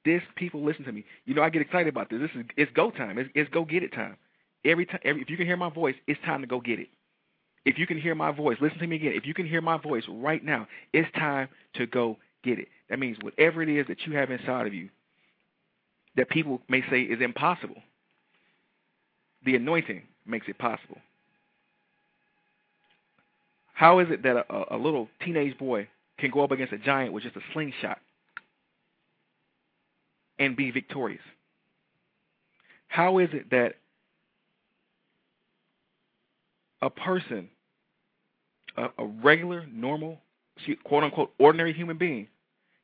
This 0.06 0.22
people 0.36 0.64
listen 0.64 0.86
to 0.86 0.92
me. 0.92 1.06
You 1.26 1.36
know 1.36 1.42
I 1.42 1.50
get 1.50 1.62
excited 1.62 1.88
about 1.88 2.10
this. 2.10 2.20
This 2.22 2.32
is 2.36 2.46
it's 2.56 2.72
go 2.74 2.92
time. 2.92 3.18
It's, 3.18 3.30
it's 3.36 3.50
go 3.50 3.66
get 3.66 3.84
it 3.84 3.94
time. 3.94 4.18
Every 4.66 4.86
time, 4.86 5.00
every, 5.04 5.22
if 5.22 5.30
you 5.30 5.38
can 5.38 5.46
hear 5.46 5.58
my 5.58 5.70
voice, 5.70 5.96
it's 6.08 6.20
time 6.26 6.42
to 6.42 6.48
go 6.48 6.60
get 6.60 6.80
it. 6.80 6.90
If 7.66 7.78
you 7.78 7.86
can 7.86 8.00
hear 8.00 8.16
my 8.16 8.32
voice, 8.32 8.58
listen 8.62 8.80
to 8.80 8.88
me 8.88 8.96
again. 8.96 9.14
If 9.16 9.26
you 9.26 9.34
can 9.34 9.48
hear 9.48 9.62
my 9.62 9.78
voice 9.78 10.04
right 10.08 10.44
now, 10.44 10.68
it's 10.94 11.10
time 11.14 11.50
to 11.76 11.86
go 11.86 12.18
get 12.44 12.60
it. 12.60 12.68
That 12.90 13.00
means 13.00 13.18
whatever 13.22 13.62
it 13.62 13.70
is 13.70 13.88
that 13.88 14.06
you 14.06 14.16
have 14.16 14.32
inside 14.32 14.68
of 14.68 14.74
you 14.74 14.90
that 16.16 16.30
people 16.30 16.62
may 16.68 16.84
say 16.90 17.02
is 17.02 17.22
impossible, 17.22 17.82
the 19.46 19.56
anointing 19.56 20.02
makes 20.26 20.48
it 20.50 20.58
possible. 20.58 20.98
How 23.80 24.00
is 24.00 24.08
it 24.12 24.24
that 24.24 24.36
a, 24.36 24.76
a 24.76 24.78
little 24.78 25.08
teenage 25.24 25.58
boy 25.58 25.88
can 26.18 26.32
go 26.32 26.44
up 26.44 26.52
against 26.52 26.74
a 26.74 26.78
giant 26.78 27.14
with 27.14 27.24
just 27.24 27.38
a 27.38 27.42
slingshot 27.54 27.98
and 30.38 30.54
be 30.58 30.70
victorious? 30.70 31.22
How 32.90 33.20
is 33.20 33.30
it 33.32 33.50
that 33.52 33.76
a 36.82 36.90
person, 36.90 37.48
a, 38.76 38.90
a 38.98 39.06
regular, 39.24 39.66
normal, 39.72 40.20
quote 40.84 41.06
unquote, 41.06 41.32
ordinary 41.40 41.72
human 41.72 41.98
being, 41.98 42.28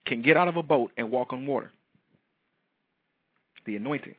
can 0.06 0.22
get 0.22 0.38
out 0.38 0.48
of 0.48 0.56
a 0.56 0.64
boat 0.64 0.92
and 0.96 1.12
walk 1.12 1.34
on 1.34 1.46
water? 1.46 1.74
The 3.66 3.76
anointing. 3.76 4.16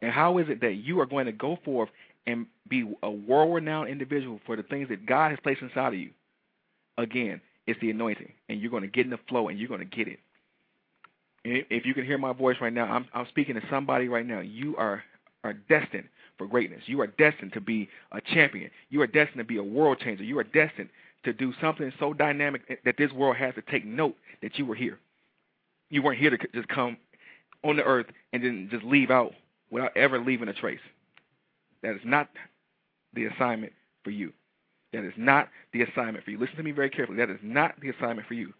And 0.00 0.10
how 0.10 0.38
is 0.38 0.46
it 0.48 0.62
that 0.62 0.76
you 0.76 1.00
are 1.00 1.06
going 1.06 1.26
to 1.26 1.32
go 1.32 1.58
forth 1.66 1.90
and 2.26 2.46
be 2.68 2.90
a 3.02 3.10
world 3.10 3.54
renowned 3.54 3.88
individual 3.88 4.40
for 4.46 4.56
the 4.56 4.62
things 4.62 4.88
that 4.88 5.06
God 5.06 5.30
has 5.30 5.38
placed 5.42 5.62
inside 5.62 5.94
of 5.94 5.98
you? 5.98 6.10
Again, 6.98 7.40
it's 7.66 7.80
the 7.80 7.90
anointing. 7.90 8.32
And 8.48 8.60
you're 8.60 8.70
going 8.70 8.82
to 8.82 8.88
get 8.88 9.04
in 9.04 9.10
the 9.10 9.18
flow 9.28 9.48
and 9.48 9.58
you're 9.58 9.68
going 9.68 9.80
to 9.80 9.96
get 9.96 10.08
it. 10.08 10.18
if 11.44 11.86
you 11.86 11.94
can 11.94 12.04
hear 12.04 12.18
my 12.18 12.32
voice 12.32 12.56
right 12.60 12.72
now, 12.72 12.84
I'm, 12.84 13.06
I'm 13.14 13.26
speaking 13.28 13.54
to 13.54 13.62
somebody 13.70 14.08
right 14.08 14.26
now. 14.26 14.40
You 14.40 14.76
are, 14.76 15.02
are 15.44 15.54
destined 15.54 16.08
for 16.38 16.46
greatness. 16.46 16.82
You 16.86 17.00
are 17.00 17.06
destined 17.06 17.52
to 17.54 17.60
be 17.60 17.88
a 18.12 18.20
champion. 18.20 18.70
You 18.88 19.02
are 19.02 19.06
destined 19.06 19.38
to 19.38 19.44
be 19.44 19.58
a 19.58 19.62
world 19.62 19.98
changer. 20.00 20.24
You 20.24 20.38
are 20.38 20.44
destined 20.44 20.90
to 21.24 21.32
do 21.32 21.52
something 21.60 21.92
so 21.98 22.12
dynamic 22.12 22.80
that 22.84 22.96
this 22.96 23.12
world 23.12 23.36
has 23.36 23.54
to 23.54 23.62
take 23.62 23.84
note 23.84 24.16
that 24.42 24.58
you 24.58 24.64
were 24.64 24.74
here. 24.74 24.98
You 25.90 26.02
weren't 26.02 26.18
here 26.18 26.30
to 26.30 26.38
just 26.54 26.68
come 26.68 26.96
on 27.62 27.76
the 27.76 27.82
earth 27.82 28.06
and 28.32 28.42
then 28.42 28.68
just 28.70 28.84
leave 28.84 29.10
out 29.10 29.32
without 29.70 29.96
ever 29.96 30.18
leaving 30.18 30.48
a 30.48 30.54
trace. 30.54 30.80
That 31.82 31.94
is 31.94 32.00
not 32.04 32.28
the 33.14 33.26
assignment 33.26 33.72
for 34.04 34.10
you. 34.10 34.32
That 34.92 35.04
is 35.04 35.12
not 35.16 35.48
the 35.72 35.82
assignment 35.82 36.24
for 36.24 36.30
you. 36.30 36.38
Listen 36.38 36.56
to 36.56 36.62
me 36.62 36.72
very 36.72 36.90
carefully. 36.90 37.18
That 37.18 37.30
is 37.30 37.38
not 37.42 37.74
the 37.80 37.90
assignment 37.90 38.26
for 38.26 38.34
you. 38.34 38.52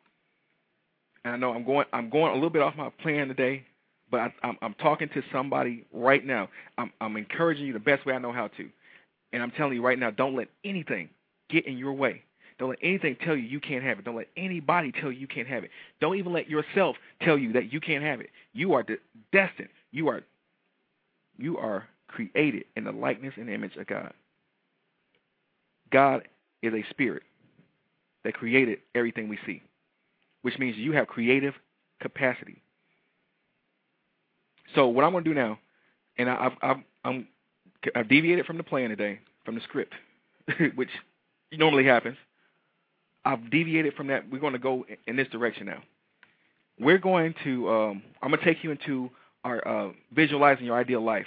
And 1.24 1.34
I 1.34 1.36
know 1.36 1.52
I'm 1.52 1.64
going 1.64 1.86
I'm 1.92 2.08
going 2.08 2.30
a 2.32 2.34
little 2.34 2.50
bit 2.50 2.62
off 2.62 2.76
my 2.76 2.90
plan 3.02 3.28
today, 3.28 3.64
but 4.10 4.20
I, 4.20 4.32
I'm, 4.42 4.58
I'm 4.62 4.74
talking 4.74 5.08
to 5.14 5.22
somebody 5.32 5.84
right 5.92 6.24
now. 6.24 6.48
I'm, 6.78 6.92
I'm 7.00 7.16
encouraging 7.16 7.66
you 7.66 7.72
the 7.72 7.78
best 7.78 8.06
way 8.06 8.14
I 8.14 8.18
know 8.18 8.32
how 8.32 8.48
to. 8.48 8.68
And 9.32 9.42
I'm 9.42 9.50
telling 9.52 9.74
you 9.74 9.82
right 9.82 9.98
now, 9.98 10.10
don't 10.10 10.36
let 10.36 10.48
anything 10.64 11.08
get 11.50 11.66
in 11.66 11.76
your 11.78 11.92
way. 11.92 12.22
Don't 12.58 12.70
let 12.70 12.78
anything 12.82 13.16
tell 13.24 13.34
you 13.34 13.42
you 13.42 13.60
can't 13.60 13.82
have 13.82 13.98
it. 13.98 14.04
Don't 14.04 14.16
let 14.16 14.28
anybody 14.36 14.92
tell 14.92 15.10
you 15.10 15.18
you 15.18 15.26
can't 15.26 15.48
have 15.48 15.64
it. 15.64 15.70
Don't 16.00 16.16
even 16.16 16.32
let 16.32 16.48
yourself 16.48 16.96
tell 17.22 17.38
you 17.38 17.52
that 17.54 17.72
you 17.72 17.80
can't 17.80 18.04
have 18.04 18.20
it. 18.20 18.30
You 18.52 18.74
are 18.74 18.84
destined. 19.32 19.70
You 19.92 20.08
are 20.08 20.22
you 21.38 21.56
are 21.56 21.88
created 22.10 22.64
in 22.76 22.84
the 22.84 22.92
likeness 22.92 23.34
and 23.36 23.48
image 23.48 23.76
of 23.76 23.86
God. 23.86 24.12
God 25.90 26.28
is 26.62 26.72
a 26.74 26.84
spirit 26.90 27.22
that 28.24 28.34
created 28.34 28.78
everything 28.94 29.28
we 29.28 29.38
see, 29.46 29.62
which 30.42 30.58
means 30.58 30.76
you 30.76 30.92
have 30.92 31.06
creative 31.06 31.54
capacity. 32.00 32.62
So 34.74 34.86
what 34.86 35.04
I'm 35.04 35.12
going 35.12 35.24
to 35.24 35.30
do 35.30 35.34
now, 35.34 35.58
and 36.18 36.30
I, 36.30 36.46
I've, 36.46 36.52
I've, 36.62 36.82
I'm, 37.04 37.28
I've 37.94 38.08
deviated 38.08 38.46
from 38.46 38.56
the 38.56 38.62
plan 38.62 38.90
today, 38.90 39.20
from 39.44 39.54
the 39.54 39.60
script, 39.62 39.94
which 40.74 40.90
normally 41.52 41.84
happens. 41.84 42.16
I've 43.24 43.50
deviated 43.50 43.94
from 43.94 44.06
that. 44.08 44.30
We're 44.30 44.38
going 44.40 44.52
to 44.52 44.58
go 44.58 44.86
in 45.06 45.16
this 45.16 45.28
direction 45.28 45.66
now. 45.66 45.82
We're 46.78 46.98
going 46.98 47.34
to, 47.44 47.68
um, 47.70 48.02
I'm 48.22 48.30
going 48.30 48.40
to 48.40 48.44
take 48.44 48.64
you 48.64 48.70
into 48.70 49.10
our 49.44 49.66
uh, 49.66 49.92
visualizing 50.12 50.64
your 50.66 50.76
ideal 50.76 51.02
life 51.02 51.26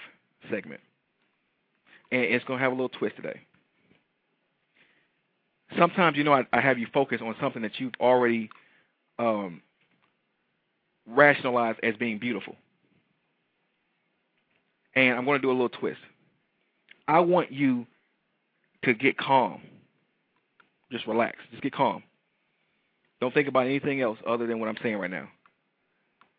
segment, 0.49 0.81
and 2.11 2.21
it's 2.21 2.45
going 2.45 2.59
to 2.59 2.63
have 2.63 2.71
a 2.71 2.75
little 2.75 2.89
twist 2.89 3.15
today. 3.15 3.41
Sometimes, 5.77 6.17
you 6.17 6.23
know, 6.23 6.33
I, 6.33 6.45
I 6.53 6.61
have 6.61 6.77
you 6.77 6.87
focus 6.93 7.19
on 7.23 7.35
something 7.41 7.63
that 7.63 7.79
you've 7.79 7.93
already 7.99 8.49
um, 9.17 9.61
rationalized 11.07 11.79
as 11.81 11.95
being 11.95 12.19
beautiful 12.19 12.55
and 14.95 15.17
I'm 15.17 15.25
going 15.25 15.39
to 15.39 15.41
do 15.41 15.49
a 15.49 15.53
little 15.53 15.69
twist. 15.69 15.99
I 17.07 17.19
want 17.19 17.51
you 17.51 17.85
to 18.83 18.93
get 18.93 19.17
calm. 19.17 19.61
just 20.91 21.07
relax. 21.07 21.37
Just 21.51 21.63
get 21.63 21.73
calm. 21.73 22.03
Don't 23.19 23.33
think 23.33 23.47
about 23.47 23.65
anything 23.65 24.01
else 24.01 24.17
other 24.27 24.47
than 24.47 24.59
what 24.59 24.69
I'm 24.69 24.77
saying 24.83 24.97
right 24.97 25.11
now. 25.11 25.29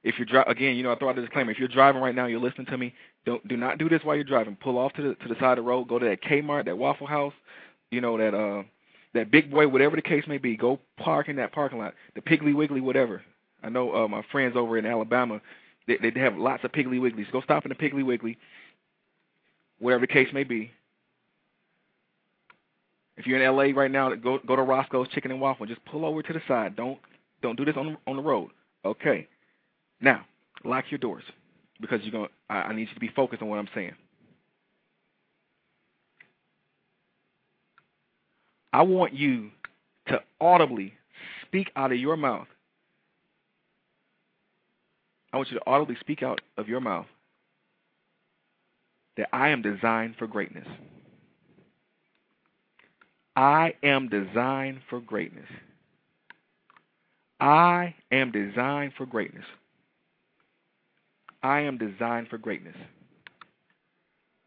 If 0.05 0.19
you're 0.19 0.27
dri- 0.27 0.45
again, 0.47 0.77
you 0.77 0.83
know, 0.83 0.93
I 0.93 0.97
throw 0.97 1.09
out 1.09 1.19
a 1.19 1.23
disclaimer. 1.23 1.51
If 1.51 1.59
you're 1.59 1.67
driving 1.69 2.03
right 2.03 2.15
now, 2.15 2.27
you're 2.27 2.39
listening 2.41 2.67
to 2.67 2.79
me. 2.79 2.95
Don't 3.25 3.47
do 3.49 3.57
not 3.57 3.79
do 3.79 3.89
this 3.89 4.03
while 4.05 4.15
you're 4.15 4.25
driving. 4.25 4.57
Pull 4.57 4.79
off 4.79 4.93
to 4.95 5.03
the 5.03 5.15
to 5.17 5.29
the 5.29 5.35
side 5.41 5.59
of 5.59 5.65
the 5.65 5.69
road. 5.69 5.89
Go 5.89 5.99
to 5.99 6.05
that 6.07 6.23
Kmart, 6.23 6.67
that 6.67 6.77
Waffle 6.77 7.07
House, 7.07 7.33
you 7.91 8.03
know 8.03 8.19
that 8.19 8.35
uh 8.35 8.63
that 9.15 9.31
Big 9.31 9.51
Boy, 9.51 9.67
whatever 9.67 9.97
the 9.97 10.03
case 10.03 10.25
may 10.29 10.39
be. 10.39 10.57
Go 10.57 10.79
park 10.99 11.29
in 11.29 11.37
that 11.37 11.53
parking 11.53 11.79
lot. 11.79 11.95
The 12.15 12.21
Piggly 12.21 12.55
Wiggly, 12.55 12.83
whatever. 12.83 13.23
I 13.63 13.71
know 13.71 13.95
uh, 13.95 14.09
my 14.09 14.23
friends 14.31 14.57
over 14.57 14.77
in 14.77 14.85
Alabama, 14.85 15.41
they, 15.87 15.97
they 15.97 16.21
have 16.21 16.37
lots 16.37 16.65
of 16.65 16.73
Piggly 16.73 17.01
Wigglies. 17.01 17.33
Go 17.33 17.41
stop 17.41 17.65
in 17.65 17.71
the 17.71 17.75
Piggly 17.75 18.05
Wiggly, 18.05 18.37
whatever 19.79 20.03
the 20.03 20.13
case 20.13 20.29
may 20.35 20.45
be. 20.45 20.71
If 23.17 23.27
you're 23.27 23.43
in 23.43 23.57
LA 23.57 23.79
right 23.81 23.91
now, 23.91 24.15
go 24.15 24.39
go 24.47 24.57
to 24.57 24.63
Roscoe's 24.63 25.09
Chicken 25.09 25.31
and 25.31 25.41
Waffle. 25.41 25.65
Just 25.65 25.85
pull 25.87 26.05
over 26.05 26.23
to 26.23 26.33
the 26.33 26.43
side. 26.47 26.77
Don't 26.77 26.99
don't 27.41 27.57
do 27.57 27.65
this 27.65 27.77
on 27.77 27.97
on 28.07 28.17
the 28.17 28.23
road. 28.23 28.51
Okay. 28.85 29.29
Now, 30.05 30.27
lock 30.65 30.85
your 30.91 30.99
doors 30.99 31.25
because 31.81 32.01
you're 32.03 32.13
going. 32.13 32.29
I, 32.51 32.57
I 32.57 32.75
need 32.75 32.89
you 32.89 32.95
to 32.95 33.01
be 33.01 33.09
focused 33.09 33.41
on 33.41 33.49
what 33.49 33.59
I'm 33.59 33.69
saying. 33.75 33.95
I 38.73 38.83
want 38.83 39.15
you 39.15 39.51
to 40.09 40.21
audibly 40.41 40.93
speak 41.47 41.71
out 41.75 41.91
of 41.91 41.99
your 41.99 42.17
mouth. 42.19 42.49
I 45.33 45.39
want 45.39 45.51
you 45.51 45.59
to 45.59 45.67
audibly 45.67 45.97
speak 46.01 46.23
out 46.23 46.43
of 46.59 46.69
your 46.69 46.81
mouth 46.81 47.07
that 49.17 49.29
I 49.33 49.49
am 49.49 49.63
designed 49.63 50.17
for 50.19 50.27
greatness. 50.27 50.67
I 53.37 53.75
am 53.83 54.09
designed 54.09 54.81
for 54.91 55.01
greatness. 55.01 55.49
I 57.41 57.95
am 58.13 58.33
designed 58.33 58.93
for 58.99 59.07
greatness. 59.07 59.45
I 61.45 61.61
am 61.61 61.77
designed 61.77 62.29
for 62.29 62.39
greatness. 62.39 62.75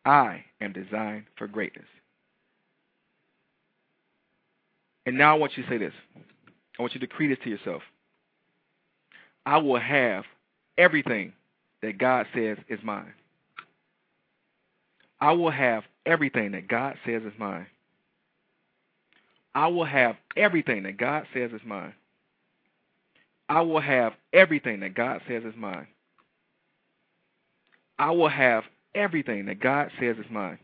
I 0.04 0.44
am 0.60 0.74
designed 0.74 1.26
for 1.38 1.48
greatness. 1.48 1.86
And 5.06 5.18
now 5.18 5.36
I 5.36 5.40
want 5.40 5.56
you 5.56 5.64
to 5.64 5.70
say 5.70 5.78
this. 5.78 5.94
I 6.78 6.82
want 6.82 6.96
you 6.96 7.00
to 7.00 7.06
decree 7.06 7.28
this 7.28 7.38
to 7.44 7.50
yourself. 7.52 7.84
I 9.46 9.58
will 9.58 9.80
have 9.80 10.26
everything 10.78 11.34
that 11.84 12.00
God 12.00 12.26
says 12.34 12.58
is 12.68 12.80
mine. 12.84 13.14
I 15.22 15.34
will 15.34 15.52
have 15.52 15.84
everything 16.06 16.52
that 16.54 16.68
God 16.68 16.96
says 17.06 17.22
is 17.22 17.34
mine. 17.38 17.68
I 19.54 19.68
will 19.68 19.86
have 19.86 20.16
everything 20.36 20.84
that 20.84 20.98
God 20.98 21.26
says 21.34 21.52
is 21.54 21.62
mine. 21.66 21.94
I 23.50 23.62
will 23.62 23.82
have 23.82 24.14
everything 24.34 24.80
that 24.82 24.96
God 24.96 25.22
says 25.28 25.44
is 25.44 25.56
mine. 25.56 25.88
I 28.00 28.12
will 28.12 28.30
have 28.30 28.64
everything 28.96 29.46
that 29.46 29.60
God 29.60 29.92
says 30.00 30.18
is 30.18 30.26
mine. 30.30 30.60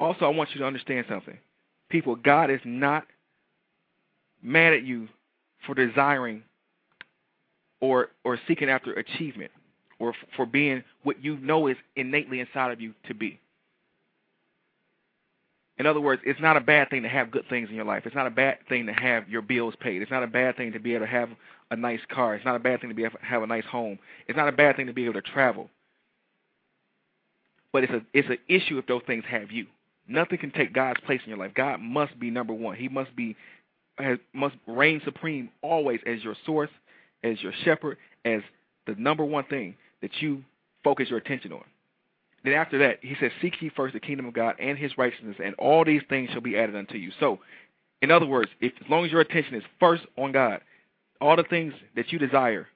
Also, 0.00 0.24
I 0.24 0.28
want 0.28 0.50
you 0.52 0.60
to 0.60 0.66
understand 0.66 1.06
something. 1.08 1.38
People, 1.88 2.16
God 2.16 2.50
is 2.50 2.60
not 2.64 3.04
mad 4.42 4.72
at 4.72 4.82
you 4.82 5.08
for 5.66 5.74
desiring 5.74 6.42
or 7.80 8.08
or 8.24 8.38
seeking 8.48 8.68
after 8.68 8.92
achievement 8.94 9.50
or 9.98 10.14
for 10.36 10.46
being 10.46 10.82
what 11.04 11.22
you 11.22 11.36
know 11.38 11.68
is 11.68 11.76
innately 11.94 12.40
inside 12.40 12.72
of 12.72 12.80
you 12.80 12.94
to 13.06 13.14
be. 13.14 13.38
In 15.78 15.86
other 15.86 16.00
words, 16.00 16.22
it's 16.24 16.40
not 16.40 16.56
a 16.56 16.60
bad 16.60 16.90
thing 16.90 17.02
to 17.02 17.08
have 17.08 17.30
good 17.30 17.48
things 17.48 17.68
in 17.68 17.74
your 17.74 17.84
life. 17.84 18.02
It's 18.04 18.14
not 18.14 18.26
a 18.26 18.30
bad 18.30 18.58
thing 18.68 18.86
to 18.86 18.92
have 18.92 19.28
your 19.28 19.42
bills 19.42 19.74
paid. 19.80 20.02
It's 20.02 20.10
not 20.10 20.22
a 20.22 20.28
bad 20.28 20.56
thing 20.56 20.72
to 20.72 20.78
be 20.78 20.94
able 20.94 21.06
to 21.06 21.10
have 21.10 21.30
a 21.70 21.76
nice 21.76 22.00
car. 22.08 22.34
It's 22.34 22.44
not 22.44 22.56
a 22.56 22.60
bad 22.60 22.80
thing 22.80 22.90
to 22.90 22.94
be 22.94 23.04
able 23.04 23.18
to 23.18 23.24
have 23.24 23.42
a 23.42 23.46
nice 23.46 23.64
home. 23.64 23.98
It's 24.28 24.36
not 24.36 24.48
a 24.48 24.52
bad 24.52 24.76
thing 24.76 24.86
to 24.86 24.92
be 24.92 25.04
able 25.04 25.14
to 25.14 25.22
travel. 25.22 25.70
But 27.72 27.84
it's 27.84 27.92
a 27.92 28.02
it's 28.12 28.28
an 28.28 28.38
issue 28.48 28.78
if 28.78 28.86
those 28.86 29.02
things 29.06 29.24
have 29.28 29.50
you. 29.50 29.66
Nothing 30.08 30.38
can 30.38 30.50
take 30.50 30.72
God's 30.72 31.00
place 31.00 31.20
in 31.24 31.30
your 31.30 31.38
life. 31.38 31.52
God 31.54 31.80
must 31.80 32.18
be 32.18 32.30
number 32.30 32.52
one. 32.52 32.76
He 32.76 32.88
must 32.88 33.14
be 33.16 33.36
has, 33.98 34.18
must 34.32 34.56
reign 34.66 35.00
supreme 35.04 35.50
always 35.62 36.00
as 36.06 36.22
your 36.22 36.36
source, 36.44 36.70
as 37.22 37.40
your 37.42 37.52
shepherd, 37.64 37.98
as 38.24 38.42
the 38.86 38.94
number 38.96 39.24
one 39.24 39.44
thing 39.44 39.76
that 40.00 40.10
you 40.20 40.42
focus 40.82 41.08
your 41.08 41.18
attention 41.18 41.52
on. 41.52 41.64
Then 42.44 42.54
after 42.54 42.78
that, 42.78 42.98
he 43.02 43.14
says, 43.20 43.30
Seek 43.40 43.60
ye 43.60 43.70
first 43.74 43.94
the 43.94 44.00
kingdom 44.00 44.26
of 44.26 44.34
God 44.34 44.56
and 44.58 44.76
his 44.76 44.98
righteousness, 44.98 45.36
and 45.42 45.54
all 45.54 45.84
these 45.84 46.02
things 46.08 46.30
shall 46.30 46.40
be 46.40 46.58
added 46.58 46.74
unto 46.74 46.96
you. 46.96 47.12
So, 47.20 47.38
in 48.00 48.10
other 48.10 48.26
words, 48.26 48.50
if 48.60 48.72
as 48.84 48.90
long 48.90 49.04
as 49.04 49.12
your 49.12 49.20
attention 49.20 49.54
is 49.54 49.62
first 49.78 50.02
on 50.18 50.32
God, 50.32 50.60
all 51.20 51.36
the 51.36 51.44
things 51.44 51.72
that 51.94 52.10
you 52.10 52.18
desire, 52.18 52.66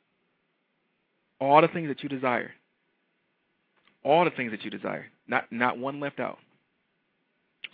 all 1.40 1.60
the 1.60 1.68
things 1.68 1.88
that 1.88 2.02
you 2.04 2.08
desire, 2.08 2.52
all 4.06 4.24
the 4.24 4.30
things 4.30 4.52
that 4.52 4.64
you 4.64 4.70
desire, 4.70 5.06
not 5.26 5.50
not 5.50 5.78
one 5.78 6.00
left 6.00 6.20
out. 6.20 6.38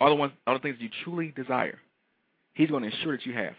All 0.01 0.09
the 0.09 0.15
ones 0.15 0.33
all 0.47 0.55
the 0.55 0.59
things 0.59 0.77
you 0.79 0.89
truly 1.03 1.31
desire, 1.35 1.79
he's 2.55 2.69
going 2.69 2.83
to 2.83 2.89
ensure 2.89 3.15
that 3.15 3.25
you 3.25 3.33
have. 3.33 3.53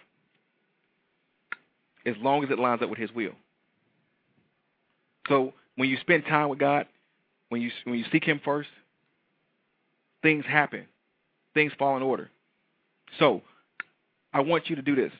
As 2.05 2.17
long 2.21 2.45
as 2.45 2.51
it 2.51 2.59
lines 2.59 2.83
up 2.83 2.91
with 2.91 2.99
his 2.99 3.13
will. 3.13 3.33
So 5.29 5.55
when 5.77 5.89
you 5.89 5.97
spend 6.03 6.25
time 6.27 6.51
with 6.51 6.59
God, 6.59 6.87
when 7.49 7.63
you 7.63 7.71
when 7.85 7.99
you 7.99 8.05
seek 8.11 8.25
Him 8.25 8.41
first, 8.45 8.69
things 10.23 10.45
happen, 10.45 10.87
things 11.55 11.73
fall 11.79 11.97
in 11.97 12.03
order. 12.03 12.31
So, 13.19 13.43
I 14.33 14.41
want 14.41 14.69
you 14.69 14.77
to 14.77 14.83
do 14.83 14.97
this. 14.97 15.13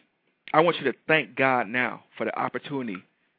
I 0.53 0.61
want 0.61 0.79
you 0.79 0.85
to 0.91 0.99
thank 1.07 1.37
God 1.37 1.69
now 1.69 2.03
for 2.19 2.25
the 2.25 2.37
opportunity 2.37 2.97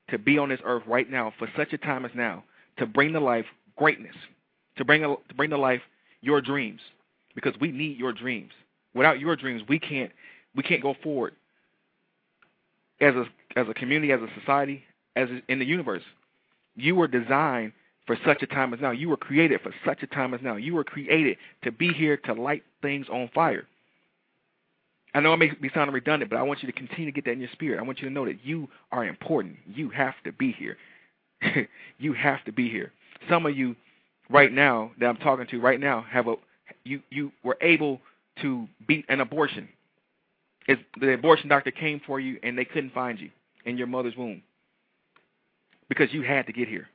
to 0.09 0.17
be 0.17 0.37
on 0.37 0.49
this 0.49 0.59
earth 0.63 0.83
right 0.87 1.09
now 1.09 1.33
for 1.37 1.49
such 1.57 1.73
a 1.73 1.77
time 1.77 2.05
as 2.05 2.11
now 2.15 2.43
to 2.77 2.85
bring 2.85 3.13
to 3.13 3.19
life 3.19 3.45
greatness, 3.77 4.15
to 4.77 4.85
bring 4.85 5.01
to 5.01 5.35
bring 5.35 5.49
to 5.49 5.57
life 5.57 5.81
your 6.21 6.41
dreams, 6.41 6.81
because 7.35 7.53
we 7.59 7.71
need 7.71 7.97
your 7.97 8.13
dreams. 8.13 8.51
Without 8.93 9.19
your 9.19 9.35
dreams, 9.35 9.61
we 9.67 9.79
can't 9.79 10.11
we 10.55 10.63
can't 10.63 10.81
go 10.81 10.95
forward 11.03 11.33
as 13.01 13.15
a 13.15 13.25
as 13.55 13.67
a 13.69 13.73
community, 13.73 14.11
as 14.11 14.21
a 14.21 14.39
society, 14.39 14.83
as 15.15 15.29
in 15.47 15.59
the 15.59 15.65
universe. 15.65 16.03
You 16.75 16.95
were 16.95 17.07
designed 17.07 17.71
for 18.05 18.17
such 18.25 18.43
a 18.43 18.47
time 18.47 18.73
as 18.73 18.79
now. 18.81 18.91
You 18.91 19.09
were 19.09 19.17
created 19.17 19.61
for 19.61 19.73
such 19.85 20.03
a 20.03 20.07
time 20.07 20.33
as 20.33 20.41
now. 20.41 20.55
You 20.55 20.75
were 20.75 20.83
created 20.83 21.37
to 21.63 21.71
be 21.71 21.91
here 21.93 22.17
to 22.17 22.33
light 22.33 22.63
things 22.81 23.07
on 23.11 23.29
fire. 23.33 23.65
I 25.13 25.21
know 25.21 25.33
it 25.33 25.37
may 25.37 25.49
be 25.49 25.71
sounding 25.73 25.93
redundant, 25.93 26.29
but 26.29 26.37
I 26.37 26.43
want 26.43 26.61
you 26.61 26.67
to 26.67 26.73
continue 26.73 27.05
to 27.05 27.11
get 27.11 27.23
that 27.25 27.31
in 27.31 27.39
your 27.39 27.49
spirit. 27.53 27.79
I 27.79 27.83
want 27.83 27.99
you 28.01 28.07
to 28.09 28.13
know 28.13 28.25
that 28.25 28.43
you 28.43 28.67
are 28.91 29.05
important. 29.05 29.55
You 29.65 29.89
have 29.91 30.15
to 30.25 30.33
be 30.33 30.51
here. 30.51 30.77
you 31.97 32.13
have 32.13 32.43
to 32.43 32.51
be 32.51 32.69
here. 32.69 32.91
Some 33.29 33.45
of 33.45 33.57
you 33.57 33.75
right 34.29 34.51
now 34.51 34.91
that 34.99 35.07
I'm 35.07 35.17
talking 35.17 35.47
to 35.47 35.59
right 35.59 35.79
now 35.79 36.05
have 36.09 36.27
a 36.27 36.35
you 36.83 37.01
you 37.09 37.31
were 37.43 37.57
able 37.61 38.01
to 38.41 38.67
beat 38.87 39.05
an 39.09 39.21
abortion. 39.21 39.69
It's, 40.67 40.81
the 40.99 41.13
abortion 41.13 41.47
doctor 41.47 41.71
came 41.71 42.01
for 42.05 42.19
you 42.19 42.39
and 42.41 42.57
they 42.57 42.65
couldn't 42.65 42.93
find 42.93 43.19
you 43.19 43.29
in 43.65 43.77
your 43.77 43.87
mother's 43.87 44.15
womb 44.15 44.41
because 45.89 46.11
you 46.11 46.23
had 46.23 46.47
to 46.47 46.53
get 46.53 46.67
here 46.67 46.89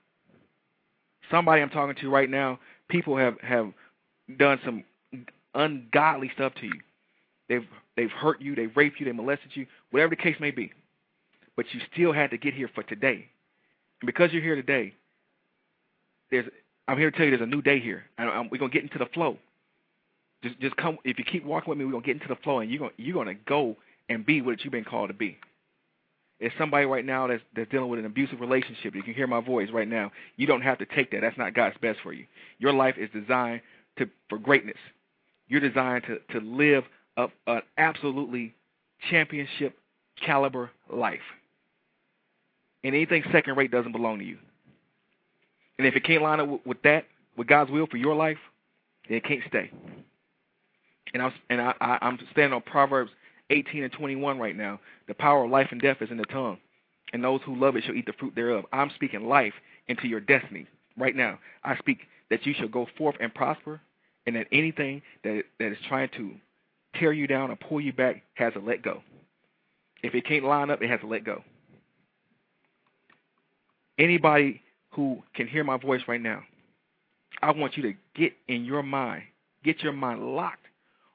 somebody 1.30 1.62
I'm 1.62 1.70
talking 1.70 1.96
to 2.00 2.10
right 2.10 2.28
now, 2.28 2.58
people 2.88 3.16
have 3.16 3.38
have 3.40 3.72
done 4.38 4.60
some 4.64 4.84
ungodly 5.54 6.30
stuff 6.34 6.52
to 6.60 6.66
you. 6.66 6.80
They've 7.48 7.66
they've 7.96 8.10
hurt 8.10 8.40
you, 8.40 8.54
they've 8.54 8.76
raped 8.76 9.00
you, 9.00 9.06
they 9.06 9.12
molested 9.12 9.50
you, 9.54 9.66
whatever 9.90 10.10
the 10.10 10.16
case 10.16 10.36
may 10.40 10.50
be. 10.50 10.72
But 11.56 11.66
you 11.72 11.80
still 11.92 12.12
had 12.12 12.30
to 12.30 12.38
get 12.38 12.54
here 12.54 12.70
for 12.74 12.82
today. 12.82 13.28
And 14.00 14.06
because 14.06 14.32
you're 14.32 14.42
here 14.42 14.56
today, 14.56 14.94
there's 16.30 16.46
I'm 16.88 16.98
here 16.98 17.10
to 17.10 17.16
tell 17.16 17.24
you 17.24 17.36
there's 17.36 17.46
a 17.46 17.50
new 17.50 17.62
day 17.62 17.78
here. 17.80 18.04
And 18.18 18.28
I'm, 18.28 18.48
we're 18.50 18.58
gonna 18.58 18.72
get 18.72 18.82
into 18.82 18.98
the 18.98 19.06
flow. 19.06 19.36
Just 20.42 20.58
just 20.60 20.76
come 20.76 20.98
if 21.04 21.18
you 21.18 21.24
keep 21.24 21.44
walking 21.44 21.70
with 21.70 21.78
me, 21.78 21.84
we're 21.84 21.92
gonna 21.92 22.04
get 22.04 22.16
into 22.16 22.28
the 22.28 22.36
flow 22.36 22.60
and 22.60 22.70
you're 22.70 22.80
gonna 22.80 22.92
you're 22.96 23.14
gonna 23.14 23.38
go 23.46 23.76
and 24.08 24.24
be 24.24 24.42
what 24.42 24.64
you've 24.64 24.72
been 24.72 24.84
called 24.84 25.08
to 25.08 25.14
be. 25.14 25.38
It's 26.40 26.54
somebody 26.58 26.86
right 26.86 27.04
now 27.04 27.26
that's 27.26 27.42
that's 27.54 27.70
dealing 27.70 27.90
with 27.90 28.00
an 28.00 28.06
abusive 28.06 28.40
relationship. 28.40 28.94
You 28.94 29.02
can 29.02 29.14
hear 29.14 29.26
my 29.26 29.40
voice 29.40 29.68
right 29.72 29.88
now. 29.88 30.10
You 30.36 30.46
don't 30.46 30.62
have 30.62 30.78
to 30.78 30.86
take 30.86 31.10
that. 31.12 31.20
That's 31.20 31.36
not 31.36 31.54
God's 31.54 31.76
best 31.82 31.98
for 32.02 32.12
you. 32.12 32.24
Your 32.58 32.72
life 32.72 32.96
is 32.98 33.10
designed 33.10 33.60
to 33.98 34.08
for 34.28 34.38
greatness. 34.38 34.78
You're 35.48 35.60
designed 35.60 36.04
to 36.04 36.18
to 36.38 36.44
live 36.44 36.84
a, 37.16 37.28
an 37.46 37.62
absolutely 37.76 38.54
championship 39.10 39.76
caliber 40.24 40.70
life. 40.92 41.20
And 42.82 42.94
anything 42.94 43.22
second 43.30 43.56
rate 43.56 43.70
doesn't 43.70 43.92
belong 43.92 44.18
to 44.20 44.24
you. 44.24 44.38
And 45.80 45.86
if 45.86 45.96
it 45.96 46.04
can't 46.04 46.22
line 46.22 46.40
up 46.40 46.66
with, 46.66 46.82
that, 46.82 47.06
with 47.38 47.46
God's 47.46 47.70
will 47.70 47.86
for 47.86 47.96
your 47.96 48.14
life, 48.14 48.36
then 49.08 49.16
it 49.16 49.24
can't 49.24 49.40
stay. 49.48 49.70
And 51.14 51.22
I'm 51.22 51.32
and 51.48 51.58
I, 51.58 51.72
I'm 51.80 52.18
standing 52.32 52.52
on 52.52 52.60
Proverbs 52.60 53.10
18 53.48 53.84
and 53.84 53.90
21 53.90 54.38
right 54.38 54.54
now. 54.54 54.78
The 55.08 55.14
power 55.14 55.44
of 55.44 55.50
life 55.50 55.68
and 55.70 55.80
death 55.80 56.02
is 56.02 56.10
in 56.10 56.18
the 56.18 56.26
tongue, 56.26 56.58
and 57.14 57.24
those 57.24 57.40
who 57.46 57.56
love 57.56 57.76
it 57.76 57.84
shall 57.84 57.94
eat 57.94 58.04
the 58.04 58.12
fruit 58.12 58.34
thereof. 58.34 58.66
I'm 58.74 58.90
speaking 58.94 59.26
life 59.26 59.54
into 59.88 60.06
your 60.06 60.20
destiny 60.20 60.66
right 60.98 61.16
now. 61.16 61.38
I 61.64 61.78
speak 61.78 62.00
that 62.28 62.44
you 62.44 62.52
shall 62.52 62.68
go 62.68 62.86
forth 62.98 63.16
and 63.18 63.34
prosper, 63.34 63.80
and 64.26 64.36
that 64.36 64.48
anything 64.52 65.00
that 65.24 65.44
that 65.58 65.72
is 65.72 65.78
trying 65.88 66.10
to 66.18 66.32
tear 66.96 67.14
you 67.14 67.26
down 67.26 67.50
or 67.50 67.56
pull 67.56 67.80
you 67.80 67.94
back 67.94 68.22
has 68.34 68.52
to 68.52 68.60
let 68.60 68.82
go. 68.82 69.02
If 70.02 70.14
it 70.14 70.26
can't 70.26 70.44
line 70.44 70.68
up, 70.68 70.82
it 70.82 70.90
has 70.90 71.00
to 71.00 71.06
let 71.06 71.24
go. 71.24 71.42
Anybody 73.98 74.60
who 74.92 75.22
can 75.34 75.46
hear 75.46 75.64
my 75.64 75.76
voice 75.76 76.02
right 76.08 76.20
now, 76.20 76.42
I 77.42 77.52
want 77.52 77.76
you 77.76 77.82
to 77.84 77.94
get 78.14 78.32
in 78.48 78.64
your 78.64 78.82
mind, 78.82 79.22
get 79.64 79.82
your 79.82 79.92
mind 79.92 80.34
locked 80.34 80.66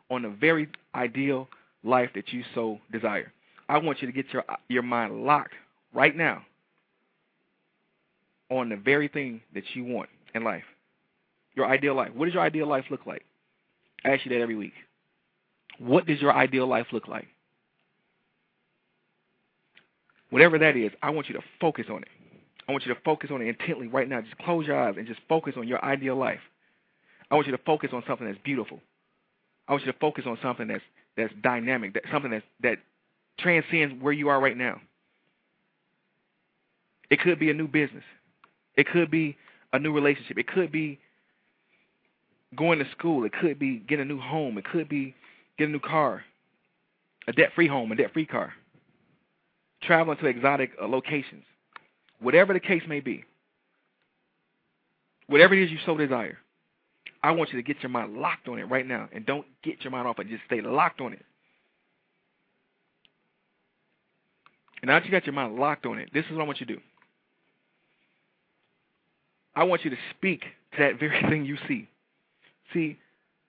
on 0.09 0.21
the 0.23 0.29
very 0.29 0.69
ideal 0.93 1.47
life 1.83 2.09
that 2.15 2.31
you 2.31 2.43
so 2.53 2.79
desire. 2.91 3.31
I 3.67 3.77
want 3.77 4.01
you 4.01 4.07
to 4.07 4.13
get 4.13 4.31
your 4.31 4.43
your 4.67 4.83
mind 4.83 5.25
locked 5.25 5.53
right 5.93 6.15
now 6.15 6.43
on 8.49 8.69
the 8.69 8.75
very 8.75 9.07
thing 9.07 9.41
that 9.53 9.63
you 9.73 9.83
want 9.83 10.09
in 10.33 10.43
life. 10.43 10.63
Your 11.55 11.67
ideal 11.67 11.95
life. 11.95 12.11
What 12.13 12.25
does 12.25 12.33
your 12.33 12.43
ideal 12.43 12.67
life 12.67 12.85
look 12.89 13.05
like? 13.05 13.23
I 14.03 14.09
ask 14.09 14.25
you 14.25 14.31
that 14.33 14.41
every 14.41 14.55
week. 14.55 14.73
What 15.79 16.05
does 16.05 16.21
your 16.21 16.33
ideal 16.33 16.67
life 16.67 16.87
look 16.91 17.07
like? 17.07 17.27
Whatever 20.29 20.59
that 20.59 20.75
is, 20.75 20.91
I 21.01 21.09
want 21.11 21.27
you 21.29 21.35
to 21.35 21.41
focus 21.59 21.85
on 21.89 22.01
it. 22.01 22.07
I 22.67 22.71
want 22.71 22.85
you 22.85 22.93
to 22.93 22.99
focus 23.01 23.29
on 23.31 23.41
it 23.41 23.47
intently 23.47 23.87
right 23.87 24.09
now. 24.09 24.21
Just 24.21 24.37
close 24.39 24.65
your 24.65 24.77
eyes 24.77 24.95
and 24.97 25.07
just 25.07 25.19
focus 25.29 25.53
on 25.57 25.67
your 25.67 25.83
ideal 25.83 26.15
life. 26.15 26.39
I 27.29 27.35
want 27.35 27.47
you 27.47 27.55
to 27.55 27.63
focus 27.63 27.91
on 27.93 28.03
something 28.07 28.25
that's 28.25 28.39
beautiful. 28.43 28.79
I 29.67 29.73
want 29.73 29.85
you 29.85 29.91
to 29.91 29.97
focus 29.99 30.25
on 30.27 30.37
something 30.41 30.67
that's 30.67 30.83
that's 31.17 31.33
dynamic, 31.41 31.93
that 31.93 32.03
something 32.11 32.31
that's 32.31 32.45
that 32.61 32.77
transcends 33.39 34.01
where 34.01 34.13
you 34.13 34.29
are 34.29 34.39
right 34.39 34.57
now. 34.57 34.81
It 37.09 37.19
could 37.19 37.39
be 37.39 37.49
a 37.49 37.53
new 37.53 37.67
business. 37.67 38.03
It 38.75 38.87
could 38.87 39.11
be 39.11 39.37
a 39.73 39.79
new 39.79 39.93
relationship. 39.93 40.37
It 40.37 40.47
could 40.47 40.71
be 40.71 40.99
going 42.55 42.79
to 42.79 42.89
school. 42.91 43.25
It 43.25 43.33
could 43.33 43.59
be 43.59 43.77
getting 43.79 44.03
a 44.03 44.07
new 44.07 44.19
home. 44.19 44.57
It 44.57 44.65
could 44.65 44.89
be 44.89 45.15
getting 45.57 45.73
a 45.73 45.77
new 45.77 45.81
car, 45.81 46.23
a 47.27 47.33
debt-free 47.33 47.67
home, 47.67 47.91
a 47.91 47.95
debt-free 47.95 48.25
car, 48.25 48.53
traveling 49.83 50.17
to 50.17 50.25
exotic 50.25 50.71
uh, 50.81 50.87
locations, 50.87 51.43
whatever 52.19 52.53
the 52.53 52.59
case 52.59 52.83
may 52.87 52.99
be. 52.99 53.23
Whatever 55.27 55.55
it 55.55 55.63
is 55.63 55.71
you 55.71 55.79
so 55.85 55.97
desire, 55.97 56.37
I 57.23 57.31
want 57.31 57.51
you 57.51 57.57
to 57.57 57.63
get 57.63 57.81
your 57.81 57.89
mind 57.89 58.17
locked 58.17 58.47
on 58.47 58.59
it 58.59 58.65
right 58.65 58.85
now, 58.85 59.09
and 59.11 59.25
don't 59.25 59.45
get 59.63 59.83
your 59.83 59.91
mind 59.91 60.07
off 60.07 60.19
it. 60.19 60.29
Just 60.29 60.43
stay 60.45 60.61
locked 60.61 61.01
on 61.01 61.13
it. 61.13 61.25
And 64.81 64.89
now 64.89 64.99
that 64.99 65.05
you 65.05 65.11
got 65.11 65.25
your 65.25 65.33
mind 65.33 65.55
locked 65.55 65.87
on 65.87 65.97
it, 65.97 66.09
this 66.13 66.25
is 66.25 66.31
what 66.31 66.41
I 66.41 66.43
want 66.45 66.59
you 66.59 66.67
to 66.67 66.75
do. 66.75 66.81
I 69.55 69.63
want 69.63 69.83
you 69.83 69.89
to 69.89 69.97
speak 70.15 70.41
to 70.73 70.79
that 70.79 70.99
very 70.99 71.19
thing 71.29 71.45
you 71.45 71.57
see. 71.67 71.87
See, 72.73 72.99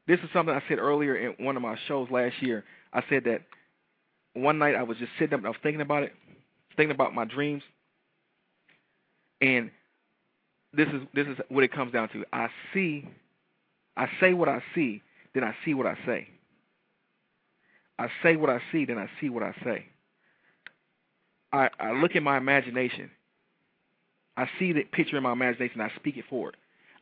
this 0.06 0.20
is 0.20 0.30
something 0.32 0.54
I 0.54 0.62
said 0.68 0.78
earlier 0.78 1.16
in 1.16 1.44
one 1.44 1.56
of 1.56 1.62
my 1.62 1.76
shows 1.88 2.08
last 2.10 2.40
year. 2.40 2.64
I 2.92 3.02
said 3.10 3.24
that 3.24 3.42
one 4.34 4.58
night 4.58 4.74
I 4.74 4.84
was 4.84 4.96
just 4.98 5.10
sitting 5.18 5.34
up 5.34 5.40
and 5.40 5.46
I 5.46 5.50
was 5.50 5.58
thinking 5.62 5.80
about 5.80 6.04
it, 6.04 6.14
thinking 6.76 6.94
about 6.94 7.14
my 7.14 7.24
dreams, 7.24 7.62
and 9.40 9.70
this 10.72 10.88
is 10.88 11.02
this 11.14 11.26
is 11.26 11.38
what 11.48 11.64
it 11.64 11.72
comes 11.72 11.92
down 11.92 12.08
to. 12.10 12.24
I 12.32 12.48
see, 12.72 13.08
I 13.96 14.08
say 14.20 14.34
what 14.34 14.48
I 14.48 14.62
see, 14.74 15.02
then 15.34 15.44
I 15.44 15.54
see 15.64 15.74
what 15.74 15.86
I 15.86 15.96
say. 16.06 16.28
I 17.98 18.08
say 18.22 18.36
what 18.36 18.50
I 18.50 18.60
see, 18.72 18.84
then 18.84 18.98
I 18.98 19.08
see 19.20 19.30
what 19.30 19.42
I 19.42 19.54
say. 19.64 19.86
I, 21.52 21.70
I 21.80 21.92
look 21.92 22.14
at 22.14 22.22
my 22.22 22.36
imagination. 22.36 23.10
I 24.36 24.48
see 24.58 24.72
the 24.72 24.82
picture 24.82 25.16
in 25.16 25.22
my 25.22 25.32
imagination. 25.32 25.80
I 25.80 25.90
speak 25.96 26.18
it 26.18 26.24
forward. 26.28 26.56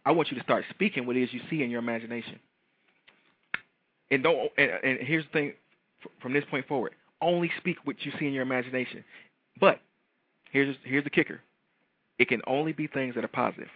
I 0.06 0.12
want 0.12 0.30
you 0.30 0.36
to 0.36 0.42
start 0.44 0.64
speaking 0.70 1.06
what 1.06 1.16
it 1.16 1.22
is 1.22 1.32
you 1.32 1.40
see 1.50 1.62
in 1.62 1.70
your 1.70 1.80
imagination. 1.80 2.38
And 4.10 4.22
don't. 4.22 4.52
And, 4.56 4.70
and 4.84 4.98
here's 5.00 5.24
the 5.24 5.30
thing: 5.30 5.52
from 6.22 6.32
this 6.32 6.44
point 6.50 6.68
forward, 6.68 6.92
only 7.20 7.50
speak 7.58 7.78
what 7.84 7.96
you 8.04 8.12
see 8.18 8.26
in 8.26 8.32
your 8.32 8.42
imagination. 8.42 9.02
But 9.58 9.80
here's 10.52 10.76
here's 10.84 11.04
the 11.04 11.10
kicker: 11.10 11.40
it 12.18 12.28
can 12.28 12.42
only 12.46 12.72
be 12.72 12.86
things 12.86 13.14
that 13.14 13.24
are 13.24 13.28
positive. 13.28 13.68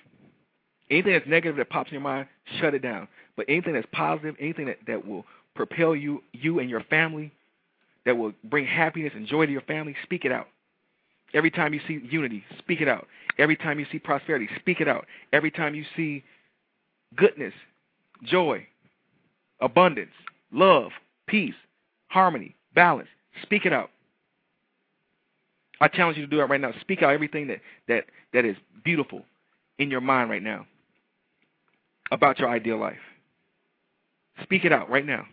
Anything 0.90 1.12
that's 1.12 1.27
negative 1.27 1.57
that 1.57 1.68
pops 1.68 1.90
in 1.90 1.94
your 1.94 2.03
mind, 2.03 2.29
shut 2.61 2.74
it 2.74 2.83
down. 2.83 3.09
But 3.37 3.46
anything 3.48 3.74
that's 3.74 3.87
positive, 3.92 4.37
anything 4.40 4.66
that, 4.66 4.79
that 4.87 5.07
will 5.07 5.24
propel 5.55 5.94
you, 5.94 6.22
you 6.33 6.61
and 6.61 6.70
your 6.70 6.83
family, 6.85 7.33
that 8.07 8.16
will 8.16 8.33
bring 8.44 8.66
happiness 8.66 9.12
and 9.14 9.27
joy 9.27 9.46
to 9.46 9.53
your 9.53 9.61
family, 9.62 9.94
speak 10.03 10.24
it 10.24 10.33
out. 10.33 10.48
Every 11.35 11.51
time 11.51 11.74
you 11.74 11.81
see 11.87 12.01
unity, 12.09 12.42
speak 12.59 12.81
it 12.81 12.88
out. 12.88 13.07
Every 13.38 13.57
time 13.57 13.79
you 13.79 13.87
see 13.92 13.98
prosperity, 13.98 14.48
speak 14.59 14.81
it 14.81 14.88
out. 14.88 15.07
Every 15.33 15.51
time 15.51 15.74
you 15.74 15.85
see 15.94 16.24
goodness, 17.16 17.53
joy, 18.24 18.66
abundance, 19.61 20.12
love, 20.53 20.90
peace, 21.27 21.55
harmony, 22.09 22.57
balance, 22.74 23.09
speak 23.42 23.66
it 23.66 23.72
out. 23.72 23.90
I 25.80 25.88
challenge 25.88 26.16
you 26.18 26.24
to 26.24 26.30
do 26.30 26.38
that 26.38 26.48
right 26.48 26.60
now. 26.60 26.72
Speak 26.80 27.02
out 27.02 27.12
everything 27.12 27.46
that, 27.48 27.60
that, 27.86 28.04
that 28.32 28.44
is 28.44 28.56
beautiful 28.84 29.22
in 29.78 29.90
your 29.90 30.00
mind 30.00 30.30
right 30.30 30.42
now 30.42 30.66
about 32.10 32.38
your 32.38 32.48
ideal 32.48 32.78
life. 32.78 32.98
Speak 34.42 34.64
it 34.64 34.72
out 34.72 34.90
right 34.90 35.06
now. 35.06 35.24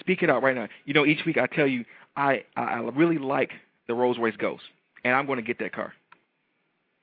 Speak 0.00 0.22
it 0.22 0.30
out 0.30 0.42
right 0.42 0.54
now. 0.54 0.68
You 0.84 0.94
know, 0.94 1.04
each 1.04 1.24
week 1.26 1.36
I 1.38 1.46
tell 1.46 1.66
you 1.66 1.84
I 2.16 2.44
I 2.56 2.78
really 2.94 3.18
like 3.18 3.50
the 3.88 3.94
Rolls 3.94 4.18
Royce 4.18 4.36
Ghost, 4.36 4.62
and 5.04 5.14
I'm 5.14 5.26
going 5.26 5.36
to 5.36 5.42
get 5.42 5.58
that 5.58 5.74
car. 5.74 5.92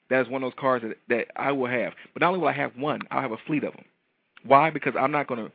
That 0.09 0.21
is 0.21 0.29
one 0.29 0.43
of 0.43 0.51
those 0.51 0.59
cars 0.59 0.81
that 0.81 0.97
that 1.09 1.27
I 1.35 1.51
will 1.51 1.67
have. 1.67 1.93
But 2.13 2.21
not 2.21 2.29
only 2.29 2.39
will 2.39 2.47
I 2.47 2.53
have 2.53 2.75
one, 2.75 3.01
I'll 3.11 3.21
have 3.21 3.31
a 3.31 3.37
fleet 3.45 3.63
of 3.63 3.73
them. 3.73 3.85
Why? 4.43 4.69
Because 4.69 4.93
I'm 4.99 5.11
not 5.11 5.27
going 5.27 5.45
to. 5.45 5.51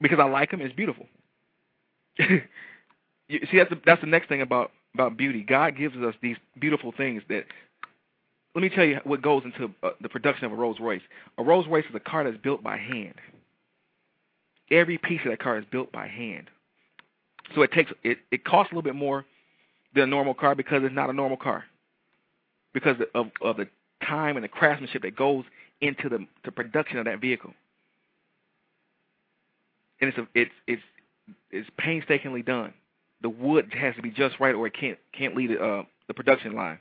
Because 0.00 0.18
I 0.20 0.24
like 0.24 0.50
them. 0.50 0.60
It's 0.60 0.74
beautiful. 0.74 1.06
you 2.18 2.40
see, 3.50 3.58
that's 3.58 3.70
the, 3.70 3.80
that's 3.84 4.00
the 4.00 4.06
next 4.06 4.28
thing 4.28 4.42
about 4.42 4.70
about 4.94 5.16
beauty. 5.16 5.42
God 5.42 5.76
gives 5.76 5.96
us 5.96 6.14
these 6.22 6.36
beautiful 6.58 6.92
things 6.96 7.22
that. 7.28 7.44
Let 8.54 8.62
me 8.62 8.68
tell 8.68 8.84
you 8.84 8.98
what 9.04 9.22
goes 9.22 9.44
into 9.44 9.72
uh, 9.84 9.90
the 10.00 10.08
production 10.08 10.44
of 10.44 10.50
a 10.50 10.56
Rolls 10.56 10.78
Royce. 10.80 11.02
A 11.38 11.42
Rolls 11.42 11.66
Royce 11.68 11.84
is 11.88 11.94
a 11.94 12.00
car 12.00 12.24
that's 12.24 12.42
built 12.42 12.64
by 12.64 12.78
hand. 12.78 13.14
Every 14.72 14.98
piece 14.98 15.20
of 15.24 15.30
that 15.30 15.38
car 15.40 15.56
is 15.56 15.64
built 15.70 15.92
by 15.92 16.08
hand. 16.08 16.50
So 17.54 17.62
it 17.62 17.72
takes 17.72 17.92
it 18.02 18.18
it 18.30 18.44
costs 18.44 18.72
a 18.72 18.74
little 18.74 18.82
bit 18.82 18.96
more 18.96 19.24
than 19.94 20.04
a 20.04 20.06
normal 20.06 20.34
car 20.34 20.54
because 20.54 20.82
it's 20.84 20.94
not 20.94 21.10
a 21.10 21.12
normal 21.12 21.36
car. 21.36 21.64
Because 22.72 22.96
of 23.14 23.30
of 23.40 23.56
the 23.56 23.68
time 24.04 24.36
and 24.36 24.44
the 24.44 24.48
craftsmanship 24.48 25.02
that 25.02 25.16
goes 25.16 25.44
into 25.80 26.08
the 26.08 26.26
the 26.44 26.52
production 26.52 26.98
of 26.98 27.04
that 27.04 27.20
vehicle. 27.20 27.52
And 30.00 30.08
it's 30.08 30.18
a, 30.18 30.26
it's 30.34 30.50
it's 30.66 30.82
it's 31.50 31.70
painstakingly 31.76 32.42
done. 32.42 32.72
The 33.22 33.28
wood 33.28 33.72
has 33.78 33.94
to 33.96 34.02
be 34.02 34.10
just 34.10 34.40
right, 34.40 34.54
or 34.54 34.66
it 34.66 34.74
can't 34.74 34.98
can't 35.12 35.36
lead 35.36 35.50
uh, 35.56 35.82
the 36.08 36.14
production 36.14 36.54
line. 36.54 36.78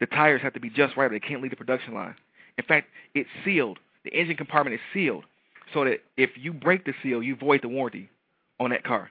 The 0.00 0.06
tires 0.06 0.42
have 0.42 0.54
to 0.54 0.60
be 0.60 0.70
just 0.70 0.96
right, 0.96 1.06
or 1.06 1.10
they 1.10 1.20
can't 1.20 1.42
lead 1.42 1.52
the 1.52 1.56
production 1.56 1.94
line. 1.94 2.14
In 2.58 2.64
fact, 2.64 2.88
it's 3.14 3.28
sealed. 3.44 3.78
The 4.04 4.10
engine 4.10 4.36
compartment 4.36 4.74
is 4.74 4.80
sealed, 4.92 5.24
so 5.72 5.84
that 5.84 6.00
if 6.16 6.30
you 6.36 6.52
break 6.52 6.84
the 6.84 6.94
seal, 7.02 7.22
you 7.22 7.36
void 7.36 7.60
the 7.62 7.68
warranty 7.68 8.10
on 8.60 8.70
that 8.70 8.84
car, 8.84 9.10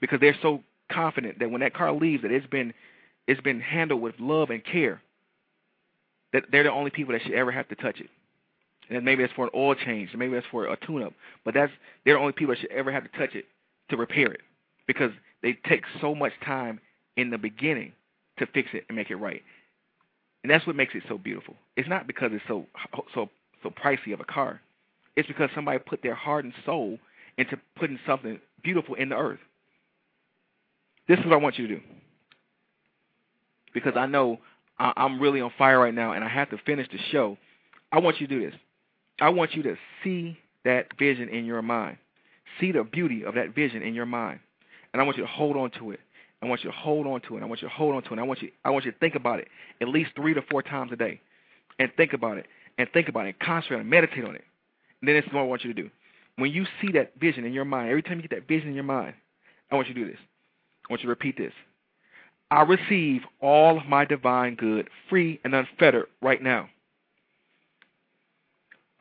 because 0.00 0.20
they're 0.20 0.36
so 0.42 0.62
confident 0.90 1.38
that 1.38 1.50
when 1.50 1.60
that 1.60 1.74
car 1.74 1.92
leaves, 1.92 2.22
that 2.22 2.30
it's 2.30 2.46
been 2.46 2.72
it's 3.26 3.40
been 3.40 3.60
handled 3.60 4.00
with 4.00 4.14
love 4.18 4.50
and 4.50 4.64
care. 4.64 5.00
That 6.32 6.44
they're 6.52 6.64
the 6.64 6.72
only 6.72 6.90
people 6.90 7.12
that 7.12 7.22
should 7.22 7.32
ever 7.32 7.50
have 7.50 7.68
to 7.68 7.74
touch 7.76 8.00
it. 8.00 8.10
And 8.88 9.04
maybe 9.04 9.22
that's 9.22 9.32
for 9.32 9.44
an 9.44 9.50
oil 9.54 9.74
change, 9.74 10.10
maybe 10.14 10.34
that's 10.34 10.46
for 10.50 10.66
a 10.66 10.76
tune-up, 10.86 11.12
but 11.44 11.54
that's 11.54 11.72
they're 12.04 12.14
the 12.14 12.20
only 12.20 12.32
people 12.32 12.54
that 12.54 12.60
should 12.60 12.70
ever 12.70 12.92
have 12.92 13.10
to 13.10 13.18
touch 13.18 13.34
it 13.34 13.46
to 13.90 13.96
repair 13.96 14.32
it, 14.32 14.40
because 14.86 15.10
they 15.42 15.58
take 15.68 15.82
so 16.00 16.14
much 16.14 16.32
time 16.44 16.80
in 17.16 17.30
the 17.30 17.38
beginning 17.38 17.92
to 18.38 18.46
fix 18.46 18.68
it 18.72 18.84
and 18.88 18.96
make 18.96 19.10
it 19.10 19.16
right. 19.16 19.42
And 20.42 20.50
that's 20.50 20.66
what 20.66 20.76
makes 20.76 20.94
it 20.94 21.02
so 21.08 21.18
beautiful. 21.18 21.56
It's 21.76 21.88
not 21.88 22.06
because 22.06 22.30
it's 22.32 22.44
so 22.46 22.66
so 23.14 23.28
so 23.62 23.70
pricey 23.70 24.12
of 24.12 24.20
a 24.20 24.24
car. 24.24 24.60
It's 25.16 25.26
because 25.26 25.50
somebody 25.54 25.78
put 25.78 26.02
their 26.02 26.14
heart 26.14 26.44
and 26.44 26.54
soul 26.64 26.98
into 27.38 27.58
putting 27.76 27.98
something 28.06 28.38
beautiful 28.62 28.94
in 28.94 29.08
the 29.08 29.16
earth. 29.16 29.40
This 31.08 31.18
is 31.18 31.24
what 31.24 31.34
I 31.34 31.38
want 31.38 31.58
you 31.58 31.66
to 31.68 31.74
do. 31.76 31.80
Because 33.72 33.94
I 33.96 34.06
know 34.06 34.38
I'm 34.78 35.20
really 35.20 35.40
on 35.40 35.50
fire 35.56 35.80
right 35.80 35.94
now 35.94 36.12
and 36.12 36.24
I 36.24 36.28
have 36.28 36.50
to 36.50 36.58
finish 36.58 36.88
the 36.90 36.98
show. 37.10 37.38
I 37.92 38.00
want 38.00 38.20
you 38.20 38.26
to 38.26 38.38
do 38.38 38.50
this. 38.50 38.58
I 39.20 39.30
want 39.30 39.54
you 39.54 39.62
to 39.64 39.76
see 40.04 40.38
that 40.64 40.98
vision 40.98 41.28
in 41.28 41.44
your 41.44 41.62
mind. 41.62 41.98
See 42.60 42.72
the 42.72 42.84
beauty 42.84 43.24
of 43.24 43.34
that 43.34 43.54
vision 43.54 43.82
in 43.82 43.94
your 43.94 44.06
mind. 44.06 44.40
And 44.96 45.02
I 45.02 45.04
want 45.04 45.18
you 45.18 45.24
to 45.24 45.28
hold 45.28 45.58
on 45.58 45.70
to 45.72 45.90
it. 45.90 46.00
I 46.40 46.46
want 46.46 46.64
you 46.64 46.70
to 46.70 46.76
hold 46.76 47.06
on 47.06 47.20
to 47.28 47.36
it. 47.36 47.42
I 47.42 47.44
want 47.44 47.60
you 47.60 47.68
to 47.68 47.74
hold 47.74 47.94
on 47.94 48.02
to 48.04 48.14
it. 48.14 48.18
I 48.18 48.22
want 48.22 48.40
you 48.40 48.50
I 48.64 48.70
want 48.70 48.86
you 48.86 48.92
to 48.92 48.98
think 48.98 49.14
about 49.14 49.40
it 49.40 49.48
at 49.82 49.88
least 49.88 50.12
three 50.16 50.32
to 50.32 50.40
four 50.50 50.62
times 50.62 50.90
a 50.90 50.96
day. 50.96 51.20
And 51.78 51.90
think 51.98 52.14
about 52.14 52.38
it. 52.38 52.46
And 52.78 52.88
think 52.94 53.10
about 53.10 53.26
it. 53.26 53.28
And 53.28 53.38
concentrate 53.38 53.80
and 53.80 53.90
meditate 53.90 54.24
on 54.24 54.34
it. 54.34 54.44
And 55.02 55.08
then 55.08 55.16
this 55.16 55.26
is 55.26 55.34
what 55.34 55.42
I 55.42 55.44
want 55.44 55.64
you 55.64 55.74
to 55.74 55.82
do. 55.82 55.90
When 56.36 56.50
you 56.50 56.64
see 56.80 56.92
that 56.92 57.12
vision 57.20 57.44
in 57.44 57.52
your 57.52 57.66
mind, 57.66 57.90
every 57.90 58.02
time 58.02 58.16
you 58.16 58.22
get 58.26 58.30
that 58.30 58.48
vision 58.48 58.70
in 58.70 58.74
your 58.74 58.84
mind, 58.84 59.12
I 59.70 59.74
want 59.74 59.86
you 59.86 59.92
to 59.92 60.00
do 60.00 60.10
this. 60.10 60.18
I 60.88 60.94
want 60.94 61.02
you 61.02 61.08
to 61.08 61.10
repeat 61.10 61.36
this. 61.36 61.52
I 62.50 62.62
receive 62.62 63.20
all 63.42 63.76
of 63.76 63.84
my 63.84 64.06
divine 64.06 64.54
good 64.54 64.88
free 65.10 65.40
and 65.44 65.54
unfettered 65.54 66.06
right 66.22 66.42
now. 66.42 66.70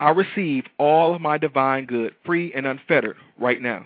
I 0.01 0.09
receive 0.09 0.65
all 0.77 1.15
of 1.15 1.21
my 1.21 1.37
divine 1.37 1.85
good 1.85 2.15
free 2.25 2.51
and 2.53 2.65
unfettered 2.65 3.15
right 3.39 3.61
now. 3.61 3.85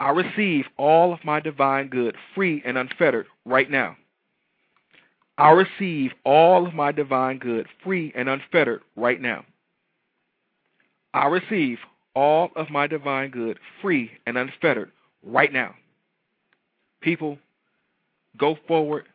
I 0.00 0.10
receive 0.10 0.66
all 0.76 1.12
of 1.12 1.24
my 1.24 1.40
divine 1.40 1.88
good 1.88 2.16
free 2.34 2.62
and 2.64 2.78
unfettered 2.78 3.26
right 3.44 3.70
now. 3.70 3.96
I 5.36 5.50
receive 5.50 6.12
all 6.24 6.66
of 6.66 6.74
my 6.74 6.92
divine 6.92 7.38
good 7.38 7.66
free 7.82 8.12
and 8.14 8.28
unfettered 8.28 8.82
right 8.96 9.20
now. 9.20 9.44
I 11.14 11.26
receive 11.26 11.78
all 12.14 12.50
of 12.56 12.70
my 12.70 12.86
divine 12.86 13.30
good 13.30 13.58
free 13.80 14.10
and 14.26 14.36
unfettered 14.36 14.90
right 15.22 15.52
now. 15.52 15.74
People, 17.00 17.38
go 18.36 18.56
forward, 18.66 19.06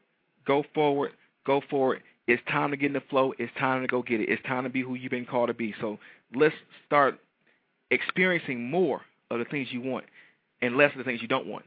go 0.45 0.63
forward, 0.73 1.11
go 1.45 1.61
forward. 1.69 2.01
It's 2.27 2.41
time 2.49 2.71
to 2.71 2.77
get 2.77 2.87
in 2.87 2.93
the 2.93 3.03
flow. 3.09 3.33
It's 3.37 3.51
time 3.59 3.81
to 3.81 3.87
go 3.87 4.01
get 4.01 4.21
it. 4.21 4.29
It's 4.29 4.43
time 4.43 4.63
to 4.63 4.69
be 4.69 4.81
who 4.81 4.95
you've 4.95 5.11
been 5.11 5.25
called 5.25 5.49
to 5.49 5.53
be. 5.53 5.75
So 5.81 5.99
let's 6.33 6.55
start 6.85 7.19
experiencing 7.91 8.69
more 8.69 9.01
of 9.29 9.39
the 9.39 9.45
things 9.45 9.69
you 9.71 9.81
want 9.81 10.05
and 10.63 10.78
less 10.78 10.91
of 10.93 10.97
the 10.97 11.04
things 11.04 11.21
you 11.21 11.28
don't 11.28 11.45
want. 11.45 11.65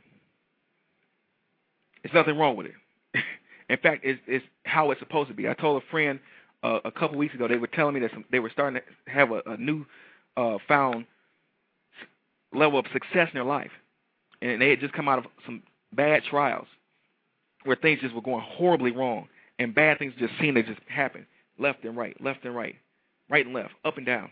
There's 2.03 2.15
nothing 2.15 2.39
wrong 2.39 2.57
with 2.57 2.69
it. 2.69 2.73
in 3.69 3.77
fact, 3.79 4.05
it's, 4.05 4.21
it's 4.27 4.45
how 4.65 4.91
it's 4.91 5.01
supposed 5.01 5.29
to 5.29 5.35
be. 5.35 5.49
I 5.49 5.55
told 5.55 5.83
a 5.83 5.87
friend 5.91 6.19
uh, 6.63 6.81
a 6.85 6.91
couple 6.91 7.19
weeks 7.19 7.35
ago 7.35 7.47
they 7.47 7.57
were 7.57 7.67
telling 7.67 7.95
me 7.95 8.01
that 8.01 8.11
some, 8.13 8.25
they 8.33 8.39
were 8.39 8.51
starting 8.51 8.81
to 8.81 9.11
have 9.11 9.33
a, 9.33 9.43
a 9.45 9.57
new 9.59 9.85
uh, 10.37 10.57
found 10.67 11.05
level 12.55 12.79
of 12.79 12.87
success 12.93 13.29
in 13.33 13.35
their 13.35 13.45
life, 13.45 13.71
and 14.41 14.63
they 14.63 14.71
had 14.71 14.81
just 14.81 14.95
come 14.95 15.09
out 15.09 15.19
of 15.19 15.27
some 15.45 15.63
bad 15.93 16.23
trials 16.25 16.67
where 17.65 17.77
things 17.77 18.01
just 18.01 18.15
were 18.15 18.23
going 18.23 18.43
horribly 18.47 18.93
wrong, 18.93 19.29
and 19.59 19.75
bad 19.75 19.99
things 19.99 20.15
just 20.19 20.33
seemed 20.41 20.55
to 20.55 20.63
just 20.63 20.81
happen 20.89 21.27
left 21.59 21.85
and 21.85 21.97
right, 21.97 22.19
left 22.23 22.45
and 22.45 22.57
right, 22.57 22.77
right 23.29 23.45
and 23.45 23.55
left, 23.55 23.75
up 23.85 23.99
and 23.99 24.07
down. 24.07 24.31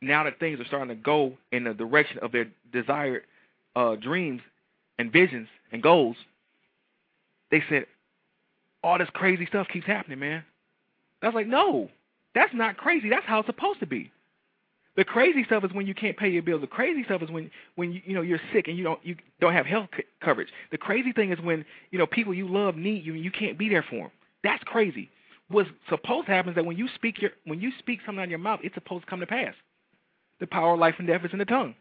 Now 0.00 0.24
that 0.24 0.38
things 0.38 0.58
are 0.58 0.64
starting 0.64 0.88
to 0.88 0.94
go 0.94 1.36
in 1.52 1.64
the 1.64 1.74
direction 1.74 2.18
of 2.22 2.32
their 2.32 2.46
desired 2.72 3.24
uh, 3.78 3.94
dreams 3.94 4.40
and 4.98 5.12
visions 5.12 5.48
and 5.70 5.82
goals, 5.82 6.16
they 7.52 7.62
said, 7.68 7.86
all 8.82 8.98
this 8.98 9.08
crazy 9.12 9.46
stuff 9.46 9.68
keeps 9.72 9.86
happening, 9.86 10.18
man. 10.18 10.44
I 11.22 11.26
was 11.26 11.34
like, 11.34 11.46
no, 11.46 11.88
that's 12.34 12.52
not 12.52 12.76
crazy. 12.76 13.08
That's 13.08 13.26
how 13.26 13.38
it's 13.38 13.46
supposed 13.46 13.80
to 13.80 13.86
be. 13.86 14.10
The 14.96 15.04
crazy 15.04 15.44
stuff 15.44 15.62
is 15.64 15.72
when 15.72 15.86
you 15.86 15.94
can't 15.94 16.16
pay 16.16 16.28
your 16.28 16.42
bills. 16.42 16.60
The 16.60 16.66
crazy 16.66 17.04
stuff 17.04 17.22
is 17.22 17.30
when 17.30 17.52
when 17.76 17.92
you, 17.92 18.02
you 18.04 18.14
know 18.14 18.20
you're 18.20 18.40
sick 18.52 18.66
and 18.66 18.76
you 18.76 18.82
don't 18.82 18.98
you 19.04 19.14
don't 19.40 19.52
have 19.52 19.64
health 19.64 19.86
coverage. 20.20 20.48
The 20.72 20.78
crazy 20.78 21.12
thing 21.12 21.30
is 21.30 21.38
when 21.40 21.64
you 21.92 22.00
know 22.00 22.06
people 22.06 22.34
you 22.34 22.48
love 22.48 22.74
need 22.74 23.04
you 23.04 23.14
and 23.14 23.22
you 23.22 23.30
can't 23.30 23.56
be 23.56 23.68
there 23.68 23.84
for 23.88 23.96
them. 23.96 24.10
That's 24.42 24.62
crazy. 24.64 25.08
What's 25.50 25.68
supposed 25.88 26.26
to 26.26 26.32
happen 26.32 26.50
is 26.50 26.56
that 26.56 26.64
when 26.66 26.76
you 26.76 26.88
speak 26.96 27.22
your 27.22 27.30
when 27.44 27.60
you 27.60 27.70
speak 27.78 28.00
something 28.04 28.18
out 28.18 28.24
of 28.24 28.30
your 28.30 28.40
mouth, 28.40 28.58
it's 28.64 28.74
supposed 28.74 29.04
to 29.04 29.10
come 29.10 29.20
to 29.20 29.26
pass. 29.26 29.54
The 30.40 30.48
power 30.48 30.74
of 30.74 30.80
life 30.80 30.96
and 30.98 31.06
death 31.06 31.24
is 31.24 31.32
in 31.32 31.38
the 31.38 31.44
tongue. 31.44 31.76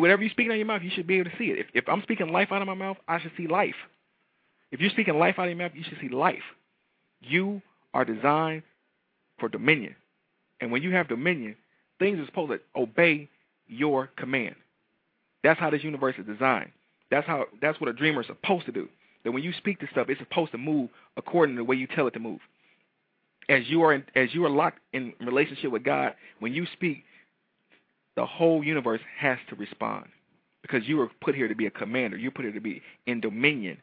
Whatever 0.00 0.22
you 0.22 0.30
speak 0.30 0.46
out 0.48 0.52
of 0.52 0.58
your 0.58 0.66
mouth, 0.66 0.82
you 0.82 0.90
should 0.94 1.06
be 1.06 1.18
able 1.18 1.30
to 1.30 1.36
see 1.38 1.46
it. 1.46 1.58
If, 1.58 1.66
if 1.74 1.88
I'm 1.88 2.02
speaking 2.02 2.28
life 2.28 2.48
out 2.50 2.62
of 2.62 2.66
my 2.66 2.74
mouth, 2.74 2.96
I 3.06 3.20
should 3.20 3.32
see 3.36 3.46
life. 3.46 3.74
If 4.70 4.80
you're 4.80 4.90
speaking 4.90 5.18
life 5.18 5.38
out 5.38 5.44
of 5.44 5.50
your 5.50 5.58
mouth, 5.58 5.72
you 5.74 5.84
should 5.84 5.98
see 6.00 6.08
life. 6.08 6.42
You 7.20 7.62
are 7.92 8.04
designed 8.04 8.62
for 9.38 9.48
dominion. 9.48 9.94
And 10.60 10.72
when 10.72 10.82
you 10.82 10.92
have 10.92 11.08
dominion, 11.08 11.56
things 11.98 12.18
are 12.18 12.26
supposed 12.26 12.52
to 12.52 12.60
obey 12.80 13.28
your 13.66 14.08
command. 14.16 14.56
That's 15.42 15.60
how 15.60 15.70
this 15.70 15.84
universe 15.84 16.16
is 16.18 16.26
designed. 16.26 16.70
That's 17.10 17.26
how 17.26 17.46
that's 17.60 17.80
what 17.80 17.88
a 17.88 17.92
dreamer 17.92 18.22
is 18.22 18.26
supposed 18.26 18.66
to 18.66 18.72
do. 18.72 18.88
That 19.24 19.32
when 19.32 19.42
you 19.42 19.52
speak 19.56 19.78
to 19.80 19.86
stuff, 19.92 20.08
it's 20.08 20.20
supposed 20.20 20.52
to 20.52 20.58
move 20.58 20.90
according 21.16 21.56
to 21.56 21.60
the 21.60 21.64
way 21.64 21.76
you 21.76 21.86
tell 21.86 22.06
it 22.06 22.12
to 22.12 22.20
move. 22.20 22.40
As 23.48 23.62
you 23.68 23.82
are 23.82 23.92
in, 23.92 24.04
as 24.16 24.34
you 24.34 24.44
are 24.44 24.50
locked 24.50 24.80
in 24.92 25.12
relationship 25.20 25.70
with 25.70 25.84
God, 25.84 26.14
when 26.40 26.52
you 26.52 26.66
speak, 26.72 27.04
the 28.16 28.26
whole 28.26 28.62
universe 28.62 29.00
has 29.18 29.38
to 29.48 29.56
respond 29.56 30.06
because 30.62 30.86
you 30.86 30.96
were 30.96 31.10
put 31.20 31.34
here 31.34 31.48
to 31.48 31.54
be 31.54 31.66
a 31.66 31.70
commander. 31.70 32.16
You're 32.16 32.30
put 32.30 32.44
here 32.44 32.54
to 32.54 32.60
be 32.60 32.82
in 33.06 33.20
dominion. 33.20 33.78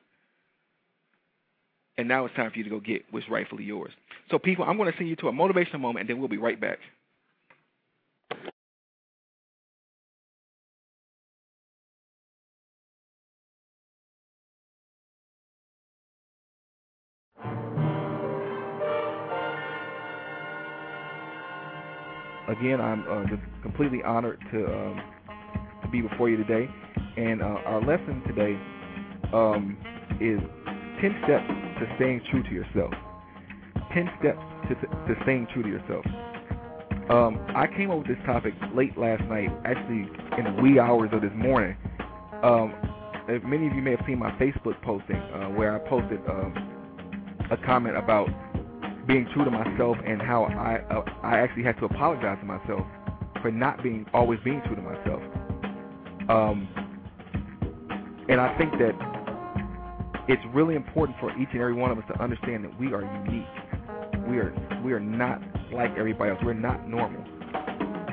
And 1.98 2.08
now 2.08 2.26
it's 2.26 2.36
time 2.36 2.50
for 2.52 2.58
you 2.58 2.64
to 2.64 2.70
go 2.70 2.80
get 2.80 3.04
what's 3.12 3.30
rightfully 3.30 3.64
yours. 3.64 3.92
So, 4.32 4.40
people, 4.40 4.66
I'm 4.66 4.78
going 4.78 4.92
to 4.92 4.98
send 4.98 5.10
you 5.10 5.16
to 5.18 5.28
a 5.28 5.32
motivational 5.32 5.82
moment, 5.82 6.02
and 6.02 6.10
then 6.10 6.20
we'll 6.20 6.30
be 6.30 6.38
right 6.38 6.60
back. 6.60 6.80
Again, 22.62 22.80
I'm 22.80 23.04
uh, 23.10 23.26
just 23.26 23.42
completely 23.64 24.04
honored 24.04 24.40
to 24.52 24.66
um, 24.68 25.02
to 25.82 25.88
be 25.90 26.02
before 26.02 26.30
you 26.30 26.38
today, 26.38 26.70
and 27.18 27.42
uh, 27.42 27.58
our 27.66 27.82
lesson 27.82 28.22
today 28.28 28.54
um, 29.34 29.76
is 30.22 30.40
10 31.02 31.22
steps 31.24 31.48
to 31.80 31.92
staying 31.96 32.22
true 32.30 32.44
to 32.44 32.52
yourself. 32.52 32.94
10 33.96 34.12
steps 34.20 34.38
to, 34.70 34.76
to 34.76 35.20
staying 35.24 35.48
true 35.52 35.64
to 35.64 35.70
yourself. 35.70 36.06
Um, 37.10 37.44
I 37.56 37.66
came 37.66 37.90
up 37.90 37.98
with 37.98 38.08
this 38.10 38.24
topic 38.28 38.54
late 38.76 38.96
last 38.96 39.24
night, 39.24 39.50
actually 39.66 40.08
in 40.38 40.56
the 40.56 40.62
wee 40.62 40.78
hours 40.78 41.10
of 41.14 41.22
this 41.22 41.34
morning. 41.36 41.76
Um, 42.44 42.76
many 43.44 43.66
of 43.66 43.74
you 43.74 43.82
may 43.82 43.96
have 43.96 44.06
seen 44.06 44.20
my 44.20 44.30
Facebook 44.34 44.80
posting 44.84 45.16
uh, 45.16 45.50
where 45.50 45.74
I 45.74 45.80
posted 45.90 46.20
um, 46.30 46.54
a 47.50 47.58
comment 47.66 47.98
about 47.98 48.30
being 49.08 49.28
true 49.34 49.46
to 49.46 49.52
myself 49.52 49.98
and 50.06 50.22
how 50.22 50.46
I 50.46 50.80
uh, 50.94 51.04
I 51.24 51.40
actually 51.40 51.64
had 51.64 51.78
to 51.80 51.86
apologize 51.86 52.38
to 52.40 52.46
myself 52.46 52.86
for 53.42 53.52
not 53.52 53.82
being 53.84 54.06
always 54.14 54.40
being 54.44 54.62
true 54.66 54.76
to 54.76 54.82
myself. 54.82 55.22
Um, 56.30 56.68
and 58.30 58.40
I 58.40 58.56
think 58.58 58.72
that 58.74 58.94
it's 60.28 60.42
really 60.54 60.76
important 60.76 61.18
for 61.20 61.32
each 61.38 61.50
and 61.52 61.62
every 61.62 61.74
one 61.74 61.92
of 61.92 61.98
us 61.98 62.04
to 62.14 62.22
understand 62.22 62.64
that 62.64 62.80
we 62.80 62.94
are 62.94 63.02
unique. 63.26 63.48
We 64.28 64.38
are 64.38 64.54
we 64.84 64.94
are 64.94 65.00
not 65.00 65.42
like 65.74 65.92
everybody 65.98 66.32
else. 66.32 66.40
We're 66.44 66.54
not 66.54 66.88
normal. 66.88 67.24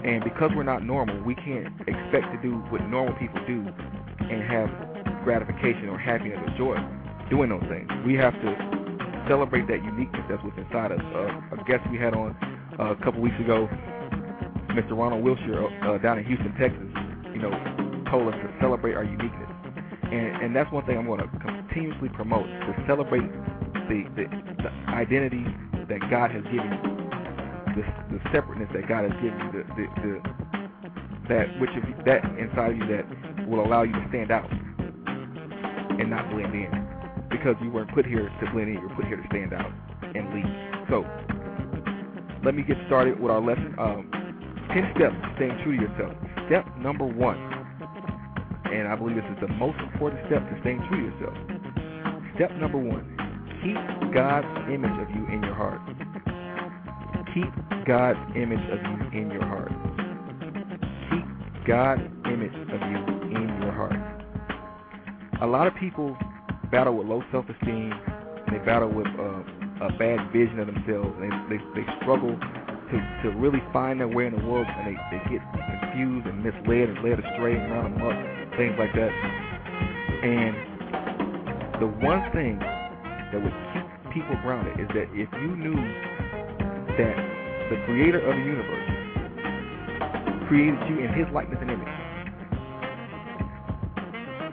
And 0.04 0.24
because 0.24 0.50
we're 0.54 0.62
not 0.62 0.84
normal, 0.84 1.20
we 1.22 1.34
can't 1.34 1.66
expect 1.86 2.32
to 2.32 2.38
do 2.42 2.56
what 2.70 2.82
normal 2.88 3.14
people 3.18 3.40
do 3.46 3.66
and 4.20 4.42
have 4.42 5.24
gratification 5.24 5.88
or 5.88 5.98
happiness 5.98 6.38
or 6.46 6.56
joy 6.56 6.76
doing 7.28 7.50
those 7.50 7.64
things. 7.68 7.88
We 8.06 8.14
have 8.14 8.32
to 8.32 8.77
celebrate 9.28 9.68
that 9.68 9.84
uniqueness 9.84 10.24
that's 10.28 10.42
what's 10.42 10.56
inside 10.58 10.92
us. 10.92 11.00
Uh, 11.14 11.54
a 11.54 11.64
guest 11.68 11.84
we 11.92 11.98
had 11.98 12.14
on 12.14 12.34
uh, 12.80 12.96
a 12.96 12.96
couple 13.04 13.20
weeks 13.20 13.38
ago, 13.40 13.68
Mr. 14.72 14.96
Ronald 14.96 15.22
Wilshire 15.22 15.68
uh, 15.84 15.98
down 15.98 16.18
in 16.18 16.24
Houston, 16.24 16.52
Texas, 16.56 16.88
you 17.32 17.40
know, 17.40 17.52
told 18.10 18.32
us 18.32 18.34
to 18.40 18.48
celebrate 18.60 18.94
our 18.94 19.04
uniqueness. 19.04 19.50
And, 20.04 20.48
and 20.48 20.56
that's 20.56 20.72
one 20.72 20.84
thing 20.86 20.96
I'm 20.96 21.06
going 21.06 21.20
to 21.20 21.28
continuously 21.44 22.08
promote, 22.08 22.46
to 22.46 22.84
celebrate 22.86 23.28
the, 23.92 24.08
the, 24.16 24.24
the 24.64 24.70
identity 24.88 25.44
that 25.88 26.00
God 26.10 26.30
has 26.32 26.42
given 26.44 26.72
you, 26.72 26.80
the, 27.76 27.84
the 28.16 28.20
separateness 28.32 28.70
that 28.72 28.88
God 28.88 29.04
has 29.04 29.12
given 29.20 29.38
you, 29.38 29.52
the, 29.52 29.62
the, 29.76 29.84
the 30.00 30.12
that 31.28 31.60
which 31.60 31.70
of 31.76 31.84
you, 31.84 31.94
that 32.06 32.24
inside 32.40 32.72
of 32.72 32.76
you 32.78 32.86
that 32.88 33.04
will 33.46 33.60
allow 33.60 33.82
you 33.82 33.92
to 33.92 34.06
stand 34.08 34.30
out 34.30 34.48
and 36.00 36.08
not 36.08 36.30
blend 36.30 36.54
in 36.54 36.87
because 37.30 37.56
you 37.62 37.70
weren't 37.70 37.92
put 37.94 38.06
here 38.06 38.28
to 38.28 38.50
blend 38.52 38.68
in. 38.68 38.74
You 38.74 38.88
were 38.88 38.94
put 38.94 39.06
here 39.06 39.16
to 39.16 39.26
stand 39.28 39.52
out 39.52 39.72
and 40.02 40.34
lead. 40.34 40.48
So, 40.88 41.04
let 42.44 42.54
me 42.54 42.62
get 42.62 42.76
started 42.86 43.20
with 43.20 43.30
our 43.30 43.40
lesson. 43.40 43.74
Um, 43.78 44.10
10 44.72 44.92
steps 44.96 45.16
to 45.16 45.32
staying 45.36 45.58
true 45.64 45.76
to 45.76 45.82
yourself. 45.82 46.14
Step 46.46 46.66
number 46.78 47.04
one, 47.04 47.38
and 48.72 48.86
I 48.88 48.96
believe 48.96 49.16
this 49.16 49.24
is 49.24 49.40
the 49.40 49.48
most 49.54 49.78
important 49.80 50.20
step 50.26 50.44
to 50.44 50.60
staying 50.60 50.80
true 50.88 51.00
to 51.00 51.16
yourself. 51.16 51.36
Step 52.36 52.52
number 52.56 52.78
one, 52.78 53.04
keep 53.64 53.76
God's 54.12 54.46
image 54.68 54.96
of 55.00 55.08
you 55.10 55.26
in 55.32 55.42
your 55.42 55.54
heart. 55.54 55.80
Keep 57.34 57.52
God's 57.86 58.20
image 58.36 58.64
of 58.70 58.78
you 58.80 59.20
in 59.20 59.30
your 59.30 59.44
heart. 59.44 59.72
Keep 61.10 61.66
God's 61.66 62.02
image 62.26 62.54
of 62.54 62.80
you 62.92 63.00
in 63.36 63.48
your 63.62 63.72
heart. 63.72 63.96
A 65.40 65.46
lot 65.46 65.66
of 65.66 65.74
people 65.76 66.16
battle 66.70 66.96
with 66.96 67.06
low 67.06 67.22
self-esteem, 67.32 67.92
they 68.50 68.58
battle 68.58 68.88
with 68.88 69.06
uh, 69.06 69.86
a 69.86 69.92
bad 69.98 70.32
vision 70.32 70.58
of 70.60 70.66
themselves, 70.66 71.14
they, 71.20 71.30
they, 71.48 71.60
they 71.74 71.86
struggle 72.02 72.34
to, 72.34 72.96
to 73.22 73.30
really 73.36 73.62
find 73.72 74.00
their 74.00 74.08
way 74.08 74.26
in 74.26 74.34
the 74.34 74.44
world, 74.44 74.66
and 74.66 74.88
they, 74.88 74.96
they 75.12 75.20
get 75.30 75.42
confused 75.52 76.26
and 76.26 76.42
misled 76.42 76.88
and 76.88 76.98
led 77.04 77.18
astray 77.20 77.56
and 77.56 77.70
run 77.70 77.86
amok, 77.92 78.16
things 78.56 78.74
like 78.78 78.92
that. 78.94 79.12
And 80.24 80.54
the 81.80 81.86
one 82.04 82.24
thing 82.32 82.58
that 82.58 83.38
would 83.38 83.54
keep 83.72 83.86
people 84.14 84.36
grounded 84.42 84.80
is 84.80 84.88
that 84.88 85.06
if 85.12 85.28
you 85.40 85.56
knew 85.56 85.78
that 86.98 87.16
the 87.70 87.76
creator 87.86 88.18
of 88.18 88.34
the 88.34 88.42
universe 88.42 88.88
created 90.48 90.80
you 90.88 91.04
in 91.04 91.12
his 91.12 91.28
likeness 91.32 91.58
and 91.60 91.70
image, 91.70 91.97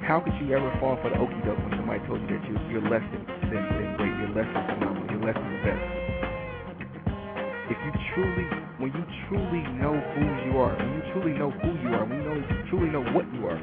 how 0.05 0.21
could 0.21 0.37
you 0.37 0.53
ever 0.53 0.69
fall 0.77 0.93
for 1.01 1.09
the 1.09 1.17
okey 1.17 1.33
doke 1.41 1.57
when 1.65 1.73
somebody 1.81 1.97
told 2.05 2.21
you 2.21 2.29
that 2.29 2.45
you're, 2.45 2.77
you're 2.77 2.87
less 2.93 3.01
than, 3.09 3.25
than, 3.49 3.57
than 3.73 3.89
great, 3.97 4.13
you're 4.21 4.37
less 4.37 4.45
than 4.53 4.63
phenomenal, 4.77 5.01
you're 5.09 5.25
less 5.25 5.33
than 5.33 5.49
the 5.49 5.61
best? 5.65 5.85
If 7.73 7.77
you 7.81 7.91
truly, 8.13 8.45
when 8.77 8.93
you 8.93 9.01
truly 9.25 9.65
know 9.81 9.97
who 9.97 10.25
you 10.45 10.61
are, 10.61 10.77
when 10.77 10.93
you 10.93 11.03
truly 11.09 11.33
know 11.33 11.49
who 11.49 11.73
you 11.81 11.89
are, 11.97 12.05
when 12.05 12.21
you 12.21 12.29
know, 12.29 12.37
truly 12.69 12.89
know 12.93 13.01
what 13.17 13.25
you 13.33 13.49
are, 13.49 13.57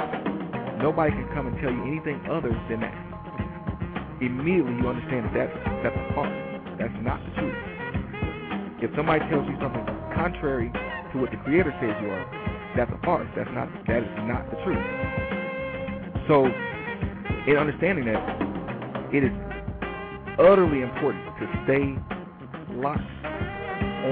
nobody 0.82 1.14
can 1.14 1.30
come 1.30 1.46
and 1.46 1.54
tell 1.62 1.70
you 1.70 1.82
anything 1.86 2.18
other 2.26 2.50
than 2.66 2.82
that. 2.82 2.98
Immediately 4.18 4.82
you 4.82 4.86
understand 4.90 5.30
that 5.30 5.34
that's, 5.46 5.54
that's 5.86 5.94
a 5.94 6.06
farce. 6.10 6.38
That's 6.74 6.98
not 7.06 7.22
the 7.22 7.32
truth. 7.38 7.58
If 8.82 8.90
somebody 8.98 9.22
tells 9.30 9.46
you 9.46 9.54
something 9.62 9.86
contrary 10.18 10.74
to 10.74 11.22
what 11.22 11.30
the 11.30 11.38
Creator 11.46 11.70
says 11.78 11.94
you 12.02 12.10
are, 12.10 12.26
that's 12.74 12.90
a 12.90 12.98
farce. 13.06 13.30
That's 13.38 13.50
not, 13.54 13.70
that 13.86 14.02
is 14.02 14.18
not 14.26 14.50
the 14.50 14.58
truth. 14.66 15.31
So, 16.32 16.46
in 16.48 17.60
understanding 17.60 18.08
that, 18.08 18.24
it 19.12 19.20
is 19.20 19.36
utterly 20.40 20.80
important 20.80 21.28
to 21.36 21.44
stay 21.68 21.92
locked 22.80 23.04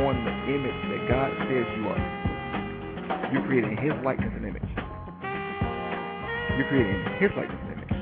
on 0.04 0.12
the 0.20 0.34
image 0.52 0.80
that 0.92 1.00
God 1.08 1.32
says 1.48 1.64
you 1.80 1.88
are. 1.88 3.32
You're 3.32 3.40
created 3.48 3.72
in 3.72 3.80
His 3.80 3.96
likeness 4.04 4.28
and 4.36 4.44
image. 4.44 4.68
You're 6.60 6.68
created 6.68 6.92
in 6.92 7.08
His 7.24 7.32
likeness 7.40 7.56
and 7.56 7.72
image. 7.72 7.96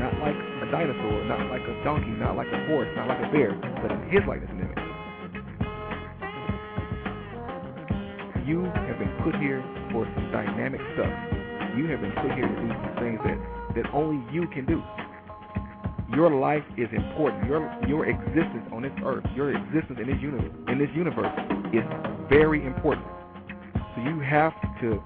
Not 0.00 0.16
like 0.24 0.38
a 0.64 0.72
dinosaur, 0.72 1.20
not 1.28 1.52
like 1.52 1.68
a 1.68 1.84
donkey, 1.84 2.16
not 2.16 2.32
like 2.34 2.48
a 2.48 2.64
horse, 2.72 2.88
not 2.96 3.12
like 3.12 3.20
a 3.20 3.28
bear, 3.28 3.52
but 3.84 3.92
in 3.92 4.08
His 4.08 4.24
likeness 4.24 4.48
and 4.48 4.72
image. 4.72 4.80
You 8.48 8.64
have 8.88 8.96
been 8.96 9.12
put 9.20 9.36
here 9.36 9.60
for 9.92 10.08
some 10.16 10.32
dynamic 10.32 10.80
stuff 10.96 11.41
you 11.76 11.86
have 11.88 12.00
been 12.00 12.12
put 12.12 12.32
here 12.32 12.48
to 12.48 12.54
do 12.54 12.68
some 12.68 12.94
things 13.00 13.20
that, 13.24 13.38
that 13.76 13.86
only 13.92 14.20
you 14.32 14.46
can 14.48 14.66
do. 14.66 14.82
Your 16.14 16.30
life 16.30 16.64
is 16.76 16.88
important. 16.92 17.46
Your 17.48 17.64
your 17.88 18.04
existence 18.04 18.68
on 18.70 18.82
this 18.82 18.92
earth, 19.02 19.24
your 19.34 19.56
existence 19.56 19.98
in 19.98 20.08
this 20.08 20.20
universe, 20.20 20.52
in 20.68 20.78
this 20.78 20.90
universe 20.94 21.32
is 21.72 21.84
very 22.28 22.66
important. 22.66 23.06
So 23.96 24.02
you 24.02 24.20
have 24.20 24.52
to 24.82 25.02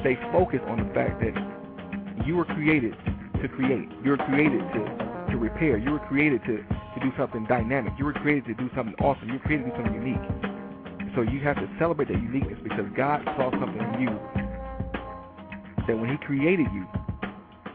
stay 0.00 0.16
focused 0.32 0.64
on 0.64 0.88
the 0.88 0.94
fact 0.94 1.20
that 1.20 1.36
you 2.26 2.36
were 2.36 2.46
created 2.46 2.96
to 3.42 3.48
create. 3.48 3.88
You 4.04 4.12
were 4.12 4.24
created 4.24 4.60
to, 4.72 5.32
to 5.32 5.36
repair. 5.36 5.76
You 5.76 5.92
were 5.92 6.04
created 6.08 6.40
to, 6.46 6.56
to 6.64 7.00
do 7.02 7.12
something 7.18 7.44
dynamic. 7.46 7.92
You 7.98 8.06
were 8.06 8.12
created 8.12 8.46
to 8.46 8.54
do 8.54 8.70
something 8.74 8.94
awesome. 9.04 9.28
You 9.28 9.34
were 9.34 9.44
created 9.44 9.64
to 9.64 9.70
do 9.70 9.76
something 9.76 9.94
unique. 9.94 10.24
So 11.14 11.22
you 11.22 11.40
have 11.40 11.56
to 11.56 11.68
celebrate 11.78 12.08
that 12.08 12.20
uniqueness 12.20 12.58
because 12.62 12.86
God 12.96 13.22
saw 13.36 13.50
something 13.50 13.80
in 13.94 14.00
you 14.00 14.39
that 15.90 15.98
when 15.98 16.08
He 16.08 16.16
created 16.18 16.66
you, 16.72 16.86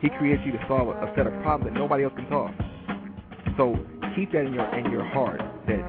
He 0.01 0.09
created 0.09 0.45
you 0.45 0.53
to 0.53 0.65
solve 0.69 0.87
a 0.87 1.11
set 1.17 1.27
of 1.27 1.33
problems 1.43 1.73
that 1.73 1.77
nobody 1.77 2.05
else 2.05 2.13
can 2.15 2.27
solve. 2.29 2.51
So 3.57 3.75
keep 4.15 4.31
that 4.31 4.45
in 4.45 4.53
your 4.53 4.65
in 4.75 4.89
your 4.89 5.03
heart 5.03 5.41
that 5.67 5.83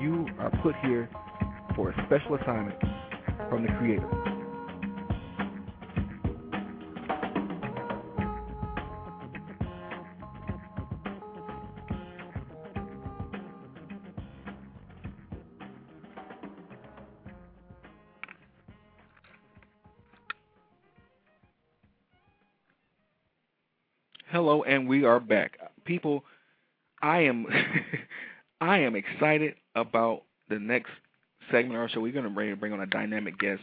you 0.00 0.26
are 0.38 0.50
put 0.62 0.76
here 0.84 1.10
for 1.74 1.90
a 1.90 2.06
special 2.06 2.36
assignment 2.36 2.78
from 3.50 3.62
the 3.66 3.72
Creator. 3.78 4.27
Are 25.18 25.20
back. 25.20 25.58
People, 25.84 26.24
I 27.02 27.20
am 27.20 27.46
I 28.60 28.78
am 28.78 28.94
excited 28.94 29.54
about 29.74 30.22
the 30.48 30.58
next 30.58 30.90
segment 31.50 31.74
of 31.74 31.82
our 31.82 31.88
show. 31.88 32.00
We're 32.00 32.12
going 32.12 32.24
to 32.24 32.30
bring 32.30 32.54
bring 32.56 32.72
on 32.72 32.80
a 32.80 32.86
dynamic 32.86 33.38
guest. 33.38 33.62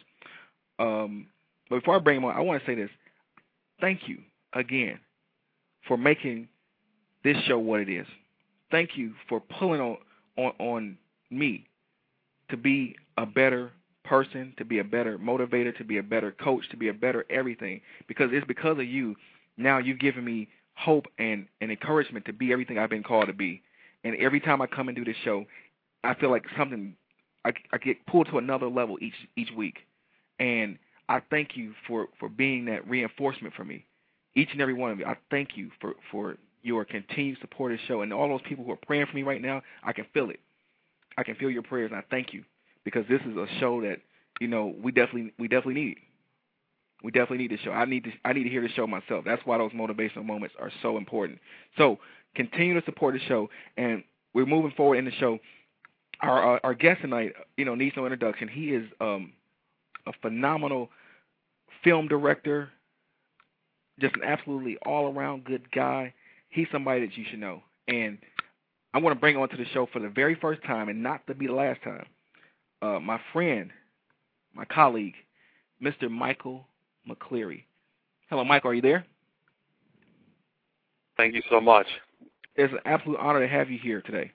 Um, 0.79 1.27
but 1.69 1.77
before 1.77 1.95
I 1.95 1.99
bring 1.99 2.17
him 2.17 2.25
on, 2.25 2.35
I 2.35 2.41
want 2.41 2.61
to 2.61 2.67
say 2.67 2.75
this. 2.75 2.89
Thank 3.79 4.07
you 4.07 4.19
again 4.53 4.99
for 5.87 5.97
making 5.97 6.47
this 7.23 7.37
show 7.47 7.57
what 7.57 7.79
it 7.79 7.89
is. 7.89 8.05
Thank 8.71 8.97
you 8.97 9.13
for 9.29 9.39
pulling 9.39 9.81
on 9.81 9.97
on, 10.37 10.51
on 10.59 10.97
me 11.31 11.67
to 12.49 12.57
be 12.57 12.95
a 13.17 13.25
better 13.25 13.71
person, 14.03 14.53
to 14.57 14.65
be 14.65 14.79
a 14.79 14.83
better 14.83 15.17
motivator, 15.17 15.75
to 15.77 15.83
be 15.83 15.97
a 15.97 16.03
better 16.03 16.31
coach, 16.31 16.69
to 16.69 16.77
be 16.77 16.89
a 16.89 16.93
better 16.93 17.25
everything. 17.29 17.79
Because 18.07 18.29
it's 18.33 18.45
because 18.45 18.77
of 18.77 18.85
you 18.85 19.15
now 19.57 19.77
you've 19.77 19.99
given 19.99 20.25
me 20.25 20.49
hope 20.75 21.07
and, 21.17 21.47
and 21.61 21.71
encouragement 21.71 22.25
to 22.25 22.33
be 22.33 22.51
everything 22.51 22.77
I've 22.77 22.89
been 22.89 23.03
called 23.03 23.27
to 23.27 23.33
be. 23.33 23.61
And 24.03 24.15
every 24.17 24.39
time 24.39 24.61
I 24.61 24.67
come 24.67 24.87
and 24.87 24.95
do 24.95 25.03
this 25.03 25.15
show, 25.23 25.45
I 26.03 26.13
feel 26.13 26.29
like 26.29 26.43
something 26.57 26.95
I, 27.43 27.53
I 27.71 27.77
get 27.77 28.05
pulled 28.05 28.27
to 28.27 28.37
another 28.37 28.67
level 28.67 28.97
each 29.01 29.15
each 29.35 29.51
week. 29.55 29.77
And 30.39 30.77
I 31.09 31.21
thank 31.29 31.55
you 31.55 31.73
for 31.87 32.07
for 32.19 32.29
being 32.29 32.65
that 32.65 32.87
reinforcement 32.87 33.53
for 33.53 33.63
me. 33.63 33.85
Each 34.35 34.49
and 34.51 34.61
every 34.61 34.73
one 34.73 34.91
of 34.91 34.99
you, 34.99 35.05
I 35.05 35.15
thank 35.31 35.55
you 35.55 35.71
for 35.79 35.93
for 36.11 36.37
your 36.61 36.83
continued 36.83 37.37
support 37.41 37.71
of 37.71 37.77
the 37.77 37.85
show 37.85 38.01
and 38.01 38.11
all 38.11 38.27
those 38.27 38.41
people 38.47 38.65
who 38.65 38.71
are 38.71 38.77
praying 38.77 39.05
for 39.05 39.15
me 39.15 39.23
right 39.23 39.41
now. 39.41 39.61
I 39.83 39.93
can 39.93 40.05
feel 40.13 40.29
it. 40.29 40.39
I 41.17 41.23
can 41.23 41.35
feel 41.35 41.49
your 41.49 41.61
prayers, 41.61 41.91
and 41.91 41.99
I 41.99 42.03
thank 42.09 42.33
you 42.33 42.43
because 42.83 43.05
this 43.07 43.21
is 43.21 43.37
a 43.37 43.47
show 43.59 43.81
that 43.81 43.99
you 44.39 44.47
know 44.47 44.75
we 44.81 44.91
definitely 44.91 45.31
we 45.39 45.47
definitely 45.47 45.81
need. 45.81 45.97
We 47.05 47.11
definitely 47.11 47.37
need 47.37 47.51
the 47.51 47.57
show. 47.63 47.71
I 47.71 47.85
need 47.85 48.03
to 48.05 48.11
I 48.25 48.33
need 48.33 48.45
to 48.45 48.49
hear 48.49 48.63
the 48.63 48.69
show 48.69 48.87
myself. 48.87 49.25
That's 49.25 49.45
why 49.45 49.59
those 49.59 49.71
motivational 49.73 50.25
moments 50.25 50.55
are 50.59 50.71
so 50.81 50.97
important. 50.97 51.37
So 51.77 51.99
continue 52.35 52.73
to 52.79 52.83
support 52.83 53.13
the 53.13 53.19
show, 53.27 53.49
and 53.77 54.03
we're 54.33 54.47
moving 54.47 54.71
forward 54.75 54.97
in 54.97 55.05
the 55.05 55.11
show. 55.11 55.37
Our 56.21 56.41
our, 56.41 56.59
our 56.63 56.73
guest 56.73 57.01
tonight, 57.01 57.33
you 57.57 57.65
know, 57.65 57.75
needs 57.75 57.95
no 57.95 58.05
introduction. 58.05 58.47
He 58.47 58.69
is 58.69 58.89
um, 58.99 59.33
a 60.07 60.13
phenomenal 60.23 60.89
film 61.83 62.07
director, 62.07 62.69
just 63.99 64.15
an 64.15 64.23
absolutely 64.23 64.77
all 64.83 65.13
around 65.13 65.43
good 65.43 65.71
guy. 65.71 66.11
He's 66.49 66.67
somebody 66.71 67.05
that 67.05 67.15
you 67.15 67.25
should 67.29 67.39
know, 67.39 67.61
and 67.87 68.17
I 68.95 68.97
want 68.97 69.15
to 69.15 69.19
bring 69.19 69.37
on 69.37 69.47
to 69.49 69.57
the 69.57 69.65
show 69.73 69.87
for 69.93 69.99
the 69.99 70.09
very 70.09 70.33
first 70.33 70.63
time, 70.63 70.89
and 70.89 71.03
not 71.03 71.27
to 71.27 71.35
be 71.35 71.45
the 71.45 71.53
last 71.53 71.83
time. 71.83 72.07
Uh, 72.81 72.99
my 72.99 73.19
friend, 73.31 73.69
my 74.55 74.65
colleague, 74.65 75.13
Mr. 75.83 76.09
Michael 76.09 76.65
McCleary. 77.07 77.63
Hello, 78.29 78.43
Mike. 78.43 78.65
Are 78.65 78.73
you 78.73 78.81
there? 78.81 79.05
Thank 81.17 81.33
you 81.33 81.41
so 81.49 81.61
much. 81.61 81.87
It's 82.55 82.73
an 82.73 82.79
absolute 82.85 83.19
honor 83.19 83.41
to 83.41 83.47
have 83.47 83.69
you 83.69 83.77
here 83.77 84.01
today. 84.01 84.31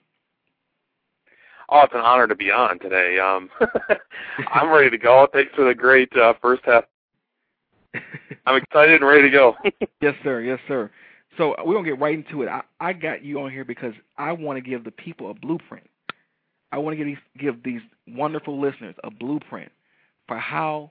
Oh, 1.68 1.82
it's 1.82 1.94
an 1.94 2.00
honor 2.00 2.26
to 2.26 2.34
be 2.34 2.50
on 2.50 2.78
today. 2.80 3.18
Um, 3.18 3.48
I'm 4.52 4.70
ready 4.70 4.90
to 4.90 4.98
go. 4.98 5.28
Thanks 5.32 5.52
for 5.54 5.64
the 5.64 5.74
great 5.74 6.14
uh, 6.16 6.34
first 6.42 6.62
half. 6.64 6.84
I'm 8.46 8.56
excited 8.56 9.00
and 9.00 9.08
ready 9.08 9.22
to 9.22 9.30
go. 9.30 9.54
yes, 10.00 10.14
sir. 10.24 10.40
Yes, 10.40 10.58
sir. 10.66 10.90
So 11.36 11.54
we're 11.64 11.74
gonna 11.74 11.88
get 11.88 12.00
right 12.00 12.14
into 12.14 12.42
it. 12.42 12.48
I, 12.48 12.62
I 12.80 12.92
got 12.92 13.24
you 13.24 13.40
on 13.40 13.50
here 13.50 13.64
because 13.64 13.94
I 14.18 14.32
want 14.32 14.56
to 14.56 14.68
give 14.68 14.84
the 14.84 14.90
people 14.90 15.30
a 15.30 15.34
blueprint. 15.34 15.86
I 16.72 16.78
want 16.78 16.92
to 16.92 16.96
give 16.96 17.06
these 17.06 17.24
give 17.38 17.62
these 17.62 17.80
wonderful 18.08 18.60
listeners 18.60 18.94
a 19.04 19.10
blueprint 19.10 19.70
for 20.26 20.38
how 20.38 20.90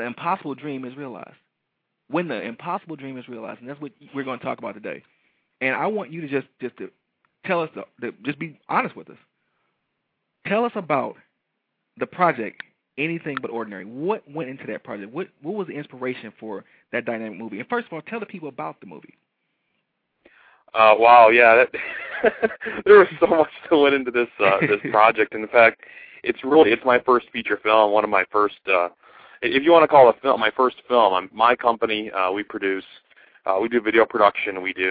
an 0.00 0.06
impossible 0.06 0.54
dream 0.54 0.84
is 0.84 0.96
realized. 0.96 1.36
When 2.08 2.28
the 2.28 2.40
impossible 2.40 2.96
dream 2.96 3.16
is 3.16 3.28
realized, 3.28 3.60
and 3.60 3.68
that's 3.68 3.80
what 3.80 3.92
we're 4.14 4.24
going 4.24 4.38
to 4.38 4.44
talk 4.44 4.58
about 4.58 4.74
today. 4.74 5.02
And 5.60 5.74
I 5.74 5.86
want 5.86 6.12
you 6.12 6.20
to 6.20 6.28
just 6.28 6.46
just 6.60 6.76
to 6.78 6.90
tell 7.46 7.62
us 7.62 7.70
to, 7.74 7.84
to 8.00 8.16
just 8.24 8.38
be 8.38 8.58
honest 8.68 8.96
with 8.96 9.08
us. 9.10 9.16
Tell 10.46 10.64
us 10.64 10.72
about 10.74 11.16
the 11.98 12.06
project 12.06 12.62
anything 12.98 13.36
but 13.40 13.50
ordinary. 13.50 13.84
What 13.84 14.28
went 14.30 14.50
into 14.50 14.66
that 14.66 14.84
project? 14.84 15.12
What 15.12 15.28
what 15.42 15.54
was 15.54 15.68
the 15.68 15.74
inspiration 15.74 16.32
for 16.38 16.64
that 16.92 17.04
dynamic 17.04 17.38
movie? 17.38 17.60
And 17.60 17.68
first 17.68 17.86
of 17.86 17.92
all, 17.92 18.02
tell 18.02 18.20
the 18.20 18.26
people 18.26 18.48
about 18.48 18.80
the 18.80 18.86
movie. 18.86 19.14
Uh, 20.74 20.94
wow, 20.96 21.28
yeah, 21.28 21.54
that, 21.54 22.50
there 22.86 22.98
was 22.98 23.08
so 23.20 23.26
much 23.26 23.48
that 23.68 23.76
went 23.76 23.94
into 23.94 24.10
this 24.10 24.28
uh, 24.40 24.58
this 24.60 24.80
project. 24.90 25.34
In 25.34 25.46
fact, 25.48 25.82
it's 26.22 26.42
really 26.44 26.70
it's 26.72 26.84
my 26.84 26.98
first 27.00 27.26
feature 27.32 27.58
film, 27.62 27.92
one 27.92 28.04
of 28.04 28.10
my 28.10 28.24
first 28.30 28.56
uh, 28.72 28.88
if 29.42 29.64
you 29.64 29.72
want 29.72 29.82
to 29.82 29.88
call 29.88 30.08
it 30.08 30.16
a 30.16 30.20
film, 30.20 30.40
my 30.40 30.50
first 30.56 30.76
film, 30.88 31.14
I'm, 31.14 31.28
my 31.32 31.56
company, 31.56 32.10
uh, 32.12 32.30
we 32.30 32.42
produce, 32.42 32.84
uh, 33.44 33.58
we 33.60 33.68
do 33.68 33.80
video 33.80 34.06
production, 34.06 34.62
we 34.62 34.72
do 34.72 34.90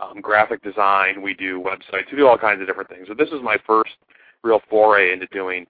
um, 0.00 0.20
graphic 0.20 0.62
design, 0.62 1.22
we 1.22 1.34
do 1.34 1.60
websites, 1.60 2.10
we 2.10 2.18
do 2.18 2.28
all 2.28 2.38
kinds 2.38 2.60
of 2.60 2.66
different 2.66 2.90
things. 2.90 3.06
So 3.08 3.14
this 3.14 3.28
is 3.28 3.42
my 3.42 3.56
first 3.66 3.92
real 4.42 4.60
foray 4.68 5.12
into 5.12 5.26
doing 5.26 5.66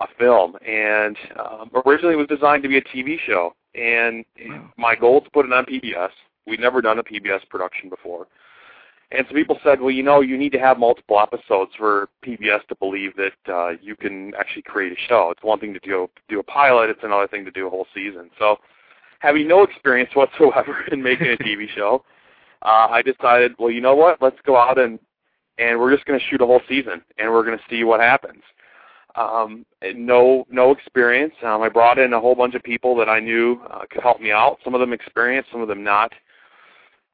a 0.00 0.06
film, 0.18 0.56
and 0.66 1.16
um, 1.38 1.70
originally 1.86 2.14
it 2.14 2.18
was 2.18 2.26
designed 2.28 2.62
to 2.62 2.68
be 2.68 2.78
a 2.78 2.82
TV 2.82 3.16
show, 3.26 3.54
and 3.74 4.24
wow. 4.48 4.70
my 4.76 4.94
goal 4.94 5.18
is 5.18 5.24
to 5.24 5.30
put 5.30 5.46
it 5.46 5.52
on 5.52 5.64
PBS. 5.66 6.10
We'd 6.46 6.60
never 6.60 6.80
done 6.80 6.98
a 6.98 7.04
PBS 7.04 7.48
production 7.48 7.88
before. 7.88 8.26
And 9.14 9.24
some 9.28 9.36
people 9.36 9.58
said, 9.62 9.80
well, 9.80 9.92
you 9.92 10.02
know, 10.02 10.22
you 10.22 10.36
need 10.36 10.50
to 10.52 10.58
have 10.58 10.78
multiple 10.78 11.20
episodes 11.20 11.70
for 11.78 12.08
PBS 12.26 12.66
to 12.68 12.74
believe 12.74 13.12
that 13.16 13.52
uh, 13.52 13.72
you 13.80 13.94
can 13.94 14.34
actually 14.34 14.62
create 14.62 14.92
a 14.92 15.00
show. 15.08 15.30
It's 15.30 15.42
one 15.42 15.60
thing 15.60 15.72
to 15.72 15.80
do 15.80 16.10
do 16.28 16.40
a 16.40 16.42
pilot; 16.42 16.90
it's 16.90 17.04
another 17.04 17.28
thing 17.28 17.44
to 17.44 17.50
do 17.52 17.68
a 17.68 17.70
whole 17.70 17.86
season. 17.94 18.30
So, 18.38 18.56
having 19.20 19.46
no 19.46 19.62
experience 19.62 20.10
whatsoever 20.14 20.84
in 20.90 21.02
making 21.02 21.28
a 21.28 21.36
TV 21.36 21.68
show, 21.68 22.04
uh, 22.62 22.88
I 22.90 23.02
decided, 23.02 23.54
well, 23.58 23.70
you 23.70 23.80
know 23.80 23.94
what? 23.94 24.20
Let's 24.20 24.38
go 24.44 24.56
out 24.56 24.78
and 24.78 24.98
and 25.58 25.78
we're 25.78 25.94
just 25.94 26.06
going 26.06 26.18
to 26.18 26.26
shoot 26.26 26.40
a 26.40 26.46
whole 26.46 26.62
season, 26.68 27.00
and 27.18 27.30
we're 27.30 27.44
going 27.44 27.58
to 27.58 27.64
see 27.70 27.84
what 27.84 28.00
happens. 28.00 28.42
Um, 29.14 29.64
no, 29.94 30.44
no 30.50 30.72
experience. 30.72 31.34
Um, 31.44 31.62
I 31.62 31.68
brought 31.68 31.98
in 31.98 32.12
a 32.14 32.20
whole 32.20 32.34
bunch 32.34 32.56
of 32.56 32.64
people 32.64 32.96
that 32.96 33.08
I 33.08 33.20
knew 33.20 33.60
uh, 33.70 33.82
could 33.88 34.02
help 34.02 34.20
me 34.20 34.32
out. 34.32 34.58
Some 34.64 34.74
of 34.74 34.80
them 34.80 34.92
experienced, 34.92 35.52
some 35.52 35.60
of 35.60 35.68
them 35.68 35.84
not 35.84 36.12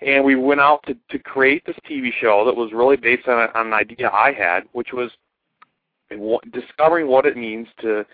and 0.02 0.24
we 0.24 0.34
went 0.34 0.60
out 0.60 0.82
to, 0.86 0.96
to 1.10 1.18
create 1.18 1.64
this 1.66 1.76
TV 1.88 2.10
show 2.20 2.44
that 2.44 2.56
was 2.56 2.72
really 2.72 2.96
based 2.96 3.28
on, 3.28 3.38
a, 3.38 3.58
on 3.58 3.68
an 3.68 3.72
idea 3.74 4.10
I 4.10 4.32
had, 4.32 4.64
which 4.72 4.92
was 4.92 5.10
discovering 6.52 7.06
what 7.06 7.26
it 7.26 7.36
means 7.36 7.68
to 7.82 8.04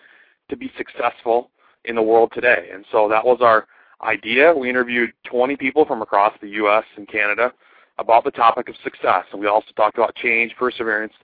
to 0.49 0.57
be 0.57 0.71
successful 0.77 1.51
in 1.87 1.97
the 1.97 2.03
world 2.03 2.31
today. 2.33 2.69
And 2.73 2.85
so 2.93 3.09
that 3.09 3.25
was 3.25 3.39
our 3.41 3.67
idea. 4.03 4.55
We 4.55 4.71
interviewed 4.71 5.13
20 5.25 5.57
people 5.57 5.85
from 5.85 6.03
across 6.03 6.33
the 6.41 6.49
U.S. 6.51 6.85
and 6.97 7.09
Canada 7.09 7.53
about 7.99 8.23
the 8.23 8.31
topic 8.31 8.69
of 8.69 8.77
success, 8.85 9.25
and 9.33 9.41
we 9.41 9.49
also 9.49 9.69
talked 9.75 9.97
about 9.97 10.15
change, 10.15 10.55
perseverance, 10.57 11.15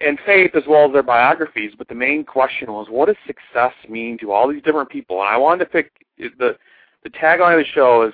and 0.00 0.18
faith 0.26 0.50
as 0.54 0.64
well 0.68 0.86
as 0.86 0.92
their 0.92 1.02
biographies. 1.02 1.72
But 1.78 1.88
the 1.88 1.94
main 1.94 2.24
question 2.24 2.72
was, 2.72 2.88
what 2.90 3.06
does 3.06 3.16
success 3.26 3.72
mean 3.88 4.18
to 4.18 4.32
all 4.32 4.48
these 4.48 4.62
different 4.62 4.90
people? 4.90 5.20
And 5.20 5.28
I 5.28 5.36
wanted 5.36 5.64
to 5.64 5.70
pick 5.70 5.92
the 6.18 6.56
the 7.04 7.10
tagline 7.10 7.58
of 7.58 7.64
the 7.64 7.72
show 7.72 8.02
is 8.02 8.12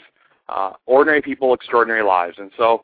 uh, 0.49 0.73
ordinary 0.87 1.23
people, 1.23 1.55
extraordinary 1.55 2.03
lives. 2.03 2.37
And 2.39 2.51
so 2.57 2.83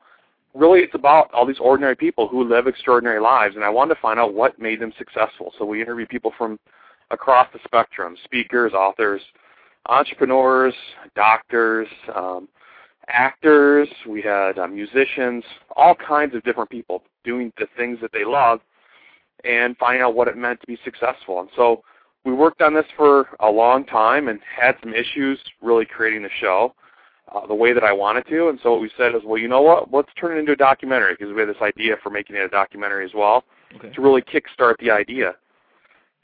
really 0.54 0.80
it's 0.80 0.94
about 0.94 1.32
all 1.32 1.46
these 1.46 1.58
ordinary 1.60 1.96
people 1.96 2.28
who 2.28 2.48
live 2.48 2.66
extraordinary 2.66 3.20
lives, 3.20 3.56
and 3.56 3.64
I 3.64 3.70
wanted 3.70 3.94
to 3.94 4.00
find 4.00 4.18
out 4.18 4.34
what 4.34 4.58
made 4.58 4.80
them 4.80 4.92
successful. 4.98 5.52
So 5.58 5.64
we 5.64 5.80
interviewed 5.80 6.08
people 6.08 6.32
from 6.36 6.58
across 7.10 7.48
the 7.52 7.58
spectrum, 7.64 8.16
speakers, 8.24 8.72
authors, 8.72 9.20
entrepreneurs, 9.88 10.74
doctors, 11.14 11.88
um, 12.14 12.48
actors, 13.08 13.88
we 14.08 14.22
had 14.22 14.58
uh, 14.58 14.66
musicians, 14.66 15.42
all 15.76 15.94
kinds 15.94 16.34
of 16.34 16.42
different 16.44 16.70
people 16.70 17.02
doing 17.24 17.52
the 17.58 17.66
things 17.76 17.98
that 18.00 18.12
they 18.12 18.24
love 18.24 18.60
and 19.44 19.76
finding 19.78 20.02
out 20.02 20.14
what 20.14 20.28
it 20.28 20.36
meant 20.36 20.60
to 20.60 20.66
be 20.66 20.78
successful. 20.84 21.40
And 21.40 21.48
so 21.56 21.82
we 22.24 22.32
worked 22.32 22.60
on 22.60 22.74
this 22.74 22.84
for 22.96 23.28
a 23.40 23.50
long 23.50 23.84
time 23.84 24.28
and 24.28 24.38
had 24.42 24.76
some 24.82 24.94
issues 24.94 25.38
really 25.62 25.86
creating 25.86 26.22
the 26.22 26.30
show 26.40 26.74
uh, 27.34 27.46
the 27.46 27.54
way 27.54 27.72
that 27.72 27.84
I 27.84 27.92
wanted 27.92 28.26
to. 28.28 28.48
And 28.48 28.58
so 28.62 28.72
what 28.72 28.80
we 28.80 28.90
said 28.96 29.14
is, 29.14 29.22
well, 29.24 29.38
you 29.38 29.48
know 29.48 29.62
what? 29.62 29.92
Let's 29.92 30.10
turn 30.18 30.36
it 30.36 30.40
into 30.40 30.52
a 30.52 30.56
documentary 30.56 31.14
because 31.18 31.32
we 31.32 31.40
had 31.40 31.48
this 31.48 31.62
idea 31.62 31.96
for 32.02 32.10
making 32.10 32.36
it 32.36 32.40
a 32.40 32.48
documentary 32.48 33.04
as 33.04 33.12
well 33.14 33.44
okay. 33.76 33.90
to 33.92 34.00
really 34.00 34.22
kickstart 34.22 34.76
the 34.78 34.90
idea. 34.90 35.34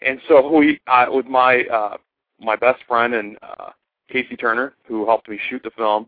And 0.02 0.20
so 0.28 0.50
we, 0.50 0.80
uh, 0.86 1.06
with 1.08 1.26
my 1.26 1.62
uh, 1.64 1.96
my 2.38 2.56
best 2.56 2.80
friend 2.86 3.14
and 3.14 3.38
uh, 3.42 3.70
Casey 4.10 4.36
Turner, 4.36 4.74
who 4.86 5.06
helped 5.06 5.28
me 5.28 5.38
shoot 5.48 5.62
the 5.62 5.70
film, 5.70 6.06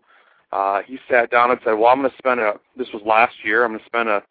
uh, 0.53 0.83
he 0.87 0.99
sat 1.11 1.31
down 1.31 1.51
and 1.51 1.61
said, 1.65 1.73
"Well, 1.73 1.87
I'm 1.87 2.01
going 2.01 2.11
to 2.11 2.17
spend 2.19 2.41
a. 2.41 2.55
This 2.77 2.89
was 2.93 3.03
last 3.07 3.35
year. 3.45 3.65
I'm 3.65 3.71
going 3.71 3.81
to 3.81 3.87
spend 3.87 4.09
a, 4.09 4.23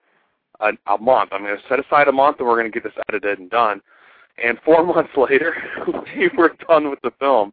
a 0.59 0.93
a 0.93 0.97
month. 0.99 1.31
I'm 1.31 1.43
going 1.43 1.57
to 1.57 1.63
set 1.67 1.79
aside 1.79 2.07
a 2.07 2.11
month, 2.11 2.37
and 2.39 2.47
we're 2.47 2.59
going 2.59 2.71
to 2.71 2.79
get 2.79 2.83
this 2.83 3.03
edited 3.09 3.39
and 3.39 3.49
done." 3.49 3.81
And 4.43 4.59
four 4.63 4.83
months 4.85 5.11
later, 5.15 5.55
we 6.15 6.29
were 6.37 6.55
done 6.67 6.89
with 6.89 7.01
the 7.01 7.11
film. 7.19 7.51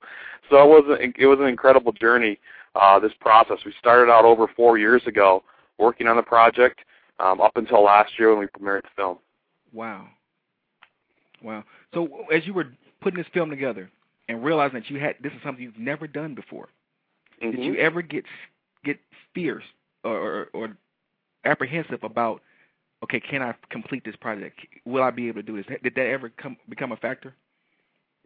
So 0.51 0.57
it 0.63 0.87
was 0.87 0.99
a, 0.99 1.23
it 1.23 1.27
was 1.27 1.39
an 1.41 1.47
incredible 1.47 1.93
journey 1.93 2.39
uh, 2.75 2.99
this 2.99 3.13
process. 3.21 3.59
We 3.65 3.73
started 3.79 4.11
out 4.11 4.25
over 4.25 4.47
four 4.57 4.79
years 4.79 5.03
ago 5.07 5.43
working 5.79 6.07
on 6.07 6.17
the 6.17 6.23
project 6.23 6.81
um, 7.19 7.41
up 7.41 7.57
until 7.57 7.83
last 7.83 8.13
year 8.19 8.31
when 8.31 8.39
we 8.39 8.47
premiered 8.47 8.83
the 8.83 8.89
film. 8.97 9.19
Wow. 9.73 10.09
Wow. 11.43 11.65
So 11.93 12.25
as 12.35 12.47
you 12.47 12.55
were 12.55 12.69
putting 13.01 13.19
this 13.19 13.27
film 13.33 13.51
together 13.51 13.91
and 14.29 14.43
realizing 14.43 14.81
that 14.81 14.91
you 14.91 14.99
had 14.99 15.17
this 15.23 15.33
is 15.33 15.39
something 15.45 15.63
you've 15.63 15.79
never 15.79 16.07
done 16.07 16.35
before, 16.35 16.69
mm-hmm. 17.43 17.57
did 17.57 17.65
you 17.65 17.77
ever 17.77 18.03
get 18.03 18.25
get 18.85 18.99
fierce 19.35 19.65
or, 20.05 20.17
or, 20.17 20.49
or 20.55 20.77
apprehensive 21.45 22.03
about 22.03 22.41
okay, 23.03 23.21
can 23.21 23.43
I 23.43 23.55
complete 23.71 24.05
this 24.05 24.17
project? 24.17 24.59
Will 24.87 25.03
I 25.03 25.11
be 25.11 25.29
able 25.29 25.43
to 25.43 25.47
do 25.47 25.57
this? 25.57 25.67
Did 25.83 25.95
that 25.95 26.07
ever 26.07 26.31
come 26.31 26.57
become 26.69 26.93
a 26.93 26.97
factor? 26.97 27.35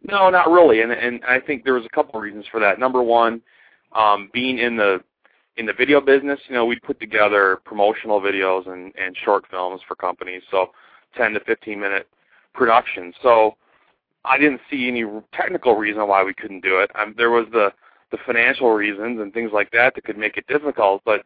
No, 0.03 0.29
not 0.29 0.49
really. 0.49 0.81
And 0.81 0.91
and 0.91 1.23
I 1.25 1.39
think 1.39 1.63
there 1.63 1.73
was 1.73 1.85
a 1.85 1.89
couple 1.89 2.15
of 2.15 2.23
reasons 2.23 2.45
for 2.49 2.59
that. 2.61 2.79
Number 2.79 3.03
one, 3.03 3.41
um, 3.93 4.29
being 4.33 4.59
in 4.59 4.77
the 4.77 5.01
in 5.57 5.65
the 5.65 5.73
video 5.73 5.99
business, 5.99 6.39
you 6.47 6.55
know, 6.55 6.65
we 6.65 6.79
put 6.79 6.99
together 7.01 7.59
promotional 7.65 8.21
videos 8.21 8.65
and, 8.71 8.93
and 8.95 9.15
short 9.25 9.43
films 9.51 9.81
for 9.85 9.95
companies, 9.95 10.41
so 10.49 10.67
10 11.17 11.33
to 11.33 11.39
15 11.41 11.77
minute 11.79 12.07
productions. 12.53 13.13
So 13.21 13.57
I 14.23 14.37
didn't 14.37 14.61
see 14.71 14.87
any 14.87 15.03
technical 15.33 15.75
reason 15.75 16.07
why 16.07 16.23
we 16.23 16.33
couldn't 16.33 16.61
do 16.61 16.79
it. 16.79 16.91
Um, 16.95 17.13
there 17.17 17.31
was 17.31 17.45
the 17.51 17.71
the 18.11 18.17
financial 18.25 18.71
reasons 18.71 19.19
and 19.19 19.31
things 19.33 19.51
like 19.53 19.69
that 19.71 19.93
that 19.93 20.03
could 20.03 20.17
make 20.17 20.35
it 20.35 20.47
difficult, 20.47 21.01
but 21.05 21.23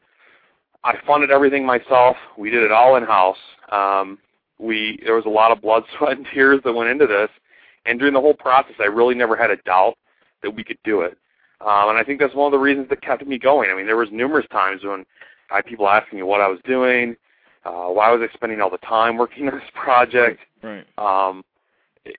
I 0.83 0.95
funded 1.07 1.31
everything 1.31 1.65
myself. 1.65 2.17
We 2.37 2.49
did 2.49 2.61
it 2.61 2.71
all 2.71 2.97
in 2.97 3.03
house. 3.03 3.37
Um, 3.71 4.17
we 4.59 4.99
there 5.03 5.15
was 5.15 5.25
a 5.25 5.29
lot 5.29 5.51
of 5.51 5.61
blood, 5.61 5.83
sweat, 5.97 6.17
and 6.17 6.27
tears 6.33 6.59
that 6.63 6.73
went 6.73 6.89
into 6.89 7.07
this, 7.07 7.29
and 7.85 7.99
during 7.99 8.13
the 8.13 8.21
whole 8.21 8.33
process, 8.33 8.75
I 8.79 8.85
really 8.85 9.15
never 9.15 9.35
had 9.35 9.51
a 9.51 9.57
doubt 9.57 9.95
that 10.41 10.51
we 10.51 10.63
could 10.63 10.79
do 10.83 11.01
it. 11.01 11.17
Um, 11.65 11.89
and 11.89 11.97
I 11.97 12.03
think 12.03 12.19
that's 12.19 12.35
one 12.35 12.47
of 12.47 12.51
the 12.51 12.63
reasons 12.63 12.89
that 12.89 13.01
kept 13.01 13.25
me 13.25 13.39
going. 13.39 13.69
I 13.71 13.75
mean, 13.75 13.85
there 13.85 13.95
was 13.95 14.09
numerous 14.11 14.45
times 14.51 14.83
when 14.83 15.05
I 15.49 15.57
had 15.57 15.65
people 15.65 15.87
asking 15.87 16.19
me 16.19 16.23
what 16.23 16.41
I 16.41 16.47
was 16.47 16.59
doing, 16.65 17.15
uh, 17.65 17.87
why 17.87 18.11
was 18.11 18.21
I 18.21 18.33
spending 18.33 18.59
all 18.59 18.69
the 18.69 18.77
time 18.79 19.17
working 19.17 19.47
on 19.49 19.55
this 19.55 19.69
project. 19.73 20.41
Right. 20.61 20.85
Um, 20.97 21.43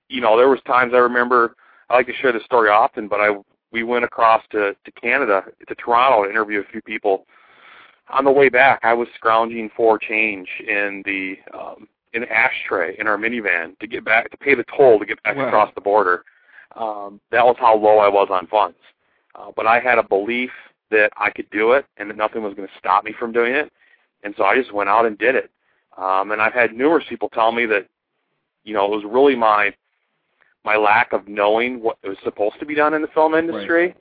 you 0.09 0.21
know, 0.21 0.37
there 0.37 0.49
was 0.49 0.61
times 0.67 0.93
I 0.95 0.99
remember. 0.99 1.57
I 1.91 1.95
like 1.97 2.07
to 2.07 2.15
share 2.15 2.33
this 2.33 2.45
story 2.45 2.71
often, 2.71 3.09
but 3.09 3.21
I 3.21 3.37
we 3.71 3.83
went 3.83 4.05
across 4.05 4.43
to 4.53 4.75
to 4.85 4.93
Canada 4.93 5.45
to 5.69 5.75
Toronto 5.75 6.25
to 6.25 6.31
interview 6.31 6.61
a 6.61 6.73
few 6.73 6.81
people. 6.81 7.27
On 8.11 8.25
the 8.25 8.31
way 8.31 8.49
back, 8.49 8.81
I 8.83 8.95
was 8.95 9.09
scrounging 9.15 9.71
for 9.77 9.99
change 9.99 10.49
in 10.67 11.03
the 11.05 11.37
um, 11.53 11.87
in 12.15 12.23
the 12.23 12.33
ashtray 12.33 12.97
in 12.99 13.07
our 13.07 13.19
minivan 13.19 13.79
to 13.81 13.87
get 13.87 14.05
back 14.05 14.31
to 14.31 14.37
pay 14.39 14.55
the 14.55 14.65
toll 14.75 14.99
to 14.99 15.05
get 15.05 15.23
back 15.23 15.37
wow. 15.37 15.49
across 15.49 15.75
the 15.75 15.81
border. 15.81 16.25
Um, 16.77 17.21
that 17.31 17.45
was 17.45 17.57
how 17.59 17.77
low 17.77 17.99
I 17.99 18.09
was 18.09 18.29
on 18.31 18.47
funds. 18.47 18.79
Uh, 19.35 19.51
but 19.55 19.67
I 19.67 19.81
had 19.81 19.99
a 19.99 20.03
belief 20.03 20.51
that 20.91 21.11
I 21.17 21.31
could 21.31 21.51
do 21.51 21.73
it 21.73 21.87
and 21.97 22.09
that 22.09 22.17
nothing 22.17 22.43
was 22.43 22.55
going 22.55 22.69
to 22.69 22.75
stop 22.79 23.05
me 23.05 23.15
from 23.19 23.33
doing 23.33 23.53
it. 23.53 23.73
And 24.23 24.35
so 24.37 24.45
I 24.45 24.57
just 24.57 24.73
went 24.73 24.89
out 24.89 25.07
and 25.07 25.19
did 25.19 25.35
it. 25.35 25.51
Um, 25.97 26.33
and 26.33 26.41
I've 26.41 26.53
had 26.53 26.73
numerous 26.73 27.05
people 27.09 27.29
tell 27.29 27.53
me 27.53 27.67
that, 27.67 27.89
you 28.65 28.75
know, 28.75 28.85
it 28.87 28.91
was 28.91 29.05
really 29.07 29.37
my 29.37 29.75
my 30.65 30.77
lack 30.77 31.13
of 31.13 31.29
knowing 31.29 31.83
what 31.83 31.99
was 32.03 32.17
supposed 32.25 32.59
to 32.59 32.65
be 32.65 32.75
done 32.75 32.95
in 32.95 33.03
the 33.03 33.09
film 33.09 33.35
industry 33.35 33.89
right. 33.89 33.97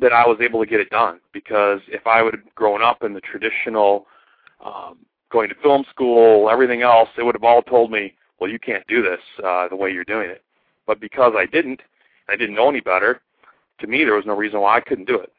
that 0.00 0.12
I 0.12 0.26
was 0.26 0.38
able 0.40 0.58
to 0.58 0.68
get 0.68 0.80
it 0.80 0.90
done. 0.90 1.20
Because 1.32 1.80
if 1.86 2.04
I 2.06 2.20
would 2.20 2.34
have 2.34 2.54
grown 2.56 2.82
up 2.82 3.04
in 3.04 3.14
the 3.14 3.20
traditional 3.20 4.06
um, 4.64 4.98
going 5.30 5.48
to 5.48 5.54
film 5.62 5.84
school, 5.90 6.50
everything 6.50 6.82
else, 6.82 7.08
they 7.16 7.22
would 7.22 7.36
have 7.36 7.44
all 7.44 7.62
told 7.62 7.92
me, 7.92 8.14
well, 8.40 8.50
you 8.50 8.58
can't 8.58 8.86
do 8.88 9.02
this 9.02 9.20
uh, 9.44 9.68
the 9.68 9.76
way 9.76 9.90
you're 9.90 10.04
doing 10.04 10.28
it. 10.28 10.42
But 10.86 11.00
because 11.00 11.34
I 11.36 11.46
didn't, 11.46 11.80
I 12.28 12.34
didn't 12.34 12.56
know 12.56 12.68
any 12.68 12.80
better, 12.80 13.20
to 13.80 13.86
me, 13.86 14.04
there 14.04 14.14
was 14.14 14.26
no 14.26 14.36
reason 14.36 14.60
why 14.60 14.76
I 14.76 14.80
couldn't 14.80 15.08
do 15.08 15.18
it. 15.18 15.32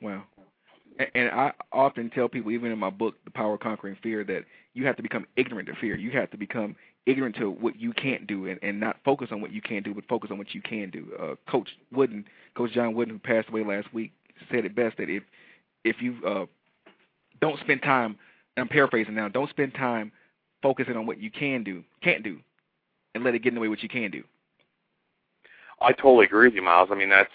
Wow. 0.00 0.24
And 1.14 1.28
I 1.30 1.52
often 1.72 2.10
tell 2.10 2.28
people, 2.28 2.52
even 2.52 2.70
in 2.70 2.78
my 2.78 2.90
book, 2.90 3.16
The 3.24 3.30
Power 3.30 3.54
of 3.54 3.60
Conquering 3.60 3.96
Fear, 4.02 4.24
that 4.24 4.44
you 4.74 4.86
have 4.86 4.96
to 4.96 5.02
become 5.02 5.26
ignorant 5.36 5.68
to 5.68 5.74
fear. 5.74 5.96
You 5.96 6.12
have 6.12 6.30
to 6.30 6.36
become 6.36 6.76
ignorant 7.06 7.36
to 7.36 7.50
what 7.50 7.78
you 7.78 7.92
can't 7.92 8.26
do 8.26 8.46
and, 8.46 8.58
and 8.62 8.78
not 8.78 8.96
focus 9.04 9.28
on 9.32 9.40
what 9.40 9.52
you 9.52 9.60
can't 9.60 9.84
do, 9.84 9.92
but 9.92 10.06
focus 10.06 10.30
on 10.30 10.38
what 10.38 10.54
you 10.54 10.62
can 10.62 10.90
do. 10.90 11.06
Uh, 11.20 11.50
Coach 11.50 11.68
Wooden, 11.92 12.24
Coach 12.56 12.72
John 12.72 12.94
Wooden, 12.94 13.14
who 13.14 13.18
passed 13.18 13.48
away 13.48 13.64
last 13.64 13.92
week, 13.92 14.12
said 14.50 14.64
it 14.64 14.74
best 14.74 14.96
that 14.98 15.10
if 15.10 15.22
if 15.84 15.96
you 16.00 16.16
uh, 16.26 16.46
don't 17.40 17.60
spend 17.60 17.82
time, 17.82 18.16
I'm 18.56 18.68
paraphrasing 18.68 19.14
now, 19.14 19.28
don't 19.28 19.50
spend 19.50 19.74
time 19.74 20.12
focusing 20.62 20.96
on 20.96 21.06
what 21.06 21.20
you 21.20 21.30
can 21.30 21.62
do, 21.62 21.84
can't 22.02 22.22
do, 22.22 22.38
and 23.14 23.22
let 23.22 23.34
it 23.34 23.40
get 23.40 23.50
in 23.50 23.54
the 23.56 23.60
way 23.60 23.68
what 23.68 23.82
you 23.82 23.88
can 23.88 24.10
do. 24.10 24.22
I 25.80 25.92
totally 25.92 26.24
agree 26.24 26.48
with 26.48 26.54
you, 26.54 26.62
Myles. 26.62 26.88
I 26.90 26.94
mean, 26.94 27.10
that's 27.10 27.30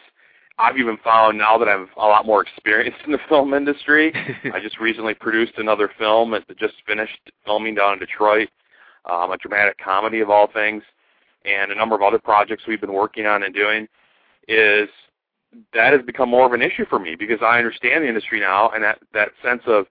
I've 0.60 0.78
even 0.78 0.98
found 0.98 1.38
now 1.38 1.58
that 1.58 1.70
I'm 1.70 1.88
a 1.96 2.06
lot 2.06 2.26
more 2.26 2.42
experienced 2.42 3.00
in 3.06 3.14
the 3.14 3.20
film 3.30 3.54
industry. 3.54 4.14
I 4.54 4.60
just 4.60 4.80
recently 4.80 5.14
produced 5.14 5.54
another 5.58 5.90
film 5.98 6.32
that 6.32 6.46
just 6.60 6.76
finished 6.86 7.18
filming 7.46 7.76
down 7.76 7.94
in 7.94 8.00
Detroit, 8.00 8.50
um, 9.10 9.32
a 9.32 9.38
dramatic 9.38 9.78
comedy 9.84 10.20
of 10.20 10.30
all 10.30 10.48
things, 10.52 10.84
and 11.46 11.72
a 11.72 11.76
number 11.76 11.96
of 11.96 12.02
other 12.02 12.20
projects 12.20 12.64
we've 12.68 12.82
been 12.82 12.94
working 12.94 13.26
on 13.26 13.44
and 13.44 13.56
doing. 13.56 13.88
Is 14.48 14.90
that 15.74 15.94
has 15.94 16.02
become 16.06 16.30
more 16.30 16.46
of 16.46 16.54
an 16.54 16.62
issue 16.62 16.86
for 16.90 17.00
me 17.00 17.16
because 17.16 17.40
I 17.42 17.58
understand 17.58 18.04
the 18.04 18.10
industry 18.10 18.40
now, 18.40 18.70
and 18.70 18.84
that 18.84 19.00
that 19.14 19.30
sense 19.44 19.62
of 19.66 19.86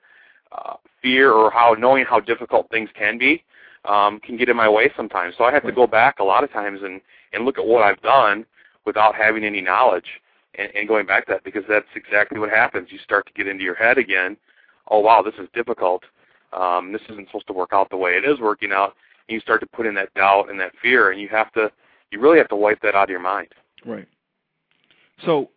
uh, 0.52 0.74
fear 1.00 1.32
or 1.32 1.50
how 1.50 1.74
knowing 1.78 2.04
how 2.04 2.20
difficult 2.20 2.68
things 2.70 2.90
can 2.94 3.16
be 3.18 3.42
um, 3.86 4.20
can 4.20 4.36
get 4.36 4.48
in 4.48 4.56
my 4.56 4.68
way 4.68 4.92
sometimes. 4.96 5.34
So 5.38 5.44
I 5.44 5.52
have 5.52 5.64
to 5.64 5.72
go 5.72 5.86
back 5.86 6.18
a 6.18 6.24
lot 6.24 6.44
of 6.44 6.52
times 6.52 6.80
and 6.82 7.00
and 7.32 7.44
look 7.44 7.58
at 7.58 7.66
what 7.66 7.82
I've 7.82 8.00
done 8.02 8.44
without 8.84 9.14
having 9.14 9.44
any 9.44 9.60
knowledge 9.60 10.06
and, 10.58 10.74
and 10.74 10.88
going 10.88 11.06
back 11.06 11.26
to 11.26 11.32
that 11.32 11.44
because 11.44 11.64
that's 11.68 11.86
exactly 11.94 12.38
what 12.38 12.50
happens. 12.50 12.88
You 12.90 12.98
start 12.98 13.26
to 13.26 13.32
get 13.32 13.46
into 13.46 13.64
your 13.64 13.74
head 13.74 13.98
again. 13.98 14.36
Oh 14.90 15.00
wow, 15.00 15.22
this 15.22 15.34
is 15.40 15.48
difficult. 15.54 16.02
Um, 16.52 16.92
this 16.92 17.02
isn't 17.10 17.28
supposed 17.28 17.46
to 17.48 17.52
work 17.52 17.70
out 17.72 17.90
the 17.90 17.96
way 17.96 18.12
it 18.12 18.24
is 18.24 18.40
working 18.40 18.72
out. 18.72 18.94
And 19.28 19.34
you 19.34 19.40
start 19.40 19.60
to 19.60 19.66
put 19.66 19.86
in 19.86 19.94
that 19.94 20.12
doubt 20.14 20.50
and 20.50 20.58
that 20.60 20.72
fear, 20.80 21.10
and 21.10 21.20
you 21.20 21.28
have 21.28 21.52
to, 21.52 21.70
you 22.10 22.18
really 22.20 22.38
have 22.38 22.48
to 22.48 22.56
wipe 22.56 22.80
that 22.80 22.94
out 22.94 23.04
of 23.04 23.10
your 23.10 23.20
mind. 23.20 23.48
Right. 23.84 24.08
So, 25.26 25.50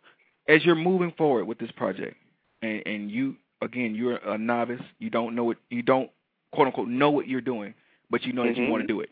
as 0.50 0.66
you're 0.66 0.76
moving 0.76 1.14
forward 1.18 1.46
with 1.46 1.58
this 1.58 1.72
project, 1.72 2.18
and, 2.62 2.84
and 2.86 3.12
you 3.12 3.36
again, 3.62 3.96
you're 3.96 4.18
a 4.18 4.38
novice. 4.38 4.82
You 5.00 5.10
don't 5.10 5.36
know 5.36 5.46
what 5.46 5.58
you 5.70 5.82
don't 5.82 6.10
quote 6.52 6.68
unquote 6.68 6.90
know 6.90 7.10
what 7.10 7.28
you're 7.28 7.42
doing, 7.42 7.74
but 8.10 8.24
you 8.24 8.34
know 8.34 8.44
that 8.44 8.56
Mhm. 8.56 8.66
you 8.66 8.72
want 8.72 8.82
to 8.82 8.88
do 8.88 9.00
it. 9.00 9.10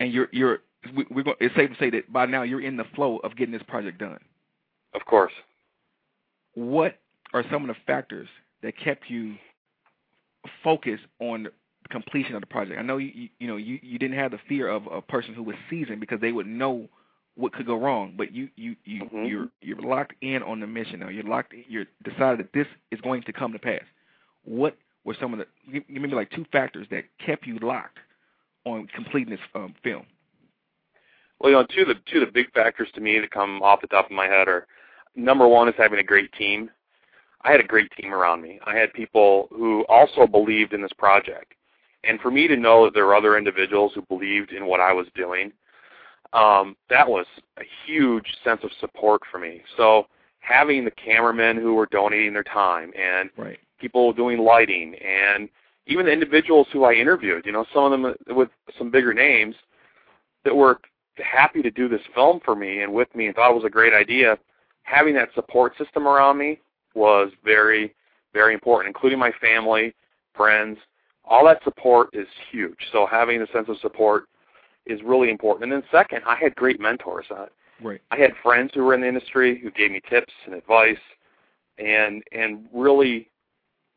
And 0.00 0.12
you're 0.12 0.28
you're 0.32 0.60
we, 0.94 1.04
we're 1.10 1.22
going, 1.22 1.36
it's 1.40 1.54
safe 1.54 1.70
to 1.70 1.76
say 1.76 1.90
that 1.90 2.12
by 2.12 2.26
now 2.26 2.42
you're 2.42 2.60
in 2.60 2.76
the 2.76 2.84
flow 2.94 3.18
of 3.18 3.36
getting 3.36 3.52
this 3.52 3.62
project 3.64 3.98
done. 3.98 4.18
Of 4.94 5.04
course. 5.06 5.32
What 6.54 6.98
are 7.32 7.44
some 7.50 7.68
of 7.68 7.68
the 7.68 7.80
factors 7.86 8.28
that 8.62 8.76
kept 8.78 9.08
you 9.08 9.36
focused 10.62 11.04
on 11.20 11.48
completion 11.90 12.34
of 12.34 12.40
the 12.40 12.46
project? 12.46 12.78
I 12.78 12.82
know 12.82 12.98
you 12.98 13.10
you, 13.14 13.28
you 13.38 13.46
know 13.48 13.56
you, 13.56 13.78
you 13.82 13.98
didn't 13.98 14.18
have 14.18 14.32
the 14.32 14.40
fear 14.48 14.68
of 14.68 14.86
a 14.86 15.00
person 15.00 15.34
who 15.34 15.42
was 15.42 15.56
seasoned 15.70 16.00
because 16.00 16.20
they 16.20 16.32
would 16.32 16.46
know 16.46 16.88
what 17.34 17.52
could 17.54 17.66
go 17.66 17.76
wrong, 17.76 18.14
but 18.16 18.32
you 18.32 18.48
you 18.56 18.76
you 18.84 19.04
Mhm. 19.04 19.28
you're 19.30 19.48
you're 19.62 19.80
locked 19.80 20.14
in 20.20 20.42
on 20.42 20.60
the 20.60 20.66
mission 20.66 21.00
now. 21.00 21.08
You're 21.08 21.24
locked. 21.24 21.54
You're 21.68 21.86
decided 22.04 22.38
that 22.40 22.52
this 22.52 22.66
is 22.90 23.00
going 23.00 23.22
to 23.22 23.32
come 23.32 23.52
to 23.52 23.58
pass. 23.58 23.82
What 24.44 24.76
were 25.04 25.14
some 25.18 25.32
of 25.32 25.38
the 25.38 25.46
give 25.72 25.86
give 25.88 26.02
me 26.02 26.08
like 26.10 26.30
two 26.30 26.44
factors 26.52 26.86
that 26.90 27.04
kept 27.18 27.46
you 27.46 27.58
locked 27.60 27.98
on 28.64 28.86
completing 28.88 29.30
this 29.30 29.40
um, 29.54 29.74
film? 29.82 30.04
Well, 31.40 31.50
you 31.50 31.56
know, 31.56 31.64
two 31.64 31.82
of 31.82 31.88
the 31.88 31.94
two 32.06 32.20
of 32.20 32.28
the 32.28 32.32
big 32.32 32.52
factors 32.52 32.88
to 32.94 33.00
me 33.00 33.18
that 33.18 33.30
come 33.30 33.62
off 33.62 33.80
the 33.80 33.86
top 33.86 34.06
of 34.06 34.12
my 34.12 34.26
head 34.26 34.46
are 34.48 34.66
number 35.14 35.46
one 35.48 35.68
is 35.68 35.74
having 35.76 35.98
a 35.98 36.04
great 36.04 36.32
team. 36.32 36.70
I 37.42 37.50
had 37.50 37.60
a 37.60 37.66
great 37.66 37.90
team 37.92 38.14
around 38.14 38.40
me. 38.40 38.60
I 38.64 38.76
had 38.76 38.92
people 38.92 39.48
who 39.50 39.84
also 39.88 40.26
believed 40.26 40.72
in 40.72 40.82
this 40.82 40.92
project, 40.96 41.54
and 42.04 42.20
for 42.20 42.30
me 42.30 42.46
to 42.48 42.56
know 42.56 42.84
that 42.84 42.94
there 42.94 43.06
were 43.06 43.16
other 43.16 43.36
individuals 43.36 43.92
who 43.94 44.02
believed 44.02 44.52
in 44.52 44.66
what 44.66 44.80
I 44.80 44.92
was 44.92 45.06
doing, 45.14 45.52
um, 46.32 46.76
that 46.88 47.08
was 47.08 47.26
a 47.58 47.62
huge 47.84 48.26
sense 48.44 48.60
of 48.64 48.70
support 48.80 49.22
for 49.30 49.38
me. 49.38 49.62
So 49.76 50.06
having 50.40 50.84
the 50.84 50.90
cameramen 50.92 51.56
who 51.56 51.74
were 51.74 51.86
donating 51.86 52.32
their 52.32 52.44
time 52.44 52.92
and 52.96 53.30
Right. 53.36 53.58
people 53.78 54.12
doing 54.12 54.38
lighting 54.38 54.94
and 54.96 55.48
even 55.86 56.06
the 56.06 56.12
individuals 56.12 56.68
who 56.72 56.84
I 56.84 56.94
interviewed, 56.94 57.44
you 57.44 57.52
know, 57.52 57.64
some 57.72 57.84
of 57.84 57.90
them 57.90 58.36
with 58.36 58.50
some 58.78 58.90
bigger 58.90 59.12
names 59.12 59.56
that 60.44 60.54
were 60.54 60.80
happy 61.16 61.60
to 61.62 61.70
do 61.70 61.88
this 61.88 62.02
film 62.14 62.40
for 62.40 62.54
me 62.54 62.82
and 62.82 62.92
with 62.92 63.12
me 63.14 63.26
and 63.26 63.34
thought 63.34 63.50
it 63.50 63.54
was 63.54 63.64
a 63.64 63.70
great 63.70 63.92
idea. 63.92 64.38
Having 64.82 65.14
that 65.14 65.28
support 65.34 65.76
system 65.78 66.06
around 66.06 66.38
me 66.38 66.60
was 66.94 67.30
very, 67.44 67.94
very 68.32 68.54
important, 68.54 68.94
including 68.94 69.18
my 69.18 69.32
family, 69.40 69.94
friends. 70.34 70.78
All 71.24 71.46
that 71.46 71.62
support 71.64 72.10
is 72.12 72.26
huge. 72.50 72.78
So 72.90 73.06
having 73.06 73.40
a 73.42 73.46
sense 73.52 73.68
of 73.68 73.78
support 73.80 74.24
is 74.86 75.00
really 75.02 75.30
important. 75.30 75.64
And 75.64 75.72
then 75.72 75.88
second, 75.90 76.22
I 76.26 76.36
had 76.36 76.54
great 76.56 76.80
mentors. 76.80 77.26
Uh, 77.30 77.46
Right. 77.82 78.00
I 78.10 78.16
had 78.16 78.32
friends 78.42 78.70
who 78.74 78.84
were 78.84 78.94
in 78.94 79.00
the 79.00 79.08
industry 79.08 79.58
who 79.58 79.70
gave 79.70 79.90
me 79.90 80.00
tips 80.08 80.32
and 80.46 80.54
advice 80.54 80.98
and 81.78 82.22
and 82.32 82.66
really 82.72 83.28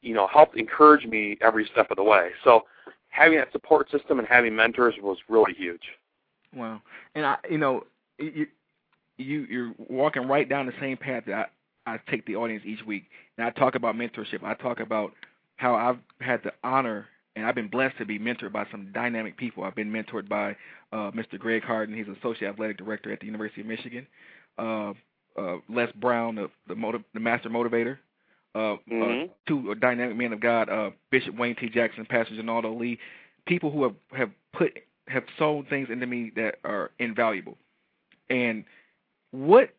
you 0.02 0.14
know 0.14 0.28
helped 0.28 0.58
encourage 0.58 1.06
me 1.06 1.38
every 1.42 1.68
step 1.72 1.92
of 1.92 1.98
the 1.98 2.04
way. 2.04 2.30
So 2.44 2.64
having 3.10 3.38
that 3.38 3.52
support 3.52 3.90
system 3.92 4.20
and 4.20 4.28
having 4.28 4.56
mentors 4.56 4.96
was 5.02 5.18
really 5.30 5.54
huge. 5.54 5.84
Wow. 6.56 6.82
And 7.16 7.26
I, 7.26 7.38
you 7.50 7.58
know, 7.58 7.84
you 8.18 8.48
you 9.18 9.46
you're 9.50 9.74
walking 9.78 10.28
right 10.28 10.48
down 10.48 10.66
the 10.66 10.74
same 10.80 10.98
path 10.98 11.24
that 11.28 11.52
I, 11.86 11.94
I 11.96 12.00
take 12.10 12.26
the 12.26 12.36
audience 12.36 12.64
each 12.66 12.84
week. 12.86 13.06
And 13.38 13.46
I 13.46 13.52
talk 13.52 13.76
about 13.76 13.96
mentorship. 13.96 14.44
I 14.44 14.54
talk 14.56 14.80
about 14.80 15.14
how 15.58 15.76
I've 15.76 16.00
had 16.26 16.42
the 16.44 16.52
honor 16.64 17.08
and 17.36 17.46
I've 17.46 17.56
been 17.56 17.68
blessed 17.68 17.98
to 17.98 18.06
be 18.06 18.18
mentored 18.18 18.54
by 18.54 18.66
some 18.72 18.92
dynamic 18.94 19.38
people. 19.38 19.64
I've 19.64 19.76
been 19.76 19.92
mentored 19.92 20.30
by 20.30 20.56
uh, 20.94 21.12
Mr. 21.12 21.38
Greg 21.38 21.64
Harden. 21.64 21.96
He's 21.96 22.08
associate 22.18 22.50
athletic 22.50 22.78
director 22.78 23.12
at 23.12 23.20
the 23.20 23.26
University 23.26 23.62
of 23.62 23.68
Michigan. 23.68 24.08
Uh, 24.58 24.94
uh, 25.38 25.58
Les 25.70 25.92
Brown, 25.98 26.36
the 26.36 26.50
the, 26.68 26.76
motiv- 26.76 27.04
the 27.14 27.20
master 27.20 27.50
motivator. 27.50 27.98
Uh, 28.56 28.76
uh, 28.76 28.78
Mhm. 28.90 29.30
two 29.48 29.76
dynamic 29.76 30.16
men 30.16 30.32
of 30.32 30.40
God, 30.40 30.70
uh, 30.70 30.92
Bishop 31.12 31.36
Wayne 31.36 31.56
T. 31.58 31.68
Jackson, 31.68 32.06
Pastor 32.06 32.38
Donaldo 32.38 32.74
Lee, 32.74 32.98
people 33.46 33.70
who 33.70 33.84
have 33.84 33.96
have 34.14 34.32
put 34.54 34.80
have 35.10 35.24
sown 35.38 35.66
things 35.66 35.90
into 35.90 36.06
me 36.08 36.32
that 36.38 36.60
are 36.64 36.92
invaluable. 37.00 37.58
And 38.30 38.64
what 39.36 39.70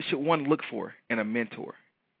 should 0.00 0.18
one 0.18 0.44
look 0.44 0.60
for 0.70 0.94
in 1.10 1.18
a 1.18 1.24
mentor? 1.24 1.74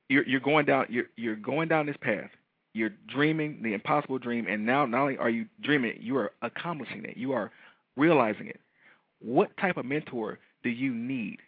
You're 0.08 0.26
you're 0.26 0.40
going 0.40 0.64
down 0.66 0.86
you're 0.88 1.06
you're 1.16 1.36
going 1.36 1.68
down 1.68 1.86
this 1.86 1.96
path. 2.00 2.30
You're 2.74 2.92
dreaming 3.08 3.60
the 3.62 3.74
impossible 3.74 4.18
dream, 4.18 4.46
and 4.48 4.64
now 4.64 4.86
not 4.86 5.00
only 5.02 5.18
are 5.18 5.30
you 5.30 5.46
dreaming 5.62 5.90
it, 5.90 6.00
you 6.00 6.16
are 6.16 6.32
accomplishing 6.42 7.04
it. 7.04 7.16
You 7.16 7.32
are 7.32 7.50
realizing 7.96 8.46
it. 8.46 8.60
What 9.20 9.54
type 9.56 9.76
of 9.76 9.84
mentor 9.84 10.38
do 10.62 10.70
you 10.70 10.94
need 10.94 11.38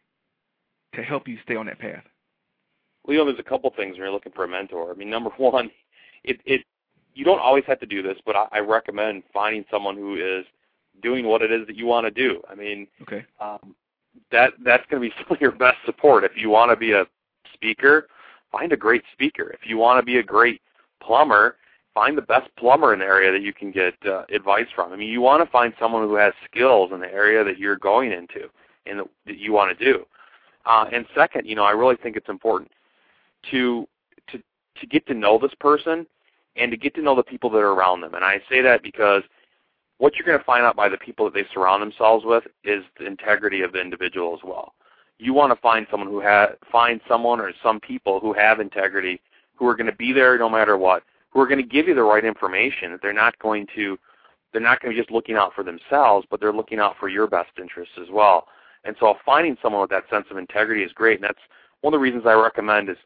to 0.94 1.02
help 1.02 1.28
you 1.28 1.38
stay 1.44 1.54
on 1.56 1.66
that 1.66 1.78
path? 1.78 2.02
Well, 3.04 3.14
you 3.14 3.20
know, 3.20 3.26
there's 3.26 3.38
a 3.38 3.48
couple 3.48 3.70
things 3.76 3.92
when 3.92 4.00
you're 4.00 4.10
looking 4.10 4.32
for 4.32 4.44
a 4.44 4.48
mentor. 4.48 4.90
I 4.90 4.94
mean, 4.94 5.08
number 5.08 5.30
one, 5.36 5.70
it 6.24 6.40
it 6.44 6.62
you 7.14 7.24
don't 7.24 7.40
always 7.40 7.64
have 7.66 7.80
to 7.80 7.86
do 7.86 8.02
this, 8.02 8.18
but 8.26 8.34
I, 8.36 8.46
I 8.52 8.58
recommend 8.60 9.22
finding 9.32 9.64
someone 9.70 9.96
who 9.96 10.16
is 10.16 10.44
doing 11.02 11.26
what 11.26 11.42
it 11.42 11.52
is 11.52 11.66
that 11.66 11.76
you 11.76 11.86
want 11.86 12.06
to 12.06 12.10
do. 12.10 12.42
I 12.50 12.54
mean, 12.54 12.86
Okay. 13.02 13.24
um, 13.40 13.74
that 14.30 14.52
that's 14.64 14.84
going 14.90 15.02
to 15.02 15.08
be 15.08 15.14
some 15.22 15.36
of 15.36 15.40
your 15.40 15.52
best 15.52 15.78
support. 15.84 16.24
If 16.24 16.32
you 16.36 16.50
want 16.50 16.70
to 16.70 16.76
be 16.76 16.92
a 16.92 17.06
speaker, 17.54 18.08
find 18.50 18.72
a 18.72 18.76
great 18.76 19.02
speaker. 19.12 19.50
If 19.50 19.68
you 19.68 19.78
want 19.78 20.00
to 20.00 20.06
be 20.06 20.18
a 20.18 20.22
great 20.22 20.60
plumber, 21.02 21.56
find 21.94 22.16
the 22.16 22.22
best 22.22 22.48
plumber 22.56 22.92
in 22.92 23.00
the 23.00 23.04
area 23.04 23.32
that 23.32 23.42
you 23.42 23.52
can 23.52 23.70
get 23.70 23.94
uh, 24.06 24.24
advice 24.32 24.66
from. 24.74 24.92
I 24.92 24.96
mean, 24.96 25.08
you 25.08 25.20
want 25.20 25.44
to 25.44 25.50
find 25.50 25.72
someone 25.78 26.02
who 26.02 26.14
has 26.14 26.32
skills 26.50 26.90
in 26.92 27.00
the 27.00 27.12
area 27.12 27.44
that 27.44 27.58
you're 27.58 27.76
going 27.76 28.12
into 28.12 28.48
and 28.86 29.00
that, 29.26 29.38
you 29.38 29.52
want 29.52 29.76
to 29.76 29.84
do. 29.84 30.04
Uh, 30.66 30.86
and 30.92 31.06
second, 31.14 31.46
you 31.46 31.54
know, 31.54 31.64
I 31.64 31.72
really 31.72 31.96
think 31.96 32.16
it's 32.16 32.28
important 32.28 32.70
to 33.50 33.88
to 34.28 34.38
to 34.78 34.86
get 34.86 35.06
to 35.06 35.14
know 35.14 35.38
this 35.38 35.54
person 35.58 36.06
and 36.56 36.70
to 36.70 36.76
get 36.76 36.94
to 36.94 37.02
know 37.02 37.14
the 37.14 37.22
people 37.22 37.50
that 37.50 37.58
are 37.58 37.72
around 37.72 38.02
them. 38.02 38.14
And 38.14 38.24
I 38.24 38.40
say 38.48 38.60
that 38.60 38.82
because 38.82 39.22
what 40.00 40.16
you're 40.16 40.26
going 40.26 40.38
to 40.38 40.44
find 40.44 40.64
out 40.64 40.74
by 40.74 40.88
the 40.88 40.96
people 40.96 41.26
that 41.26 41.34
they 41.34 41.44
surround 41.52 41.82
themselves 41.82 42.24
with 42.24 42.44
is 42.64 42.82
the 42.98 43.04
integrity 43.06 43.60
of 43.60 43.72
the 43.72 43.80
individual 43.80 44.32
as 44.32 44.40
well. 44.42 44.72
You 45.18 45.34
want 45.34 45.52
to 45.52 45.60
find 45.60 45.86
someone 45.90 46.08
who 46.08 46.22
ha 46.22 46.48
find 46.72 47.02
someone 47.06 47.38
or 47.38 47.52
some 47.62 47.80
people 47.80 48.18
who 48.18 48.32
have 48.32 48.60
integrity, 48.60 49.20
who 49.54 49.66
are 49.66 49.76
going 49.76 49.90
to 49.90 49.96
be 49.96 50.14
there 50.14 50.38
no 50.38 50.48
matter 50.48 50.78
what, 50.78 51.02
who 51.28 51.40
are 51.40 51.46
going 51.46 51.60
to 51.60 51.68
give 51.68 51.86
you 51.86 51.94
the 51.94 52.02
right 52.02 52.24
information. 52.24 52.92
That 52.92 53.02
they're 53.02 53.12
not 53.12 53.38
going 53.40 53.66
to 53.76 53.98
they're 54.52 54.62
not 54.62 54.80
going 54.80 54.94
to 54.94 54.96
be 54.96 55.02
just 55.02 55.12
looking 55.12 55.36
out 55.36 55.52
for 55.54 55.62
themselves, 55.62 56.26
but 56.30 56.40
they're 56.40 56.50
looking 56.50 56.78
out 56.78 56.96
for 56.98 57.10
your 57.10 57.26
best 57.26 57.50
interests 57.60 57.94
as 58.00 58.08
well. 58.10 58.46
And 58.84 58.96
so 58.98 59.14
finding 59.26 59.58
someone 59.62 59.82
with 59.82 59.90
that 59.90 60.08
sense 60.08 60.26
of 60.30 60.38
integrity 60.38 60.82
is 60.82 60.92
great. 60.92 61.18
And 61.18 61.24
that's 61.24 61.38
one 61.82 61.92
of 61.92 61.98
the 61.98 62.02
reasons 62.02 62.24
I 62.24 62.32
recommend 62.32 62.88
is 62.88 62.96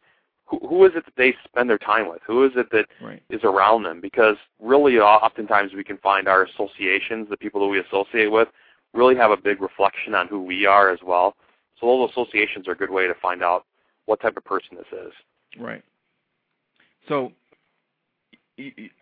who, 0.47 0.59
who 0.66 0.84
is 0.84 0.92
it 0.95 1.05
that 1.05 1.16
they 1.16 1.34
spend 1.45 1.70
their 1.70 1.78
time 1.78 2.09
with? 2.09 2.20
Who 2.26 2.45
is 2.45 2.53
it 2.57 2.70
that 2.72 2.86
Right. 3.01 3.22
is 3.30 3.42
around 3.45 3.84
them? 3.84 4.01
Because 4.01 4.36
really, 4.61 4.99
oftentimes 4.99 5.72
we 5.74 5.84
can 5.84 5.99
find 5.99 6.28
our 6.28 6.42
associations, 6.45 7.28
the 7.28 7.36
people 7.36 7.61
that 7.61 7.68
we 7.68 7.80
associate 7.80 8.30
with, 8.30 8.49
really 8.92 9.16
have 9.16 9.30
a 9.30 9.36
big 9.36 9.61
reflection 9.61 10.14
on 10.14 10.28
who 10.28 10.42
we 10.42 10.66
are 10.66 10.90
as 10.90 11.01
well. 11.03 11.36
So 11.80 11.86
those 11.86 12.11
associations 12.11 12.68
are 12.68 12.72
a 12.72 12.76
good 12.76 12.90
way 12.90 13.07
to 13.07 13.14
find 13.14 13.42
out 13.42 13.64
what 14.07 14.20
type 14.20 14.36
of 14.36 14.45
person 14.45 14.76
this 14.76 14.86
is. 14.92 15.12
Right. 15.59 15.82
So 17.09 17.32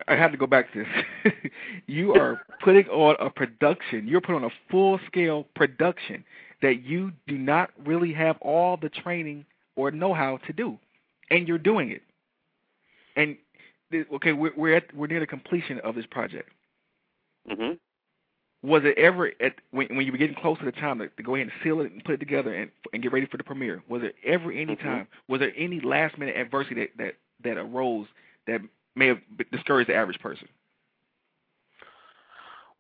I 0.09 0.17
have 0.17 0.33
to 0.33 0.39
go 0.39 0.47
back 0.47 0.73
to 0.73 0.85
this. 0.85 1.33
you 1.87 2.15
are 2.15 2.43
putting 2.65 2.87
on 2.89 3.17
a 3.21 3.31
production. 3.31 4.07
You're 4.09 4.21
putting 4.21 4.37
on 4.37 4.45
a 4.45 4.71
full 4.71 4.99
scale 5.07 5.47
production 5.55 6.25
that 6.63 6.83
you 6.83 7.13
do 7.27 7.37
not 7.37 7.71
really 7.85 8.13
have 8.13 8.37
all 8.41 8.77
the 8.77 8.89
training 8.89 9.45
or 9.77 9.91
know 9.91 10.15
how 10.15 10.39
to 10.47 10.53
do, 10.53 10.79
and 11.33 11.49
you're 11.49 11.59
doing 11.59 11.91
it. 11.91 12.03
And 13.17 13.37
okay, 14.15 14.33
we're 14.33 14.53
we're 14.57 14.77
at 14.77 14.95
we're 14.95 15.09
near 15.09 15.21
the 15.21 15.27
completion 15.27 15.81
of 15.81 15.95
this 15.97 16.07
project. 16.11 16.51
hmm 17.49 17.73
Was 18.63 18.83
it 18.85 18.97
ever 18.99 19.33
at 19.41 19.55
when 19.73 19.89
when 19.97 20.07
you 20.07 20.13
were 20.13 20.19
getting 20.19 20.37
close 20.37 20.59
to 20.61 20.65
the 20.65 20.73
time 20.73 20.99
to, 21.01 21.09
to 21.09 21.23
go 21.23 21.35
ahead 21.35 21.49
and 21.49 21.53
seal 21.65 21.81
it 21.81 21.91
and 21.93 22.05
put 22.05 22.15
it 22.15 22.19
together 22.21 22.55
and 22.55 22.71
and 22.93 23.03
get 23.03 23.13
ready 23.13 23.27
for 23.27 23.39
the 23.39 23.45
premiere? 23.45 23.83
Was 23.89 24.03
there 24.03 24.13
ever 24.25 24.53
any 24.53 24.77
Mhm. 24.77 24.83
time? 24.83 25.09
Was 25.29 25.41
there 25.41 25.53
any 25.57 25.81
last 25.81 26.19
minute 26.19 26.37
adversity 26.37 26.77
that 26.77 26.91
that 26.99 27.15
that 27.45 27.57
arose 27.59 28.07
that 28.47 28.61
may 28.95 29.09
have 29.09 29.19
discouraged 29.51 29.89
the 29.89 29.95
average 29.95 30.21
person? 30.21 30.49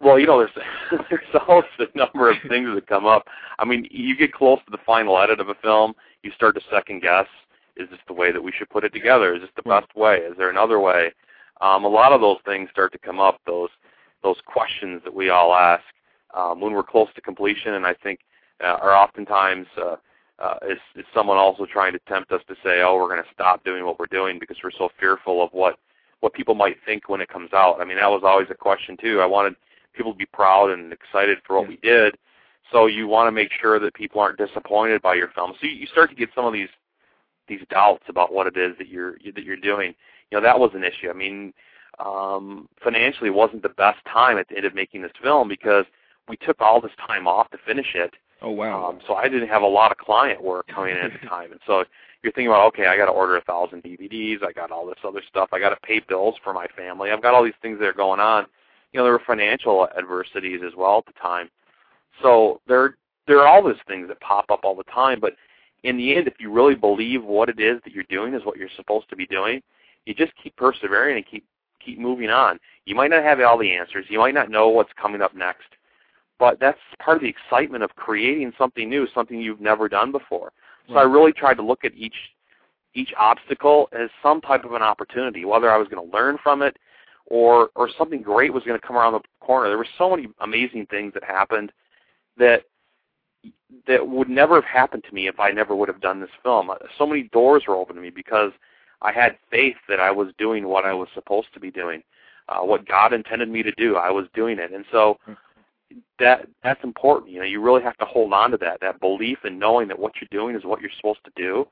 Well, 0.00 0.18
you 0.18 0.26
know, 0.26 0.38
there's 0.38 0.66
there's 1.10 1.42
always 1.48 1.64
a 1.78 1.86
number 1.96 2.30
of 2.30 2.36
things 2.48 2.74
that 2.74 2.86
come 2.86 3.06
up. 3.06 3.26
I 3.58 3.64
mean, 3.64 3.86
you 3.90 4.16
get 4.16 4.32
close 4.32 4.58
to 4.64 4.70
the 4.70 4.78
final 4.84 5.18
edit 5.18 5.40
of 5.40 5.48
a 5.48 5.54
film, 5.56 5.94
you 6.22 6.32
start 6.32 6.54
to 6.56 6.60
second 6.70 7.02
guess: 7.02 7.26
is 7.76 7.88
this 7.90 7.98
the 8.06 8.12
way 8.12 8.32
that 8.32 8.42
we 8.42 8.52
should 8.52 8.68
put 8.70 8.84
it 8.84 8.92
together? 8.92 9.34
Is 9.34 9.42
this 9.42 9.50
the 9.56 9.62
best 9.62 9.94
way? 9.96 10.18
Is 10.18 10.36
there 10.36 10.50
another 10.50 10.80
way? 10.80 11.12
Um, 11.60 11.84
a 11.84 11.88
lot 11.88 12.12
of 12.12 12.20
those 12.20 12.38
things 12.44 12.68
start 12.70 12.92
to 12.92 12.98
come 12.98 13.20
up. 13.20 13.40
Those 13.46 13.70
those 14.22 14.36
questions 14.46 15.02
that 15.04 15.14
we 15.14 15.30
all 15.30 15.54
ask 15.54 15.82
um, 16.34 16.60
when 16.60 16.72
we're 16.72 16.82
close 16.82 17.08
to 17.14 17.20
completion, 17.20 17.74
and 17.74 17.86
I 17.86 17.94
think 17.94 18.20
uh, 18.62 18.78
are 18.80 18.94
oftentimes 18.94 19.66
uh, 19.76 19.96
uh, 20.38 20.54
is, 20.68 20.78
is 20.96 21.04
someone 21.14 21.36
also 21.36 21.66
trying 21.66 21.92
to 21.92 21.98
tempt 22.08 22.32
us 22.32 22.40
to 22.48 22.54
say, 22.64 22.82
oh, 22.82 22.96
we're 22.96 23.08
going 23.08 23.22
to 23.22 23.34
stop 23.34 23.64
doing 23.64 23.84
what 23.84 23.98
we're 23.98 24.06
doing 24.06 24.38
because 24.38 24.56
we're 24.62 24.70
so 24.70 24.88
fearful 24.98 25.42
of 25.42 25.50
what 25.52 25.78
what 26.20 26.32
people 26.34 26.54
might 26.54 26.76
think 26.86 27.08
when 27.08 27.20
it 27.20 27.28
comes 27.28 27.52
out. 27.52 27.80
I 27.80 27.84
mean, 27.84 27.96
that 27.96 28.08
was 28.08 28.22
always 28.24 28.46
a 28.50 28.54
question 28.54 28.96
too. 28.96 29.20
I 29.20 29.26
wanted 29.26 29.56
people 29.92 30.12
to 30.12 30.18
be 30.18 30.26
proud 30.26 30.70
and 30.70 30.92
excited 30.92 31.38
for 31.44 31.56
what 31.56 31.64
yeah. 31.64 31.68
we 31.68 31.76
did. 31.78 32.16
So 32.70 32.86
you 32.86 33.08
want 33.08 33.26
to 33.26 33.32
make 33.32 33.50
sure 33.60 33.80
that 33.80 33.92
people 33.94 34.20
aren't 34.20 34.38
disappointed 34.38 35.02
by 35.02 35.14
your 35.14 35.28
film. 35.34 35.52
So 35.60 35.66
you, 35.66 35.72
you 35.72 35.86
start 35.86 36.10
to 36.10 36.16
get 36.16 36.30
some 36.32 36.44
of 36.44 36.52
these 36.52 36.68
these 37.48 37.62
doubts 37.70 38.04
about 38.08 38.32
what 38.32 38.46
it 38.46 38.56
is 38.56 38.76
that 38.78 38.88
you're 38.88 39.14
that 39.34 39.44
you're 39.44 39.56
doing. 39.56 39.94
You 40.30 40.38
know, 40.38 40.42
that 40.42 40.58
was 40.58 40.70
an 40.74 40.84
issue. 40.84 41.10
I 41.10 41.12
mean, 41.12 41.52
um, 41.98 42.68
financially, 42.82 43.28
it 43.28 43.34
wasn't 43.34 43.62
the 43.62 43.68
best 43.70 43.98
time 44.10 44.38
at 44.38 44.48
the 44.48 44.56
end 44.56 44.66
of 44.66 44.74
making 44.74 45.02
this 45.02 45.12
film 45.22 45.48
because 45.48 45.84
we 46.28 46.36
took 46.36 46.60
all 46.60 46.80
this 46.80 46.92
time 47.06 47.26
off 47.26 47.50
to 47.50 47.58
finish 47.66 47.94
it. 47.94 48.14
Oh 48.40 48.50
wow! 48.50 48.88
Um, 48.88 49.00
so 49.06 49.14
I 49.14 49.28
didn't 49.28 49.48
have 49.48 49.62
a 49.62 49.66
lot 49.66 49.92
of 49.92 49.98
client 49.98 50.42
work 50.42 50.66
coming 50.68 50.96
in 50.96 51.02
at 51.02 51.12
the 51.20 51.28
time, 51.28 51.52
and 51.52 51.60
so 51.66 51.84
you're 52.22 52.32
thinking 52.32 52.48
about, 52.48 52.66
okay, 52.68 52.86
I 52.86 52.96
got 52.96 53.06
to 53.06 53.12
order 53.12 53.36
a 53.36 53.42
thousand 53.42 53.82
DVDs, 53.82 54.44
I 54.44 54.52
got 54.52 54.70
all 54.70 54.86
this 54.86 54.98
other 55.04 55.22
stuff, 55.28 55.48
I 55.52 55.58
got 55.58 55.70
to 55.70 55.76
pay 55.76 56.00
bills 56.00 56.36
for 56.42 56.52
my 56.52 56.66
family, 56.76 57.10
I've 57.10 57.22
got 57.22 57.34
all 57.34 57.44
these 57.44 57.52
things 57.60 57.78
that 57.80 57.86
are 57.86 57.92
going 57.92 58.20
on. 58.20 58.46
You 58.92 58.98
know, 58.98 59.04
there 59.04 59.12
were 59.12 59.22
financial 59.26 59.88
adversities 59.96 60.60
as 60.64 60.74
well 60.76 60.98
at 60.98 61.06
the 61.06 61.18
time. 61.20 61.48
So 62.22 62.60
there 62.66 62.96
there 63.26 63.40
are 63.40 63.46
all 63.46 63.64
these 63.64 63.76
things 63.86 64.08
that 64.08 64.20
pop 64.20 64.50
up 64.50 64.60
all 64.64 64.74
the 64.74 64.84
time, 64.84 65.20
but 65.20 65.34
in 65.84 65.96
the 65.96 66.14
end, 66.14 66.28
if 66.28 66.34
you 66.38 66.50
really 66.50 66.74
believe 66.74 67.24
what 67.24 67.48
it 67.48 67.58
is 67.58 67.80
that 67.84 67.92
you're 67.92 68.04
doing 68.04 68.34
is 68.34 68.44
what 68.44 68.56
you're 68.56 68.68
supposed 68.76 69.08
to 69.10 69.16
be 69.16 69.26
doing, 69.26 69.62
you 70.06 70.14
just 70.14 70.32
keep 70.42 70.56
persevering 70.56 71.16
and 71.16 71.26
keep 71.26 71.44
keep 71.84 71.98
moving 71.98 72.30
on. 72.30 72.58
You 72.86 72.94
might 72.94 73.10
not 73.10 73.24
have 73.24 73.40
all 73.40 73.58
the 73.58 73.72
answers. 73.72 74.06
You 74.08 74.18
might 74.18 74.34
not 74.34 74.50
know 74.50 74.68
what's 74.68 74.92
coming 75.00 75.20
up 75.20 75.34
next, 75.34 75.66
but 76.38 76.60
that's 76.60 76.78
part 77.00 77.16
of 77.16 77.22
the 77.22 77.28
excitement 77.28 77.82
of 77.82 77.94
creating 77.96 78.52
something 78.56 78.88
new, 78.88 79.08
something 79.14 79.40
you've 79.40 79.60
never 79.60 79.88
done 79.88 80.12
before. 80.12 80.52
So 80.88 80.94
I 80.94 81.02
really 81.02 81.32
tried 81.32 81.54
to 81.54 81.62
look 81.62 81.84
at 81.84 81.94
each 81.94 82.16
each 82.94 83.12
obstacle 83.18 83.88
as 83.92 84.10
some 84.22 84.40
type 84.40 84.64
of 84.64 84.72
an 84.72 84.82
opportunity, 84.82 85.44
whether 85.44 85.70
I 85.70 85.78
was 85.78 85.88
going 85.88 86.08
to 86.08 86.16
learn 86.16 86.38
from 86.42 86.62
it 86.62 86.76
or 87.26 87.70
or 87.74 87.88
something 87.96 88.22
great 88.22 88.52
was 88.52 88.64
going 88.64 88.78
to 88.78 88.86
come 88.86 88.96
around 88.96 89.12
the 89.12 89.20
corner. 89.40 89.68
There 89.68 89.78
were 89.78 89.86
so 89.98 90.10
many 90.10 90.28
amazing 90.40 90.86
things 90.86 91.14
that 91.14 91.24
happened 91.24 91.72
that 92.36 92.64
that 93.86 94.06
would 94.06 94.28
never 94.28 94.54
have 94.56 94.64
happened 94.64 95.04
to 95.08 95.14
me 95.14 95.26
if 95.26 95.40
I 95.40 95.50
never 95.50 95.74
would 95.74 95.88
have 95.88 96.00
done 96.00 96.20
this 96.20 96.30
film. 96.42 96.70
So 96.98 97.06
many 97.06 97.24
doors 97.24 97.64
were 97.66 97.76
open 97.76 97.96
to 97.96 98.02
me 98.02 98.10
because 98.10 98.52
I 99.00 99.12
had 99.12 99.36
faith 99.50 99.76
that 99.88 100.00
I 100.00 100.10
was 100.10 100.28
doing 100.38 100.68
what 100.68 100.84
I 100.84 100.92
was 100.92 101.08
supposed 101.14 101.48
to 101.54 101.60
be 101.60 101.70
doing, 101.70 102.02
uh, 102.48 102.60
what 102.60 102.86
God 102.86 103.12
intended 103.12 103.48
me 103.48 103.62
to 103.62 103.72
do. 103.72 103.96
I 103.96 104.10
was 104.10 104.26
doing 104.34 104.58
it, 104.58 104.72
and 104.72 104.84
so 104.92 105.18
that 106.18 106.46
that's 106.62 106.82
important. 106.84 107.32
You 107.32 107.40
know, 107.40 107.46
you 107.46 107.60
really 107.60 107.82
have 107.82 107.96
to 107.98 108.04
hold 108.04 108.32
on 108.32 108.50
to 108.52 108.56
that 108.58 108.80
that 108.80 109.00
belief 109.00 109.38
and 109.44 109.58
knowing 109.58 109.88
that 109.88 109.98
what 109.98 110.12
you're 110.20 110.28
doing 110.30 110.56
is 110.56 110.64
what 110.64 110.80
you're 110.80 110.90
supposed 110.96 111.24
to 111.24 111.32
do. 111.36 111.66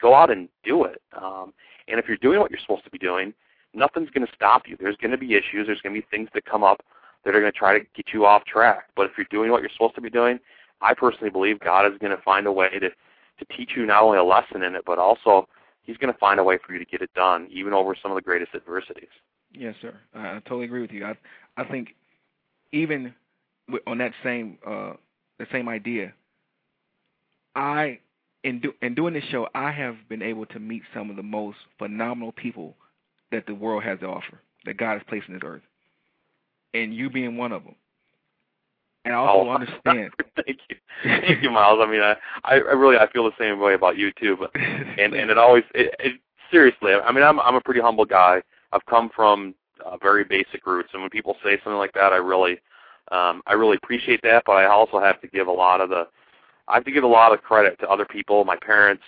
Go 0.00 0.14
out 0.14 0.30
and 0.30 0.48
do 0.64 0.84
it. 0.84 1.00
Um, 1.20 1.54
and 1.88 1.98
if 1.98 2.06
you're 2.08 2.16
doing 2.18 2.40
what 2.40 2.50
you're 2.50 2.60
supposed 2.60 2.84
to 2.84 2.90
be 2.90 2.98
doing, 2.98 3.32
nothing's 3.72 4.10
going 4.10 4.26
to 4.26 4.32
stop 4.34 4.62
you. 4.66 4.76
There's 4.78 4.96
going 4.96 5.12
to 5.12 5.18
be 5.18 5.34
issues. 5.34 5.66
There's 5.66 5.80
going 5.80 5.94
to 5.94 6.00
be 6.00 6.06
things 6.10 6.28
that 6.34 6.44
come 6.44 6.62
up 6.62 6.82
that 7.24 7.34
are 7.34 7.40
going 7.40 7.52
to 7.52 7.58
try 7.58 7.78
to 7.78 7.84
get 7.94 8.06
you 8.12 8.26
off 8.26 8.44
track. 8.44 8.88
But 8.96 9.06
if 9.06 9.12
you're 9.16 9.26
doing 9.30 9.50
what 9.50 9.62
you're 9.62 9.70
supposed 9.70 9.94
to 9.94 10.00
be 10.00 10.10
doing, 10.10 10.38
I 10.80 10.94
personally 10.94 11.30
believe 11.30 11.60
God 11.60 11.90
is 11.90 11.98
going 11.98 12.16
to 12.16 12.22
find 12.22 12.46
a 12.46 12.52
way 12.52 12.70
to 12.70 12.90
to 12.90 13.56
teach 13.56 13.72
you 13.76 13.84
not 13.84 14.02
only 14.02 14.18
a 14.18 14.24
lesson 14.24 14.62
in 14.62 14.76
it, 14.76 14.82
but 14.86 14.98
also 14.98 15.48
He's 15.84 15.98
going 15.98 16.12
to 16.12 16.18
find 16.18 16.40
a 16.40 16.44
way 16.44 16.58
for 16.66 16.72
you 16.72 16.78
to 16.78 16.84
get 16.84 17.02
it 17.02 17.12
done, 17.14 17.46
even 17.52 17.72
over 17.72 17.94
some 18.00 18.10
of 18.10 18.16
the 18.16 18.22
greatest 18.22 18.54
adversities. 18.54 19.10
Yes, 19.52 19.74
sir. 19.80 19.94
I 20.14 20.40
totally 20.40 20.64
agree 20.64 20.80
with 20.80 20.90
you. 20.90 21.04
I 21.04 21.14
I 21.56 21.64
think 21.64 21.94
even 22.72 23.14
on 23.86 23.98
that 23.98 24.12
same 24.24 24.58
uh, 24.66 24.94
the 25.38 25.46
same 25.52 25.68
idea, 25.68 26.12
I 27.54 28.00
in 28.42 28.60
do, 28.60 28.72
in 28.82 28.94
doing 28.94 29.14
this 29.14 29.24
show, 29.30 29.46
I 29.54 29.70
have 29.70 29.96
been 30.08 30.22
able 30.22 30.46
to 30.46 30.58
meet 30.58 30.82
some 30.92 31.10
of 31.10 31.16
the 31.16 31.22
most 31.22 31.58
phenomenal 31.78 32.32
people 32.32 32.74
that 33.30 33.46
the 33.46 33.54
world 33.54 33.84
has 33.84 34.00
to 34.00 34.06
offer, 34.06 34.40
that 34.64 34.76
God 34.76 34.94
has 34.94 35.02
placed 35.08 35.28
in 35.28 35.34
this 35.34 35.42
earth, 35.44 35.62
and 36.72 36.94
you 36.94 37.10
being 37.10 37.36
one 37.36 37.52
of 37.52 37.62
them. 37.62 37.74
And 39.04 39.14
also 39.14 39.48
oh, 39.48 39.50
understand. 39.54 40.12
Thank 40.36 40.58
you, 40.68 40.76
thank 41.02 41.42
you, 41.42 41.50
Myles. 41.50 41.80
I 41.82 41.90
mean, 41.90 42.00
I, 42.00 42.16
I 42.44 42.54
really 42.54 42.96
I 42.96 43.10
feel 43.10 43.24
the 43.24 43.32
same 43.38 43.60
way 43.60 43.74
about 43.74 43.96
you 43.96 44.12
too. 44.12 44.36
But 44.38 44.50
and 44.54 45.14
and 45.14 45.30
it 45.30 45.38
always 45.38 45.64
it, 45.74 45.94
it 45.98 46.20
seriously. 46.50 46.92
I 46.92 47.12
mean, 47.12 47.24
I'm 47.24 47.40
I'm 47.40 47.56
a 47.56 47.60
pretty 47.60 47.80
humble 47.80 48.04
guy. 48.04 48.42
I've 48.72 48.84
come 48.86 49.10
from 49.14 49.54
uh, 49.84 49.96
very 49.98 50.24
basic 50.24 50.66
roots, 50.66 50.90
and 50.92 51.02
when 51.02 51.10
people 51.10 51.36
say 51.44 51.58
something 51.62 51.78
like 51.78 51.92
that, 51.94 52.12
I 52.12 52.16
really 52.16 52.58
um, 53.12 53.42
I 53.46 53.52
really 53.52 53.76
appreciate 53.76 54.22
that. 54.22 54.44
But 54.46 54.52
I 54.52 54.66
also 54.66 55.00
have 55.00 55.20
to 55.20 55.28
give 55.28 55.48
a 55.48 55.52
lot 55.52 55.80
of 55.80 55.90
the 55.90 56.06
I 56.68 56.74
have 56.74 56.84
to 56.84 56.92
give 56.92 57.04
a 57.04 57.08
lot 57.08 57.32
of 57.32 57.42
credit 57.42 57.78
to 57.80 57.88
other 57.88 58.06
people, 58.06 58.44
my 58.44 58.56
parents, 58.56 59.02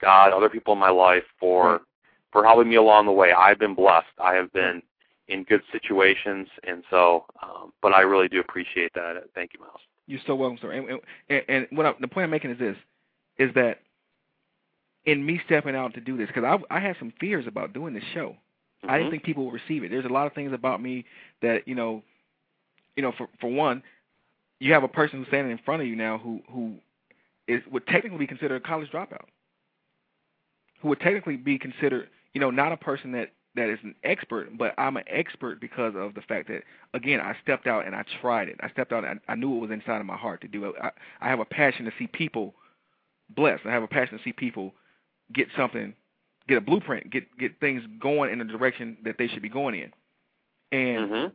God, 0.00 0.32
other 0.32 0.48
people 0.48 0.72
in 0.72 0.78
my 0.78 0.90
life 0.90 1.22
for 1.38 1.72
right. 1.72 1.80
for 2.32 2.44
helping 2.44 2.68
me 2.68 2.76
along 2.76 3.06
the 3.06 3.12
way. 3.12 3.32
I've 3.32 3.58
been 3.58 3.74
blessed. 3.74 4.06
I 4.22 4.34
have 4.34 4.52
been 4.52 4.82
in 5.28 5.44
good 5.44 5.62
situations, 5.72 6.48
and 6.66 6.84
so, 6.90 7.24
um, 7.42 7.72
but 7.82 7.92
I 7.92 8.02
really 8.02 8.28
do 8.28 8.40
appreciate 8.40 8.92
that. 8.94 9.14
Thank 9.34 9.52
you, 9.54 9.60
Myles. 9.60 9.80
You're 10.06 10.20
so 10.26 10.34
welcome, 10.34 10.58
sir. 10.60 10.70
And, 10.72 11.00
and, 11.28 11.42
and 11.48 11.66
what 11.70 11.86
I, 11.86 11.92
the 12.00 12.08
point 12.08 12.24
I'm 12.24 12.30
making 12.30 12.52
is 12.52 12.58
this: 12.58 12.76
is 13.38 13.52
that 13.54 13.80
in 15.04 15.24
me 15.24 15.40
stepping 15.46 15.74
out 15.74 15.94
to 15.94 16.00
do 16.00 16.16
this, 16.16 16.28
because 16.28 16.44
I, 16.44 16.76
I 16.76 16.80
had 16.80 16.96
some 16.98 17.12
fears 17.18 17.46
about 17.46 17.72
doing 17.72 17.94
this 17.94 18.04
show. 18.14 18.30
Mm-hmm. 18.30 18.90
I 18.90 18.98
didn't 18.98 19.06
mm-hmm. 19.06 19.10
think 19.12 19.24
people 19.24 19.44
would 19.46 19.54
receive 19.54 19.84
it. 19.84 19.90
There's 19.90 20.04
a 20.04 20.08
lot 20.08 20.26
of 20.26 20.32
things 20.32 20.52
about 20.52 20.80
me 20.80 21.04
that 21.42 21.66
you 21.66 21.74
know, 21.74 22.02
you 22.96 23.02
know, 23.02 23.12
for 23.16 23.28
for 23.40 23.50
one, 23.50 23.82
you 24.60 24.72
have 24.72 24.84
a 24.84 24.88
person 24.88 25.18
who's 25.18 25.28
standing 25.28 25.52
in 25.52 25.58
front 25.64 25.82
of 25.82 25.88
you 25.88 25.96
now 25.96 26.18
who 26.18 26.40
who 26.50 26.74
is 27.48 27.62
would 27.70 27.86
technically 27.86 28.18
be 28.18 28.26
considered 28.26 28.56
a 28.56 28.66
college 28.66 28.90
dropout, 28.90 29.26
who 30.80 30.88
would 30.88 31.00
technically 31.00 31.36
be 31.36 31.58
considered, 31.58 32.08
you 32.32 32.40
know, 32.40 32.50
not 32.50 32.72
a 32.72 32.76
person 32.76 33.12
that 33.12 33.30
that 33.56 33.68
is 33.68 33.78
an 33.82 33.94
expert, 34.04 34.56
but 34.56 34.74
I'm 34.78 34.96
an 34.96 35.04
expert 35.06 35.60
because 35.60 35.94
of 35.96 36.14
the 36.14 36.20
fact 36.20 36.48
that 36.48 36.62
again 36.94 37.20
I 37.20 37.34
stepped 37.42 37.66
out 37.66 37.86
and 37.86 37.94
I 37.94 38.04
tried 38.20 38.48
it. 38.48 38.56
I 38.60 38.70
stepped 38.70 38.92
out 38.92 39.04
and 39.04 39.20
I, 39.28 39.32
I 39.32 39.34
knew 39.34 39.56
it 39.56 39.60
was 39.60 39.70
inside 39.70 40.00
of 40.00 40.06
my 40.06 40.16
heart 40.16 40.42
to 40.42 40.48
do 40.48 40.66
it. 40.66 40.74
I, 40.80 40.90
I 41.20 41.28
have 41.28 41.40
a 41.40 41.44
passion 41.44 41.84
to 41.86 41.92
see 41.98 42.06
people 42.06 42.54
blessed. 43.30 43.66
I 43.66 43.72
have 43.72 43.82
a 43.82 43.88
passion 43.88 44.18
to 44.18 44.24
see 44.24 44.32
people 44.32 44.72
get 45.32 45.48
something, 45.56 45.94
get 46.48 46.58
a 46.58 46.60
blueprint, 46.60 47.10
get 47.10 47.24
get 47.38 47.58
things 47.60 47.82
going 48.00 48.30
in 48.30 48.38
the 48.38 48.44
direction 48.44 48.98
that 49.04 49.16
they 49.18 49.28
should 49.28 49.42
be 49.42 49.48
going 49.48 49.74
in. 49.74 49.92
And 50.72 51.10
mm-hmm. 51.10 51.28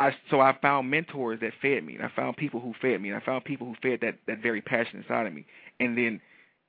I 0.00 0.16
so 0.30 0.40
I 0.40 0.56
found 0.60 0.90
mentors 0.90 1.40
that 1.40 1.52
fed 1.60 1.84
me, 1.84 1.96
and 1.96 2.04
I 2.04 2.10
found 2.14 2.36
people 2.36 2.60
who 2.60 2.74
fed 2.80 3.00
me, 3.00 3.10
and 3.10 3.20
I 3.20 3.24
found 3.24 3.44
people 3.44 3.66
who 3.66 3.74
fed 3.82 4.00
that 4.00 4.16
that 4.26 4.42
very 4.42 4.60
passion 4.60 4.98
inside 5.00 5.26
of 5.26 5.32
me. 5.32 5.46
And 5.78 5.96
then 5.96 6.20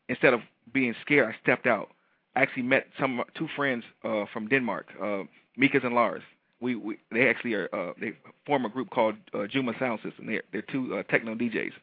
instead 0.09 0.33
of 0.33 0.41
being 0.71 0.93
scared, 1.01 1.33
I 1.33 1.41
stepped 1.41 1.65
out 1.65 1.89
actually 2.35 2.63
met 2.63 2.87
some 2.99 3.23
two 3.35 3.47
friends 3.55 3.83
uh, 4.03 4.25
from 4.31 4.47
Denmark, 4.47 4.87
uh, 5.01 5.23
Mikas 5.59 5.83
and 5.85 5.95
Lars. 5.95 6.23
We, 6.59 6.75
we 6.75 6.97
they 7.11 7.29
actually 7.29 7.53
are 7.55 7.69
uh, 7.73 7.93
they 7.99 8.13
form 8.45 8.65
a 8.65 8.69
group 8.69 8.89
called 8.89 9.15
uh, 9.33 9.47
Juma 9.47 9.73
Sound 9.79 9.99
System. 10.03 10.25
They're 10.27 10.43
they're 10.51 10.61
two 10.61 10.95
uh, 10.97 11.03
techno 11.03 11.35
DJs, 11.35 11.73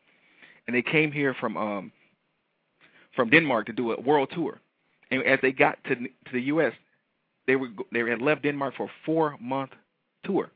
and 0.66 0.74
they 0.74 0.82
came 0.82 1.12
here 1.12 1.34
from 1.34 1.56
um 1.56 1.92
from 3.14 3.30
Denmark 3.30 3.66
to 3.66 3.72
do 3.72 3.92
a 3.92 4.00
world 4.00 4.30
tour. 4.34 4.60
And 5.10 5.22
as 5.24 5.38
they 5.42 5.52
got 5.52 5.82
to 5.84 5.94
to 5.96 6.32
the 6.32 6.42
U.S., 6.42 6.72
they 7.46 7.56
were 7.56 7.68
they 7.92 8.00
had 8.00 8.22
left 8.22 8.42
Denmark 8.42 8.74
for 8.76 8.86
a 8.86 8.92
four 9.04 9.36
month 9.40 9.72
tour. 10.24 10.50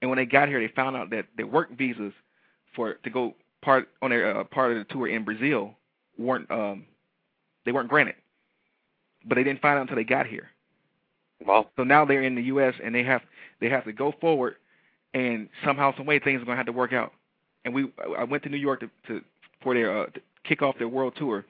And 0.00 0.10
when 0.10 0.16
they 0.16 0.26
got 0.26 0.48
here, 0.48 0.60
they 0.60 0.72
found 0.74 0.96
out 0.96 1.10
that 1.10 1.26
their 1.36 1.46
work 1.46 1.70
visas 1.76 2.12
for 2.74 2.94
to 2.94 3.10
go 3.10 3.34
part 3.60 3.88
on 4.00 4.10
their 4.10 4.38
uh, 4.38 4.44
part 4.44 4.72
of 4.72 4.78
the 4.78 4.84
tour 4.92 5.08
in 5.08 5.24
Brazil 5.24 5.74
weren't 6.18 6.50
um 6.50 6.86
they 7.64 7.72
weren't 7.72 7.88
granted 7.88 8.14
but 9.26 9.36
they 9.36 9.44
didn't 9.44 9.60
find 9.60 9.76
out 9.76 9.82
until 9.82 9.96
they 9.96 10.04
got 10.04 10.26
here. 10.26 10.50
Well, 11.44 11.70
so 11.76 11.84
now 11.84 12.04
they're 12.04 12.22
in 12.22 12.34
the 12.34 12.42
U.S. 12.42 12.74
and 12.82 12.94
they 12.94 13.02
have 13.04 13.22
they 13.60 13.68
have 13.68 13.84
to 13.84 13.92
go 13.92 14.12
forward, 14.20 14.56
and 15.14 15.48
somehow, 15.64 15.96
some 15.96 16.06
way, 16.06 16.18
things 16.18 16.42
are 16.42 16.44
going 16.44 16.56
to 16.56 16.58
have 16.58 16.66
to 16.66 16.72
work 16.72 16.92
out. 16.92 17.12
And 17.64 17.74
we, 17.74 17.92
I 18.18 18.24
went 18.24 18.42
to 18.44 18.48
New 18.48 18.56
York 18.56 18.80
to, 18.80 18.90
to 19.08 19.22
for 19.62 19.74
their 19.74 20.02
uh, 20.02 20.06
to 20.06 20.20
kick 20.44 20.62
off 20.62 20.76
their 20.78 20.88
world 20.88 21.14
tour, 21.16 21.44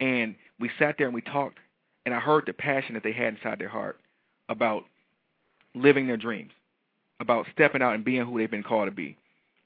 and 0.00 0.34
we 0.60 0.70
sat 0.78 0.96
there 0.98 1.06
and 1.06 1.14
we 1.14 1.22
talked, 1.22 1.58
and 2.06 2.14
I 2.14 2.20
heard 2.20 2.44
the 2.46 2.52
passion 2.52 2.94
that 2.94 3.02
they 3.02 3.12
had 3.12 3.34
inside 3.34 3.58
their 3.58 3.68
heart 3.68 3.98
about 4.48 4.84
living 5.74 6.06
their 6.06 6.16
dreams, 6.16 6.52
about 7.20 7.46
stepping 7.52 7.82
out 7.82 7.94
and 7.94 8.04
being 8.04 8.24
who 8.24 8.38
they've 8.38 8.50
been 8.50 8.62
called 8.62 8.88
to 8.88 8.92
be, 8.92 9.16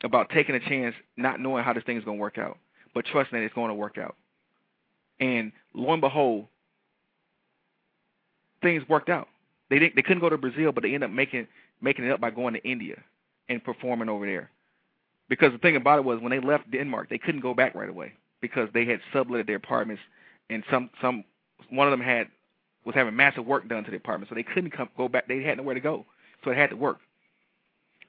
about 0.02 0.30
taking 0.30 0.54
a 0.54 0.60
chance, 0.60 0.94
not 1.16 1.40
knowing 1.40 1.64
how 1.64 1.72
this 1.72 1.84
thing 1.84 1.96
is 1.96 2.04
going 2.04 2.18
to 2.18 2.22
work 2.22 2.38
out, 2.38 2.58
but 2.94 3.06
trusting 3.06 3.38
that 3.38 3.44
it's 3.44 3.54
going 3.54 3.68
to 3.68 3.74
work 3.74 3.98
out. 3.98 4.16
And 5.20 5.52
lo 5.74 5.92
and 5.92 6.00
behold, 6.00 6.46
things 8.62 8.88
worked 8.88 9.10
out. 9.10 9.28
They 9.70 9.78
didn't 9.80 9.96
they 9.96 10.02
couldn't 10.02 10.20
go 10.20 10.30
to 10.30 10.38
Brazil, 10.38 10.72
but 10.72 10.82
they 10.82 10.94
ended 10.94 11.10
up 11.10 11.16
making 11.16 11.48
making 11.82 12.06
it 12.06 12.12
up 12.12 12.20
by 12.20 12.30
going 12.30 12.54
to 12.54 12.64
India 12.64 13.02
and 13.48 13.64
performing 13.64 14.08
over 14.08 14.26
there. 14.26 14.50
Because 15.28 15.52
the 15.52 15.58
thing 15.58 15.76
about 15.76 15.98
it 15.98 16.04
was 16.04 16.20
when 16.20 16.30
they 16.30 16.40
left 16.40 16.70
Denmark, 16.70 17.10
they 17.10 17.18
couldn't 17.18 17.40
go 17.42 17.54
back 17.54 17.74
right 17.74 17.90
away 17.90 18.14
because 18.40 18.68
they 18.74 18.86
had 18.86 19.00
subletted 19.14 19.46
their 19.46 19.56
apartments 19.56 20.02
and 20.50 20.64
some 20.70 20.90
some 21.00 21.24
one 21.70 21.88
of 21.88 21.92
them 21.92 22.02
had 22.02 22.28
was 22.84 22.94
having 22.94 23.16
massive 23.16 23.46
work 23.46 23.68
done 23.68 23.84
to 23.84 23.90
the 23.92 23.98
apartment, 23.98 24.28
so 24.30 24.34
they 24.34 24.42
couldn't 24.44 24.72
come 24.72 24.88
go 24.96 25.08
back. 25.08 25.28
They 25.28 25.42
had 25.42 25.58
nowhere 25.58 25.74
to 25.74 25.80
go, 25.80 26.06
so 26.44 26.50
it 26.50 26.58
had 26.58 26.70
to 26.70 26.76
work. 26.76 26.98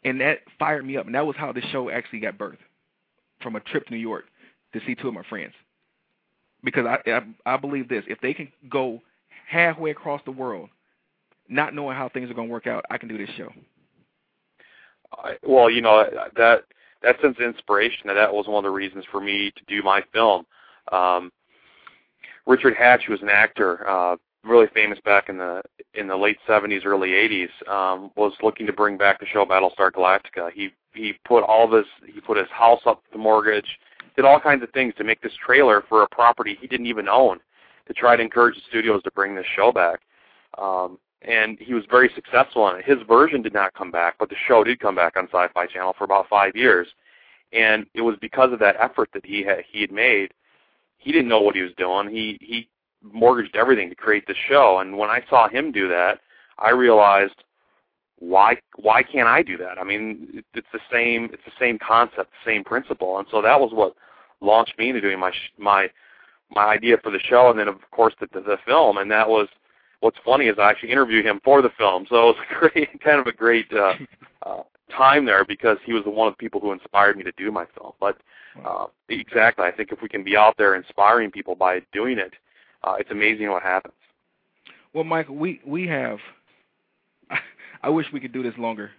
And 0.05 0.21
that 0.21 0.39
fired 0.59 0.85
me 0.85 0.97
up, 0.97 1.05
and 1.07 1.15
that 1.15 1.25
was 1.27 1.37
how 1.37 1.53
this 1.53 1.65
show 1.71 1.89
actually 1.89 2.21
got 2.21 2.37
birthed, 2.37 2.57
from 3.41 3.55
a 3.55 3.61
trip 3.61 3.85
to 3.87 3.93
New 3.93 3.99
York 3.99 4.25
to 4.73 4.81
see 4.85 4.95
two 4.95 5.09
of 5.09 5.13
my 5.13 5.23
friends. 5.23 5.53
because 6.63 6.85
I, 6.85 6.99
I 7.11 7.53
I 7.53 7.57
believe 7.57 7.89
this: 7.89 8.03
if 8.07 8.19
they 8.21 8.33
can 8.33 8.51
go 8.69 9.01
halfway 9.47 9.91
across 9.91 10.21
the 10.25 10.31
world, 10.31 10.69
not 11.49 11.73
knowing 11.73 11.95
how 11.95 12.09
things 12.09 12.29
are 12.29 12.33
going 12.33 12.47
to 12.47 12.51
work 12.51 12.67
out, 12.67 12.85
I 12.89 12.97
can 12.97 13.09
do 13.09 13.17
this 13.17 13.29
show. 13.35 13.51
Well, 15.43 15.69
you 15.69 15.81
know 15.81 16.05
that 16.35 16.63
that 17.03 17.21
sense 17.21 17.35
of 17.37 17.43
inspiration 17.43 18.07
that 18.07 18.15
that 18.15 18.33
was 18.33 18.47
one 18.47 18.63
of 18.65 18.69
the 18.69 18.73
reasons 18.75 19.05
for 19.11 19.21
me 19.21 19.51
to 19.51 19.61
do 19.67 19.83
my 19.83 20.01
film. 20.11 20.45
Um, 20.91 21.31
Richard 22.45 22.75
Hatch, 22.75 23.03
was 23.09 23.21
an 23.21 23.29
actor, 23.29 23.87
uh, 23.87 24.17
really 24.43 24.67
famous 24.73 24.99
back 25.05 25.29
in 25.29 25.37
the 25.37 25.61
in 25.93 26.07
the 26.07 26.15
late 26.15 26.37
70s, 26.47 26.85
early 26.85 27.09
80s, 27.09 27.69
um, 27.69 28.11
was 28.15 28.33
looking 28.41 28.65
to 28.65 28.73
bring 28.73 28.97
back 28.97 29.19
the 29.19 29.25
show 29.27 29.45
Battlestar 29.45 29.91
Galactica. 29.91 30.51
He 30.51 30.69
he 30.93 31.13
put 31.25 31.43
all 31.43 31.67
this 31.67 31.85
he 32.11 32.19
put 32.19 32.37
his 32.37 32.49
house 32.49 32.81
up 32.85 33.03
to 33.11 33.17
mortgage, 33.17 33.79
did 34.15 34.25
all 34.25 34.39
kinds 34.39 34.63
of 34.63 34.71
things 34.71 34.93
to 34.97 35.03
make 35.03 35.21
this 35.21 35.33
trailer 35.45 35.83
for 35.87 36.03
a 36.03 36.07
property 36.09 36.57
he 36.59 36.67
didn't 36.67 36.87
even 36.87 37.07
own, 37.07 37.39
to 37.87 37.93
try 37.93 38.15
to 38.15 38.23
encourage 38.23 38.55
the 38.55 38.61
studios 38.69 39.03
to 39.03 39.11
bring 39.11 39.35
this 39.35 39.45
show 39.55 39.71
back. 39.71 40.01
Um, 40.57 40.97
and 41.21 41.57
he 41.59 41.73
was 41.73 41.83
very 41.89 42.11
successful 42.15 42.69
in 42.69 42.77
it. 42.77 42.85
His 42.85 42.97
version 43.07 43.41
did 43.41 43.53
not 43.53 43.73
come 43.73 43.91
back, 43.91 44.15
but 44.19 44.29
the 44.29 44.35
show 44.47 44.63
did 44.63 44.79
come 44.79 44.95
back 44.95 45.15
on 45.15 45.25
Sci-Fi 45.25 45.67
Channel 45.67 45.95
for 45.97 46.03
about 46.03 46.27
five 46.27 46.55
years, 46.55 46.87
and 47.51 47.85
it 47.93 48.01
was 48.01 48.15
because 48.19 48.51
of 48.51 48.59
that 48.59 48.75
effort 48.79 49.09
that 49.13 49.25
he 49.25 49.43
had 49.43 49.63
he 49.69 49.81
had 49.81 49.91
made. 49.91 50.33
He 50.97 51.11
didn't 51.11 51.29
know 51.29 51.41
what 51.41 51.55
he 51.55 51.61
was 51.61 51.71
doing. 51.77 52.09
He 52.09 52.37
he 52.41 52.69
mortgaged 53.01 53.55
everything 53.55 53.89
to 53.89 53.95
create 53.95 54.27
the 54.27 54.35
show, 54.49 54.79
and 54.79 54.97
when 54.97 55.09
I 55.09 55.21
saw 55.29 55.47
him 55.47 55.71
do 55.71 55.87
that, 55.89 56.19
I 56.57 56.71
realized 56.71 57.43
why 58.19 58.57
why 58.75 59.03
can't 59.03 59.27
I 59.27 59.43
do 59.43 59.57
that? 59.57 59.77
I 59.77 59.83
mean, 59.83 60.43
it's 60.53 60.67
the 60.73 60.79
same 60.91 61.25
it's 61.33 61.43
the 61.45 61.51
same 61.59 61.77
concept, 61.79 62.31
the 62.31 62.51
same 62.51 62.63
principle, 62.63 63.19
and 63.19 63.27
so 63.31 63.41
that 63.41 63.59
was 63.59 63.71
what 63.73 63.95
launched 64.41 64.77
me 64.77 64.89
into 64.89 65.01
doing 65.01 65.19
my 65.19 65.31
my 65.57 65.89
my 66.55 66.65
idea 66.65 66.97
for 67.03 67.11
the 67.11 67.19
show, 67.19 67.49
and 67.49 67.59
then 67.59 67.67
of 67.67 67.77
course 67.91 68.13
the 68.19 68.27
the, 68.33 68.41
the 68.41 68.57
film, 68.65 68.97
and 68.97 69.09
that 69.11 69.29
was 69.29 69.47
what's 69.99 70.17
funny 70.25 70.47
is 70.47 70.57
I 70.59 70.69
actually 70.69 70.91
interviewed 70.91 71.25
him 71.25 71.39
for 71.43 71.61
the 71.61 71.71
film, 71.77 72.05
so 72.09 72.15
it 72.29 72.35
was 72.35 72.45
a 72.49 72.59
great 72.69 73.01
kind 73.01 73.19
of 73.19 73.27
a 73.27 73.31
great 73.31 73.71
uh, 73.73 73.93
uh, 74.45 74.63
time 74.95 75.25
there 75.25 75.45
because 75.45 75.77
he 75.85 75.93
was 75.93 76.03
the 76.03 76.09
one 76.09 76.27
of 76.27 76.33
the 76.33 76.37
people 76.37 76.59
who 76.59 76.71
inspired 76.71 77.17
me 77.17 77.23
to 77.23 77.31
do 77.37 77.51
my 77.51 77.65
film. 77.77 77.93
But 77.99 78.17
uh, 78.65 78.87
exactly, 79.09 79.65
I 79.65 79.71
think 79.71 79.91
if 79.91 80.01
we 80.01 80.09
can 80.09 80.23
be 80.23 80.37
out 80.37 80.55
there 80.57 80.75
inspiring 80.75 81.31
people 81.31 81.55
by 81.55 81.81
doing 81.91 82.19
it, 82.19 82.33
uh, 82.83 82.95
it's 82.99 83.11
amazing 83.11 83.49
what 83.49 83.63
happens. 83.63 83.95
Well, 84.93 85.03
Michael, 85.03 85.35
we 85.35 85.61
we 85.65 85.87
have. 85.87 86.19
I 87.83 87.89
wish 87.89 88.07
we 88.13 88.19
could 88.19 88.33
do 88.33 88.43
this 88.43 88.57
longer. 88.57 88.91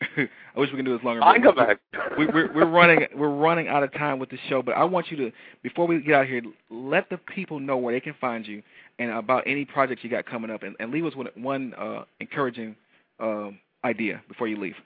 I 0.16 0.58
wish 0.58 0.70
we 0.70 0.76
could 0.76 0.84
do 0.84 0.96
this 0.96 1.04
longer. 1.04 1.22
I 1.22 1.38
come 1.38 1.54
back. 1.54 1.78
we, 2.18 2.26
we're 2.26 2.52
we're 2.52 2.66
running 2.66 3.06
we're 3.14 3.34
running 3.34 3.68
out 3.68 3.82
of 3.82 3.92
time 3.92 4.18
with 4.18 4.30
the 4.30 4.38
show, 4.48 4.62
but 4.62 4.72
I 4.72 4.84
want 4.84 5.10
you 5.10 5.16
to 5.18 5.32
before 5.62 5.86
we 5.86 6.00
get 6.00 6.14
out 6.14 6.26
here, 6.26 6.42
let 6.70 7.08
the 7.10 7.18
people 7.18 7.60
know 7.60 7.76
where 7.76 7.94
they 7.94 8.00
can 8.00 8.14
find 8.20 8.46
you 8.46 8.62
and 8.98 9.10
about 9.10 9.44
any 9.46 9.64
projects 9.64 10.04
you 10.04 10.10
got 10.10 10.26
coming 10.26 10.50
up, 10.50 10.62
and, 10.62 10.76
and 10.78 10.92
leave 10.92 11.04
us 11.04 11.14
with 11.14 11.28
one 11.36 11.74
uh, 11.74 12.04
encouraging 12.20 12.76
uh, 13.20 13.50
idea 13.84 14.22
before 14.28 14.48
you 14.48 14.58
leave. 14.58 14.76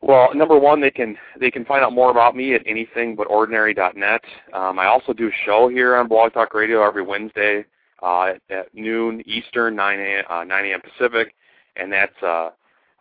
Well, 0.00 0.34
number 0.34 0.58
one, 0.58 0.80
they 0.80 0.90
can 0.90 1.16
they 1.38 1.50
can 1.50 1.64
find 1.64 1.84
out 1.84 1.92
more 1.92 2.10
about 2.10 2.34
me 2.34 2.54
at 2.54 2.66
anythingbutordinary.net. 2.66 4.22
Um, 4.52 4.78
I 4.78 4.86
also 4.86 5.12
do 5.12 5.28
a 5.28 5.46
show 5.46 5.68
here 5.68 5.96
on 5.96 6.08
Blog 6.08 6.32
Talk 6.32 6.54
Radio 6.54 6.86
every 6.86 7.02
Wednesday 7.02 7.64
uh, 8.02 8.32
at 8.50 8.74
noon 8.74 9.22
Eastern, 9.26 9.76
9 9.76 10.00
a.m. 10.00 10.24
Uh, 10.28 10.44
9 10.44 10.64
a.m. 10.64 10.80
Pacific, 10.80 11.34
and 11.76 11.92
that's 11.92 12.20
uh, 12.20 12.50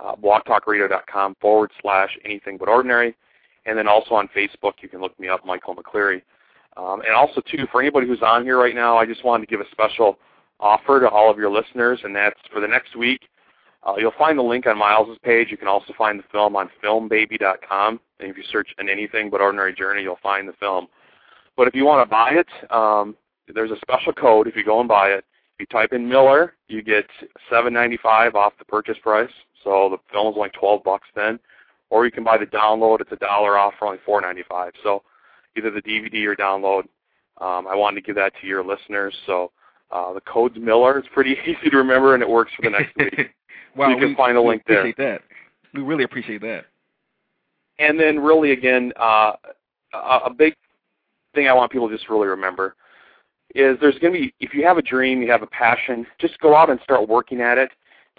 uh, 0.02 0.16
blogtalkradio.com 0.16 1.36
forward 1.40 1.72
slash 1.82 2.18
anything 2.26 2.58
but 2.58 2.68
ordinary. 2.68 3.16
And 3.66 3.78
then 3.78 3.88
also 3.88 4.16
on 4.16 4.28
Facebook, 4.36 4.74
you 4.82 4.90
can 4.90 5.02
look 5.02 5.18
me 5.20 5.28
up, 5.28 5.46
Michael 5.46 5.76
McCleary. 5.76 6.22
Um, 6.78 7.02
and 7.02 7.14
also, 7.16 7.42
too, 7.42 7.68
for 7.72 7.82
anybody 7.82 8.08
who's 8.08 8.22
on 8.22 8.44
here 8.44 8.58
right 8.58 8.74
now, 8.74 8.98
I 8.98 9.06
just 9.06 9.24
wanted 9.24 9.46
to 9.46 9.52
give 9.52 9.60
a 9.60 9.70
special 9.72 10.18
offer 10.60 11.00
to 11.00 11.10
all 11.10 11.30
of 11.30 11.38
your 11.38 11.52
listeners, 11.52 12.00
and 12.04 12.16
that's 12.16 12.40
for 12.52 12.60
the 12.60 12.68
next 12.68 12.96
week. 12.96 13.22
Uh, 13.86 13.96
you'll 13.98 14.14
find 14.18 14.38
the 14.38 14.44
link 14.44 14.68
on 14.68 14.78
Myles's 14.78 15.18
page. 15.24 15.50
You 15.50 15.58
can 15.58 15.68
also 15.68 15.94
find 15.98 16.20
the 16.20 16.24
film 16.32 16.56
on 16.56 16.70
filmbaby.com. 16.84 18.00
And 18.20 18.30
if 18.30 18.38
you 18.38 18.44
search 18.52 18.70
an 18.78 18.90
anything 18.90 19.30
but 19.30 19.42
ordinary 19.42 19.74
journey, 19.74 20.04
you'll 20.04 20.20
find 20.22 20.48
the 20.48 20.54
film. 20.54 20.88
But 21.58 21.68
if 21.68 21.76
you 21.76 21.86
want 21.86 22.08
to 22.08 22.10
buy 22.10 22.32
it, 22.32 22.72
um, 22.72 23.16
there's 23.54 23.72
a 23.72 23.78
special 23.78 24.14
code 24.14 24.48
if 24.48 24.56
you 24.56 24.64
go 24.64 24.80
and 24.80 24.88
buy 24.88 25.10
it. 25.10 25.26
If 25.56 25.62
you 25.62 25.66
type 25.66 25.94
in 25.94 26.08
Miller, 26.08 26.54
you 26.68 26.82
get 26.84 27.06
$7.95 27.52 28.36
off 28.36 28.54
the 28.60 28.66
purchase 28.66 28.98
price. 29.02 29.30
So 29.64 29.90
the 29.90 29.98
film 30.12 30.34
is 30.34 30.38
like 30.38 30.54
12 30.54 30.84
bucks 30.84 31.08
then. 31.16 31.40
Or 31.90 32.06
you 32.06 32.12
can 32.12 32.24
buy 32.24 32.38
the 32.38 32.46
download. 32.46 33.02
It's 33.02 33.12
a 33.12 33.18
dollar 33.18 33.58
off 33.58 33.74
for 33.78 33.88
only 33.88 34.00
$4.95. 34.08 34.72
So 34.84 35.04
either 35.58 35.72
the 35.72 35.82
DVD 35.82 36.26
or 36.26 36.36
download. 36.36 36.84
Um, 37.40 37.68
I 37.68 37.76
wanted 37.76 37.96
to 37.96 38.02
give 38.06 38.16
that 38.16 38.34
to 38.40 38.48
your 38.48 38.64
listeners. 38.64 39.14
So 39.26 39.52
uh, 39.92 40.14
the 40.14 40.22
code's 40.22 40.58
Miller. 40.58 40.98
It's 40.98 41.08
pretty 41.14 41.36
easy 41.46 41.70
to 41.70 41.78
remember, 41.78 42.14
and 42.14 42.24
it 42.24 42.30
works 42.30 42.52
for 42.56 42.62
the 42.64 42.70
next 42.70 42.96
week. 42.96 43.32
wow, 43.76 43.90
you 43.90 43.98
can 43.98 44.10
we, 44.10 44.16
find 44.16 44.38
a 44.38 44.42
link 44.42 44.64
we 44.68 44.74
there. 44.74 44.82
Appreciate 44.82 45.06
that. 45.06 45.22
We 45.74 45.82
really 45.82 46.04
appreciate 46.04 46.42
that. 46.42 46.66
And 47.80 48.00
then, 48.00 48.20
really, 48.20 48.52
again, 48.52 48.94
uh, 48.98 49.34
a 49.94 50.30
big 50.30 50.54
thing 51.34 51.48
I 51.48 51.54
want 51.54 51.72
people 51.72 51.90
to 51.90 51.96
just 51.96 52.10
really 52.10 52.28
remember 52.28 52.76
is 53.56 53.78
there's 53.82 53.98
going 54.00 54.14
to 54.14 54.20
be 54.20 54.34
if 54.40 54.54
you 54.54 54.66
have 54.66 54.78
a 54.78 54.82
dream, 54.82 55.22
you 55.22 55.30
have 55.32 55.42
a 55.42 55.48
passion, 55.48 56.06
just 56.20 56.40
go 56.40 56.56
out 56.56 56.70
and 56.70 56.80
start 56.84 57.08
working 57.08 57.42
at 57.42 57.58
it. 57.58 57.72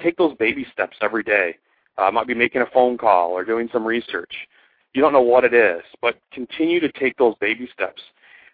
Take 0.03 0.17
those 0.17 0.35
baby 0.37 0.67
steps 0.73 0.97
every 1.01 1.23
day. 1.23 1.57
Uh, 1.99 2.11
might 2.11 2.27
be 2.27 2.35
making 2.35 2.63
a 2.63 2.67
phone 2.67 2.97
call 2.97 3.33
or 3.33 3.45
doing 3.45 3.69
some 3.73 3.87
research. 3.87 4.35
You 4.95 5.03
don't 5.03 5.13
know 5.13 5.23
what 5.23 5.45
it 5.45 5.55
is, 5.55 5.83
but 6.01 6.19
continue 6.33 6.81
to 6.81 6.91
take 6.93 7.17
those 7.17 7.35
baby 7.41 7.69
steps. 7.73 8.03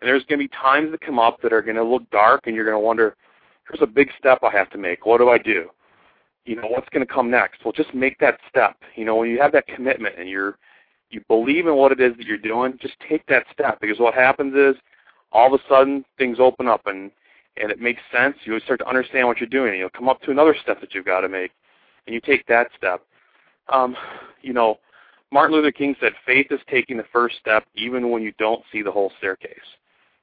And 0.01 0.09
there's 0.09 0.24
going 0.24 0.38
to 0.40 0.44
be 0.44 0.49
times 0.49 0.90
that 0.90 1.01
come 1.01 1.18
up 1.18 1.40
that 1.42 1.53
are 1.53 1.62
going 1.62 1.76
to 1.76 1.84
look 1.84 2.09
dark, 2.11 2.46
and 2.46 2.55
you're 2.55 2.64
going 2.64 2.76
to 2.76 2.86
wonder, 2.86 3.16
"Here's 3.68 3.82
a 3.82 3.86
big 3.86 4.11
step 4.18 4.42
I 4.42 4.51
have 4.51 4.70
to 4.70 4.78
make. 4.78 5.07
What 5.07 5.18
do 5.18 5.28
I 5.28 5.38
do? 5.38 5.70
You 6.44 6.57
know, 6.57 6.68
what's 6.68 6.88
going 6.90 7.07
to 7.07 7.12
come 7.12 7.30
next?" 7.30 7.64
Well, 7.64 7.72
just 7.72 7.94
make 7.94 8.18
that 8.18 8.38
step. 8.49 8.76
You 8.94 9.05
know, 9.05 9.16
when 9.16 9.30
you 9.30 9.40
have 9.40 9.53
that 9.53 9.66
commitment 9.66 10.16
and 10.18 10.28
you're 10.28 10.59
you 11.11 11.22
believe 11.28 11.66
in 11.66 11.74
what 11.74 11.92
it 11.92 12.01
is 12.01 12.16
that 12.16 12.26
you're 12.26 12.36
doing, 12.36 12.78
just 12.80 12.94
take 13.09 13.24
that 13.26 13.46
step 13.53 13.80
because 13.80 13.99
what 13.99 14.14
happens 14.14 14.55
is 14.55 14.76
all 15.32 15.53
of 15.53 15.61
a 15.61 15.64
sudden 15.68 16.05
things 16.18 16.38
open 16.38 16.68
up 16.68 16.82
and 16.86 17.11
and 17.61 17.71
it 17.71 17.81
makes 17.81 18.01
sense. 18.13 18.37
You 18.45 18.59
start 18.61 18.81
to 18.81 18.89
understand 18.89 19.27
what 19.27 19.39
you're 19.39 19.49
doing, 19.49 19.71
and 19.71 19.79
you'll 19.79 19.91
come 19.91 20.09
up 20.09 20.23
to 20.23 20.31
another 20.31 20.57
step 20.63 20.81
that 20.81 20.95
you've 20.95 21.05
got 21.05 21.21
to 21.21 21.29
make, 21.29 21.53
and 22.07 22.15
you 22.15 22.21
take 22.21 22.47
that 22.47 22.69
step. 22.77 23.03
Um, 23.69 23.97
you 24.43 24.53
know, 24.53 24.79
Martin 25.31 25.55
Luther 25.55 25.73
King 25.73 25.95
said, 26.01 26.13
"Faith 26.25 26.47
is 26.51 26.61
taking 26.69 26.97
the 26.97 27.05
first 27.13 27.37
step, 27.39 27.67
even 27.75 28.11
when 28.11 28.23
you 28.23 28.33
don't 28.39 28.65
see 28.73 28.83
the 28.83 28.93
whole 28.93 29.13
staircase." 29.19 29.59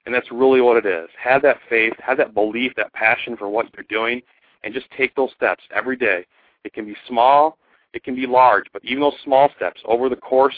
And 0.05 0.13
that's 0.13 0.31
really 0.31 0.61
what 0.61 0.77
it 0.77 0.85
is. 0.85 1.09
Have 1.19 1.41
that 1.43 1.57
faith, 1.69 1.93
have 1.99 2.17
that 2.17 2.33
belief, 2.33 2.73
that 2.75 2.93
passion 2.93 3.35
for 3.35 3.49
what 3.49 3.67
you're 3.75 3.85
doing, 3.89 4.21
and 4.63 4.73
just 4.73 4.89
take 4.91 5.15
those 5.15 5.31
steps 5.35 5.63
every 5.73 5.95
day. 5.95 6.25
It 6.63 6.73
can 6.73 6.85
be 6.85 6.95
small, 7.07 7.57
it 7.93 8.03
can 8.03 8.15
be 8.15 8.27
large, 8.27 8.65
but 8.73 8.83
even 8.83 9.01
those 9.01 9.17
small 9.23 9.49
steps 9.55 9.81
over 9.85 10.09
the 10.09 10.15
course 10.15 10.55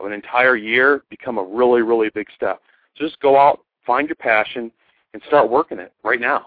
of 0.00 0.06
an 0.06 0.12
entire 0.12 0.56
year 0.56 1.04
become 1.10 1.38
a 1.38 1.42
really, 1.42 1.82
really 1.82 2.10
big 2.10 2.26
step. 2.34 2.60
So 2.96 3.04
just 3.06 3.20
go 3.20 3.38
out, 3.38 3.60
find 3.86 4.08
your 4.08 4.16
passion, 4.16 4.72
and 5.12 5.22
start 5.26 5.50
working 5.50 5.78
it 5.78 5.92
right 6.04 6.20
now. 6.20 6.46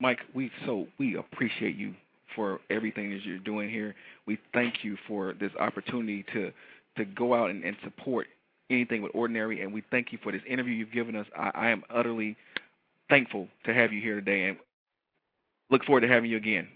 Mike, 0.00 0.20
we 0.34 0.50
so 0.64 0.86
we 0.98 1.16
appreciate 1.16 1.76
you 1.76 1.94
for 2.34 2.60
everything 2.70 3.10
that 3.10 3.22
you're 3.22 3.38
doing 3.38 3.68
here. 3.68 3.94
We 4.26 4.38
thank 4.54 4.82
you 4.82 4.96
for 5.06 5.34
this 5.38 5.52
opportunity 5.60 6.24
to 6.32 6.52
to 6.96 7.04
go 7.04 7.34
out 7.34 7.50
and, 7.50 7.62
and 7.64 7.76
support 7.84 8.26
anything 8.70 9.02
with 9.02 9.12
ordinary, 9.14 9.62
and 9.62 9.72
we 9.72 9.82
thank 9.90 10.12
you 10.12 10.18
for 10.22 10.32
this 10.32 10.42
interview 10.48 10.72
you've 10.72 10.92
given 10.92 11.16
us. 11.16 11.26
I, 11.36 11.50
I 11.54 11.70
am 11.70 11.82
utterly 11.90 12.36
thankful 13.08 13.48
to 13.64 13.74
have 13.74 13.92
you 13.92 14.00
here 14.00 14.14
today, 14.14 14.48
and 14.48 14.56
look 15.70 15.84
forward 15.84 16.00
to 16.00 16.08
having 16.08 16.30
you 16.30 16.38
again. 16.38 16.66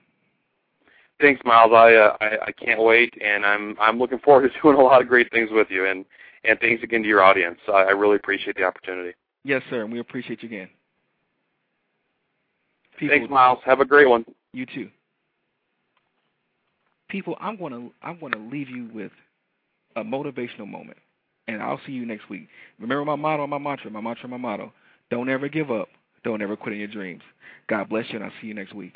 Thanks, 1.20 1.40
Myles. 1.44 1.72
I, 1.72 1.94
uh, 1.94 2.16
I 2.20 2.46
I 2.48 2.52
can't 2.52 2.82
wait, 2.82 3.14
and 3.24 3.46
I'm 3.46 3.76
I'm 3.80 3.98
looking 3.98 4.18
forward 4.18 4.50
to 4.52 4.60
doing 4.62 4.76
a 4.76 4.82
lot 4.82 5.00
of 5.00 5.08
great 5.08 5.30
things 5.30 5.48
with 5.50 5.68
you. 5.70 5.86
And 5.86 6.04
and 6.44 6.58
thanks 6.60 6.82
again 6.82 7.02
to 7.02 7.08
your 7.08 7.22
audience. 7.22 7.58
I, 7.68 7.84
I 7.84 7.90
really 7.90 8.16
appreciate 8.16 8.56
the 8.56 8.64
opportunity. 8.64 9.14
Yes, 9.44 9.62
sir, 9.70 9.82
and 9.82 9.92
we 9.92 9.98
appreciate 9.98 10.42
you 10.42 10.48
again. 10.48 10.68
People, 12.98 13.16
thanks, 13.16 13.30
Myles. 13.30 13.58
Have 13.64 13.80
a 13.80 13.84
great 13.84 14.08
one. 14.08 14.24
You 14.52 14.66
too. 14.66 14.88
People, 17.08 17.36
I'm 17.40 17.56
gonna 17.56 17.88
I'm 18.02 18.18
gonna 18.20 18.38
leave 18.50 18.68
you 18.68 18.88
with 18.94 19.12
a 19.96 20.02
motivational 20.02 20.68
moment, 20.68 20.98
and 21.48 21.62
I'll 21.62 21.80
see 21.86 21.92
you 21.92 22.06
next 22.06 22.28
week. 22.28 22.48
Remember 22.78 23.04
my 23.04 23.16
motto, 23.16 23.46
my 23.46 23.58
mantra, 23.58 23.90
my 23.90 24.00
mantra, 24.00 24.28
my 24.28 24.36
motto: 24.36 24.72
Don't 25.10 25.28
ever 25.28 25.48
give 25.48 25.70
up. 25.70 25.88
Don't 26.24 26.40
ever 26.40 26.56
quit 26.56 26.72
in 26.72 26.78
your 26.78 26.88
dreams. 26.88 27.22
God 27.68 27.88
bless 27.88 28.06
you, 28.10 28.16
and 28.16 28.24
I'll 28.24 28.32
see 28.40 28.46
you 28.46 28.54
next 28.54 28.74
week. 28.74 28.94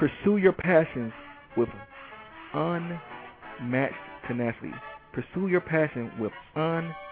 Pursue 0.00 0.38
your 0.38 0.52
passions 0.52 1.12
with 1.58 1.68
unmatched 2.54 3.94
tenacity. 4.26 4.72
Pursue 5.12 5.48
your 5.48 5.60
passion 5.60 6.10
with 6.18 6.32
unmatched 6.56 7.10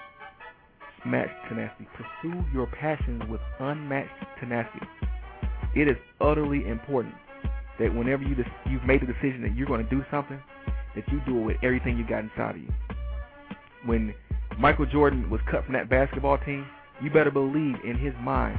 tenacity. 1.50 1.86
Pursue 1.92 2.42
your 2.50 2.66
passions 2.68 3.22
with 3.28 3.42
unmatched 3.60 4.24
tenacity. 4.40 4.86
It 5.76 5.86
is 5.86 5.98
utterly 6.22 6.66
important 6.66 7.14
that 7.78 7.94
whenever 7.94 8.22
you 8.22 8.34
you've 8.70 8.84
made 8.84 9.02
the 9.02 9.06
decision 9.06 9.42
that 9.42 9.54
you're 9.54 9.66
going 9.66 9.84
to 9.84 9.90
do 9.90 10.02
something, 10.10 10.40
that 10.96 11.06
you 11.12 11.20
do 11.26 11.40
it 11.40 11.42
with 11.42 11.56
everything 11.62 11.98
you 11.98 12.08
got 12.08 12.20
inside 12.20 12.54
of 12.56 12.62
you. 12.62 12.72
When 13.84 14.14
Michael 14.58 14.86
Jordan 14.86 15.28
was 15.28 15.42
cut 15.50 15.62
from 15.66 15.74
that 15.74 15.90
basketball 15.90 16.38
team, 16.38 16.66
you 17.02 17.10
better 17.10 17.30
believe 17.30 17.76
in 17.84 17.98
his 17.98 18.14
mind 18.22 18.58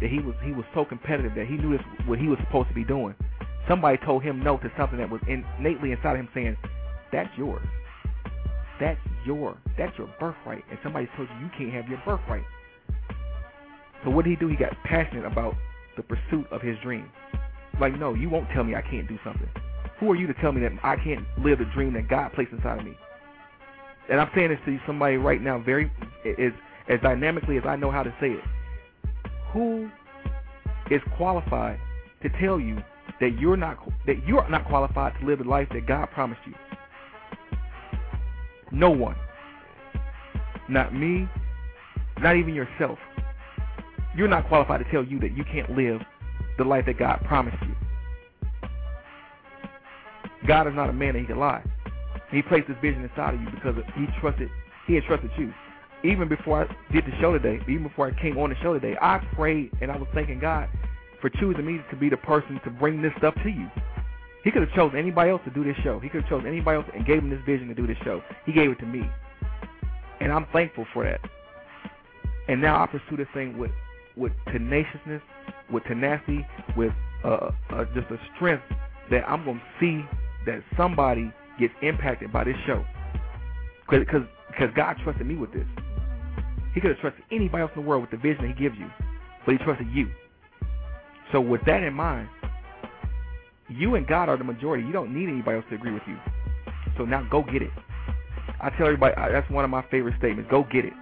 that 0.00 0.10
he 0.10 0.18
was 0.18 0.34
he 0.44 0.50
was 0.50 0.64
so 0.74 0.84
competitive 0.84 1.36
that 1.36 1.46
he 1.46 1.54
knew 1.56 1.78
this, 1.78 1.86
what 2.06 2.18
he 2.18 2.26
was 2.26 2.40
supposed 2.40 2.68
to 2.68 2.74
be 2.74 2.82
doing. 2.82 3.14
Somebody 3.70 3.98
told 4.04 4.24
him 4.24 4.42
no 4.42 4.56
to 4.56 4.72
something 4.76 4.98
that 4.98 5.08
was 5.08 5.20
innately 5.28 5.92
inside 5.92 6.14
of 6.14 6.16
him, 6.16 6.28
saying, 6.34 6.56
"That's 7.12 7.30
yours. 7.38 7.64
That's 8.80 8.98
your 9.24 9.56
that's 9.78 9.96
your 9.96 10.08
birthright." 10.18 10.64
And 10.70 10.78
somebody 10.82 11.08
told 11.16 11.28
you 11.28 11.44
you 11.44 11.50
can't 11.56 11.72
have 11.72 11.88
your 11.88 12.02
birthright. 12.04 12.42
So 14.02 14.10
what 14.10 14.24
did 14.24 14.30
he 14.30 14.36
do? 14.36 14.48
He 14.48 14.56
got 14.56 14.72
passionate 14.82 15.24
about 15.24 15.54
the 15.96 16.02
pursuit 16.02 16.48
of 16.50 16.60
his 16.60 16.76
dream. 16.80 17.12
Like, 17.78 17.96
no, 17.96 18.14
you 18.14 18.28
won't 18.28 18.50
tell 18.50 18.64
me 18.64 18.74
I 18.74 18.82
can't 18.82 19.06
do 19.06 19.20
something. 19.22 19.48
Who 20.00 20.10
are 20.10 20.16
you 20.16 20.26
to 20.26 20.34
tell 20.34 20.50
me 20.50 20.62
that 20.62 20.72
I 20.82 20.96
can't 20.96 21.24
live 21.38 21.60
the 21.60 21.64
dream 21.66 21.92
that 21.92 22.08
God 22.08 22.32
placed 22.32 22.50
inside 22.50 22.80
of 22.80 22.84
me? 22.84 22.98
And 24.08 24.20
I'm 24.20 24.30
saying 24.34 24.48
this 24.48 24.58
to 24.64 24.80
somebody 24.84 25.16
right 25.16 25.40
now, 25.40 25.60
very 25.60 25.92
as 26.24 26.52
as 26.88 27.00
dynamically 27.02 27.56
as 27.56 27.64
I 27.64 27.76
know 27.76 27.92
how 27.92 28.02
to 28.02 28.12
say 28.20 28.32
it. 28.32 28.44
Who 29.52 29.88
is 30.90 31.00
qualified 31.16 31.78
to 32.22 32.28
tell 32.40 32.58
you 32.58 32.82
that 33.20 33.38
you're 33.38 33.56
not 33.56 33.78
that 34.06 34.26
you're 34.26 34.48
not 34.48 34.66
qualified 34.66 35.12
to 35.20 35.26
live 35.26 35.38
the 35.38 35.44
life 35.44 35.68
that 35.72 35.86
God 35.86 36.06
promised 36.12 36.40
you? 36.46 36.54
No 38.72 38.90
one. 38.90 39.16
Not 40.68 40.94
me, 40.94 41.28
not 42.20 42.36
even 42.36 42.54
yourself. 42.54 42.98
You're 44.16 44.28
not 44.28 44.48
qualified 44.48 44.84
to 44.84 44.90
tell 44.90 45.04
you 45.04 45.18
that 45.20 45.36
you 45.36 45.44
can't 45.44 45.70
live 45.76 46.00
the 46.58 46.64
life 46.64 46.86
that 46.86 46.98
God 46.98 47.20
promised 47.24 47.56
you. 47.62 47.74
God 50.46 50.66
is 50.66 50.74
not 50.74 50.88
a 50.88 50.92
man 50.92 51.14
that 51.14 51.20
he 51.20 51.26
can 51.26 51.38
lie. 51.38 51.62
He 52.30 52.42
placed 52.42 52.68
this 52.68 52.76
vision 52.80 53.02
inside 53.02 53.34
of 53.34 53.40
you 53.40 53.48
because 53.50 53.74
he 53.96 54.06
trusted 54.20 54.50
he 54.86 54.94
had 54.94 55.04
trusted 55.04 55.30
you. 55.36 55.52
Even 56.02 56.28
before 56.28 56.64
I 56.64 56.92
did 56.92 57.04
the 57.04 57.12
show 57.20 57.32
today, 57.32 57.60
even 57.68 57.82
before 57.82 58.06
I 58.06 58.20
came 58.20 58.38
on 58.38 58.50
the 58.50 58.56
show 58.62 58.72
today, 58.72 58.96
I 59.00 59.18
prayed 59.34 59.70
and 59.82 59.90
I 59.90 59.96
was 59.96 60.08
thanking 60.14 60.38
God 60.38 60.68
for 61.20 61.30
choosing 61.30 61.66
me 61.66 61.80
to 61.90 61.96
be 61.96 62.08
the 62.08 62.16
person 62.16 62.60
to 62.64 62.70
bring 62.70 63.02
this 63.02 63.12
stuff 63.18 63.34
to 63.42 63.50
you. 63.50 63.68
He 64.44 64.50
could 64.50 64.62
have 64.62 64.72
chosen 64.74 64.98
anybody 64.98 65.30
else 65.30 65.42
to 65.44 65.50
do 65.50 65.64
this 65.64 65.76
show. 65.82 66.00
He 66.00 66.08
could 66.08 66.22
have 66.22 66.30
chosen 66.30 66.46
anybody 66.46 66.76
else 66.76 66.86
and 66.94 67.06
gave 67.06 67.18
him 67.18 67.30
this 67.30 67.40
vision 67.44 67.68
to 67.68 67.74
do 67.74 67.86
this 67.86 67.98
show. 68.04 68.22
He 68.46 68.52
gave 68.52 68.70
it 68.70 68.78
to 68.78 68.86
me. 68.86 69.08
And 70.20 70.32
I'm 70.32 70.46
thankful 70.52 70.86
for 70.94 71.04
that. 71.04 71.20
And 72.48 72.60
now 72.60 72.82
I 72.82 72.86
pursue 72.86 73.16
this 73.16 73.28
thing 73.34 73.58
with 73.58 73.70
with 74.16 74.32
tenaciousness, 74.46 75.22
with 75.70 75.84
tenacity, 75.84 76.46
with 76.76 76.92
uh, 77.24 77.50
uh, 77.70 77.84
just 77.94 78.10
a 78.10 78.18
strength 78.34 78.64
that 79.10 79.28
I'm 79.28 79.44
going 79.44 79.58
to 79.58 79.64
see 79.78 80.04
that 80.46 80.62
somebody 80.76 81.32
gets 81.58 81.72
impacted 81.82 82.32
by 82.32 82.44
this 82.44 82.56
show. 82.66 82.84
Because 83.88 84.24
God 84.74 84.96
trusted 85.04 85.26
me 85.26 85.36
with 85.36 85.52
this. 85.52 85.66
He 86.74 86.80
could 86.80 86.90
have 86.90 87.00
trusted 87.00 87.24
anybody 87.30 87.62
else 87.62 87.72
in 87.74 87.82
the 87.82 87.88
world 87.88 88.02
with 88.02 88.10
the 88.10 88.16
vision 88.16 88.46
he 88.46 88.52
gives 88.52 88.76
you, 88.78 88.90
but 89.44 89.52
he 89.52 89.58
trusted 89.58 89.88
you. 89.92 90.10
So 91.32 91.40
with 91.40 91.60
that 91.66 91.82
in 91.82 91.94
mind, 91.94 92.28
you 93.68 93.94
and 93.94 94.06
God 94.06 94.28
are 94.28 94.36
the 94.36 94.44
majority. 94.44 94.84
You 94.84 94.92
don't 94.92 95.14
need 95.14 95.28
anybody 95.28 95.56
else 95.58 95.66
to 95.70 95.76
agree 95.76 95.92
with 95.92 96.02
you. 96.06 96.16
So 96.98 97.04
now 97.04 97.26
go 97.30 97.42
get 97.42 97.62
it. 97.62 97.70
I 98.60 98.70
tell 98.70 98.86
everybody 98.86 99.14
that's 99.16 99.48
one 99.50 99.64
of 99.64 99.70
my 99.70 99.82
favorite 99.90 100.16
statements. 100.18 100.50
Go 100.50 100.64
get 100.64 100.84
it. 100.84 100.92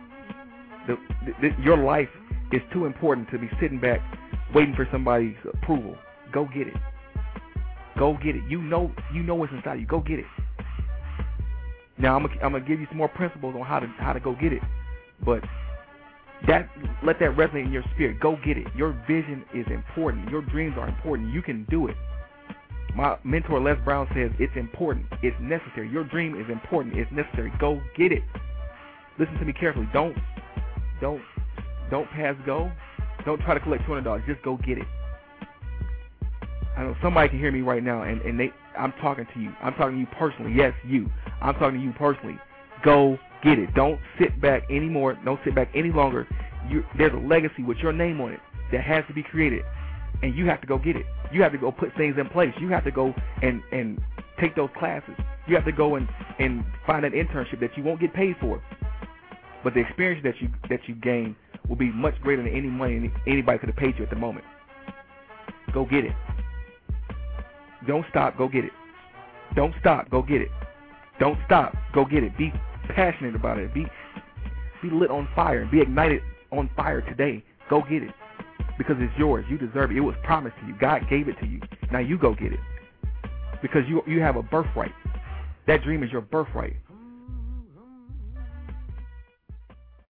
The, 0.86 0.96
the, 1.26 1.48
the, 1.48 1.62
your 1.62 1.76
life 1.76 2.08
is 2.52 2.62
too 2.72 2.86
important 2.86 3.30
to 3.30 3.38
be 3.38 3.48
sitting 3.60 3.80
back 3.80 4.00
waiting 4.54 4.74
for 4.74 4.86
somebody's 4.92 5.36
approval. 5.54 5.96
Go 6.32 6.46
get 6.46 6.68
it. 6.68 6.74
Go 7.98 8.16
get 8.22 8.36
it. 8.36 8.42
You 8.48 8.62
know 8.62 8.92
you 9.12 9.22
know 9.22 9.34
what's 9.34 9.52
inside 9.52 9.80
you. 9.80 9.86
Go 9.86 10.00
get 10.00 10.20
it. 10.20 10.26
Now 11.98 12.16
I'm 12.16 12.26
gonna, 12.26 12.34
I'm 12.42 12.52
gonna 12.52 12.64
give 12.64 12.80
you 12.80 12.86
some 12.88 12.98
more 12.98 13.08
principles 13.08 13.54
on 13.58 13.66
how 13.66 13.80
to 13.80 13.86
how 13.98 14.12
to 14.12 14.20
go 14.20 14.36
get 14.40 14.52
it, 14.52 14.62
but 15.24 15.42
that 16.46 16.68
let 17.02 17.18
that 17.20 17.36
resonate 17.36 17.66
in 17.66 17.72
your 17.72 17.84
spirit. 17.94 18.20
Go 18.20 18.38
get 18.44 18.56
it. 18.56 18.66
Your 18.76 18.92
vision 19.08 19.44
is 19.54 19.66
important. 19.68 20.30
Your 20.30 20.42
dreams 20.42 20.76
are 20.78 20.88
important. 20.88 21.32
You 21.32 21.42
can 21.42 21.66
do 21.68 21.88
it. 21.88 21.96
My 22.94 23.18
mentor 23.24 23.60
Les 23.60 23.76
Brown 23.84 24.08
says 24.14 24.30
it's 24.38 24.56
important. 24.56 25.06
It's 25.22 25.36
necessary. 25.40 25.90
Your 25.90 26.04
dream 26.04 26.40
is 26.40 26.50
important. 26.50 26.96
It's 26.96 27.10
necessary. 27.12 27.52
Go 27.60 27.80
get 27.96 28.12
it. 28.12 28.22
Listen 29.18 29.34
to 29.38 29.44
me 29.44 29.52
carefully. 29.52 29.88
Don't 29.92 30.16
don't 31.00 31.20
don't 31.90 32.08
pass 32.10 32.34
go. 32.46 32.70
Don't 33.24 33.40
try 33.42 33.54
to 33.54 33.60
collect 33.60 33.84
two 33.84 33.92
hundred 33.92 34.04
dollars. 34.04 34.22
Just 34.26 34.42
go 34.42 34.56
get 34.58 34.78
it. 34.78 34.86
I 36.76 36.84
know 36.84 36.96
somebody 37.02 37.28
can 37.28 37.38
hear 37.38 37.50
me 37.50 37.62
right 37.62 37.82
now, 37.82 38.02
and 38.02 38.22
and 38.22 38.38
they 38.38 38.52
I'm 38.78 38.92
talking 39.02 39.26
to 39.34 39.40
you. 39.40 39.52
I'm 39.60 39.74
talking 39.74 39.94
to 39.94 40.00
you 40.00 40.06
personally. 40.18 40.52
Yes, 40.54 40.72
you. 40.86 41.10
I'm 41.42 41.54
talking 41.54 41.80
to 41.80 41.84
you 41.84 41.92
personally. 41.92 42.38
Go 42.84 43.18
get 43.42 43.58
it. 43.58 43.74
Don't 43.74 44.00
sit 44.20 44.40
back 44.40 44.64
anymore. 44.70 45.18
Don't 45.24 45.40
sit 45.44 45.54
back 45.54 45.70
any 45.74 45.90
longer. 45.90 46.26
You, 46.68 46.84
there's 46.96 47.12
a 47.12 47.26
legacy 47.26 47.62
with 47.62 47.78
your 47.78 47.92
name 47.92 48.20
on 48.20 48.32
it 48.32 48.40
that 48.72 48.82
has 48.82 49.04
to 49.08 49.14
be 49.14 49.22
created, 49.22 49.62
and 50.22 50.34
you 50.36 50.46
have 50.46 50.60
to 50.60 50.66
go 50.66 50.78
get 50.78 50.96
it. 50.96 51.06
You 51.32 51.42
have 51.42 51.52
to 51.52 51.58
go 51.58 51.72
put 51.72 51.94
things 51.96 52.16
in 52.18 52.28
place. 52.28 52.52
You 52.60 52.68
have 52.68 52.84
to 52.84 52.90
go 52.90 53.14
and 53.42 53.62
and 53.72 54.00
take 54.40 54.54
those 54.54 54.70
classes. 54.78 55.14
You 55.46 55.54
have 55.54 55.64
to 55.64 55.72
go 55.72 55.96
and 55.96 56.08
and 56.38 56.64
find 56.86 57.04
an 57.04 57.12
internship 57.12 57.60
that 57.60 57.76
you 57.76 57.82
won't 57.82 58.00
get 58.00 58.12
paid 58.12 58.36
for, 58.40 58.62
but 59.64 59.74
the 59.74 59.80
experience 59.80 60.22
that 60.24 60.40
you 60.40 60.48
that 60.68 60.80
you 60.86 60.94
gain 60.94 61.36
will 61.68 61.76
be 61.76 61.90
much 61.90 62.20
greater 62.22 62.42
than 62.42 62.52
any 62.52 62.68
money 62.68 63.12
anybody 63.26 63.58
could 63.58 63.68
have 63.68 63.76
paid 63.76 63.96
you 63.98 64.04
at 64.04 64.10
the 64.10 64.16
moment. 64.16 64.44
Go 65.72 65.84
get 65.84 66.04
it. 66.04 66.12
Don't 67.86 68.04
stop. 68.10 68.36
Go 68.36 68.48
get 68.48 68.64
it. 68.64 68.72
Don't 69.54 69.74
stop. 69.80 70.10
Go 70.10 70.22
get 70.22 70.40
it. 70.40 70.48
Don't 71.20 71.38
stop. 71.46 71.74
Go 71.94 72.04
get 72.04 72.22
it. 72.22 72.36
Be 72.36 72.52
passionate 72.94 73.34
about 73.34 73.58
it. 73.58 73.72
Be 73.74 73.86
be 74.82 74.90
lit 74.90 75.10
on 75.10 75.28
fire. 75.34 75.62
and 75.62 75.70
Be 75.70 75.80
ignited 75.80 76.22
on 76.52 76.70
fire 76.76 77.00
today. 77.00 77.44
Go 77.68 77.82
get 77.82 78.02
it 78.02 78.14
because 78.78 78.96
it's 78.98 79.12
yours. 79.18 79.44
You 79.50 79.58
deserve 79.58 79.90
it. 79.90 79.96
It 79.96 80.00
was 80.00 80.14
promised 80.22 80.56
to 80.60 80.66
you. 80.66 80.74
God 80.80 81.02
gave 81.10 81.28
it 81.28 81.38
to 81.40 81.46
you. 81.46 81.60
Now 81.92 81.98
you 81.98 82.16
go 82.18 82.34
get 82.34 82.52
it 82.52 82.60
because 83.60 83.82
you 83.88 84.02
you 84.06 84.20
have 84.20 84.36
a 84.36 84.42
birthright. 84.42 84.92
That 85.66 85.82
dream 85.82 86.02
is 86.02 86.10
your 86.10 86.22
birthright. 86.22 86.76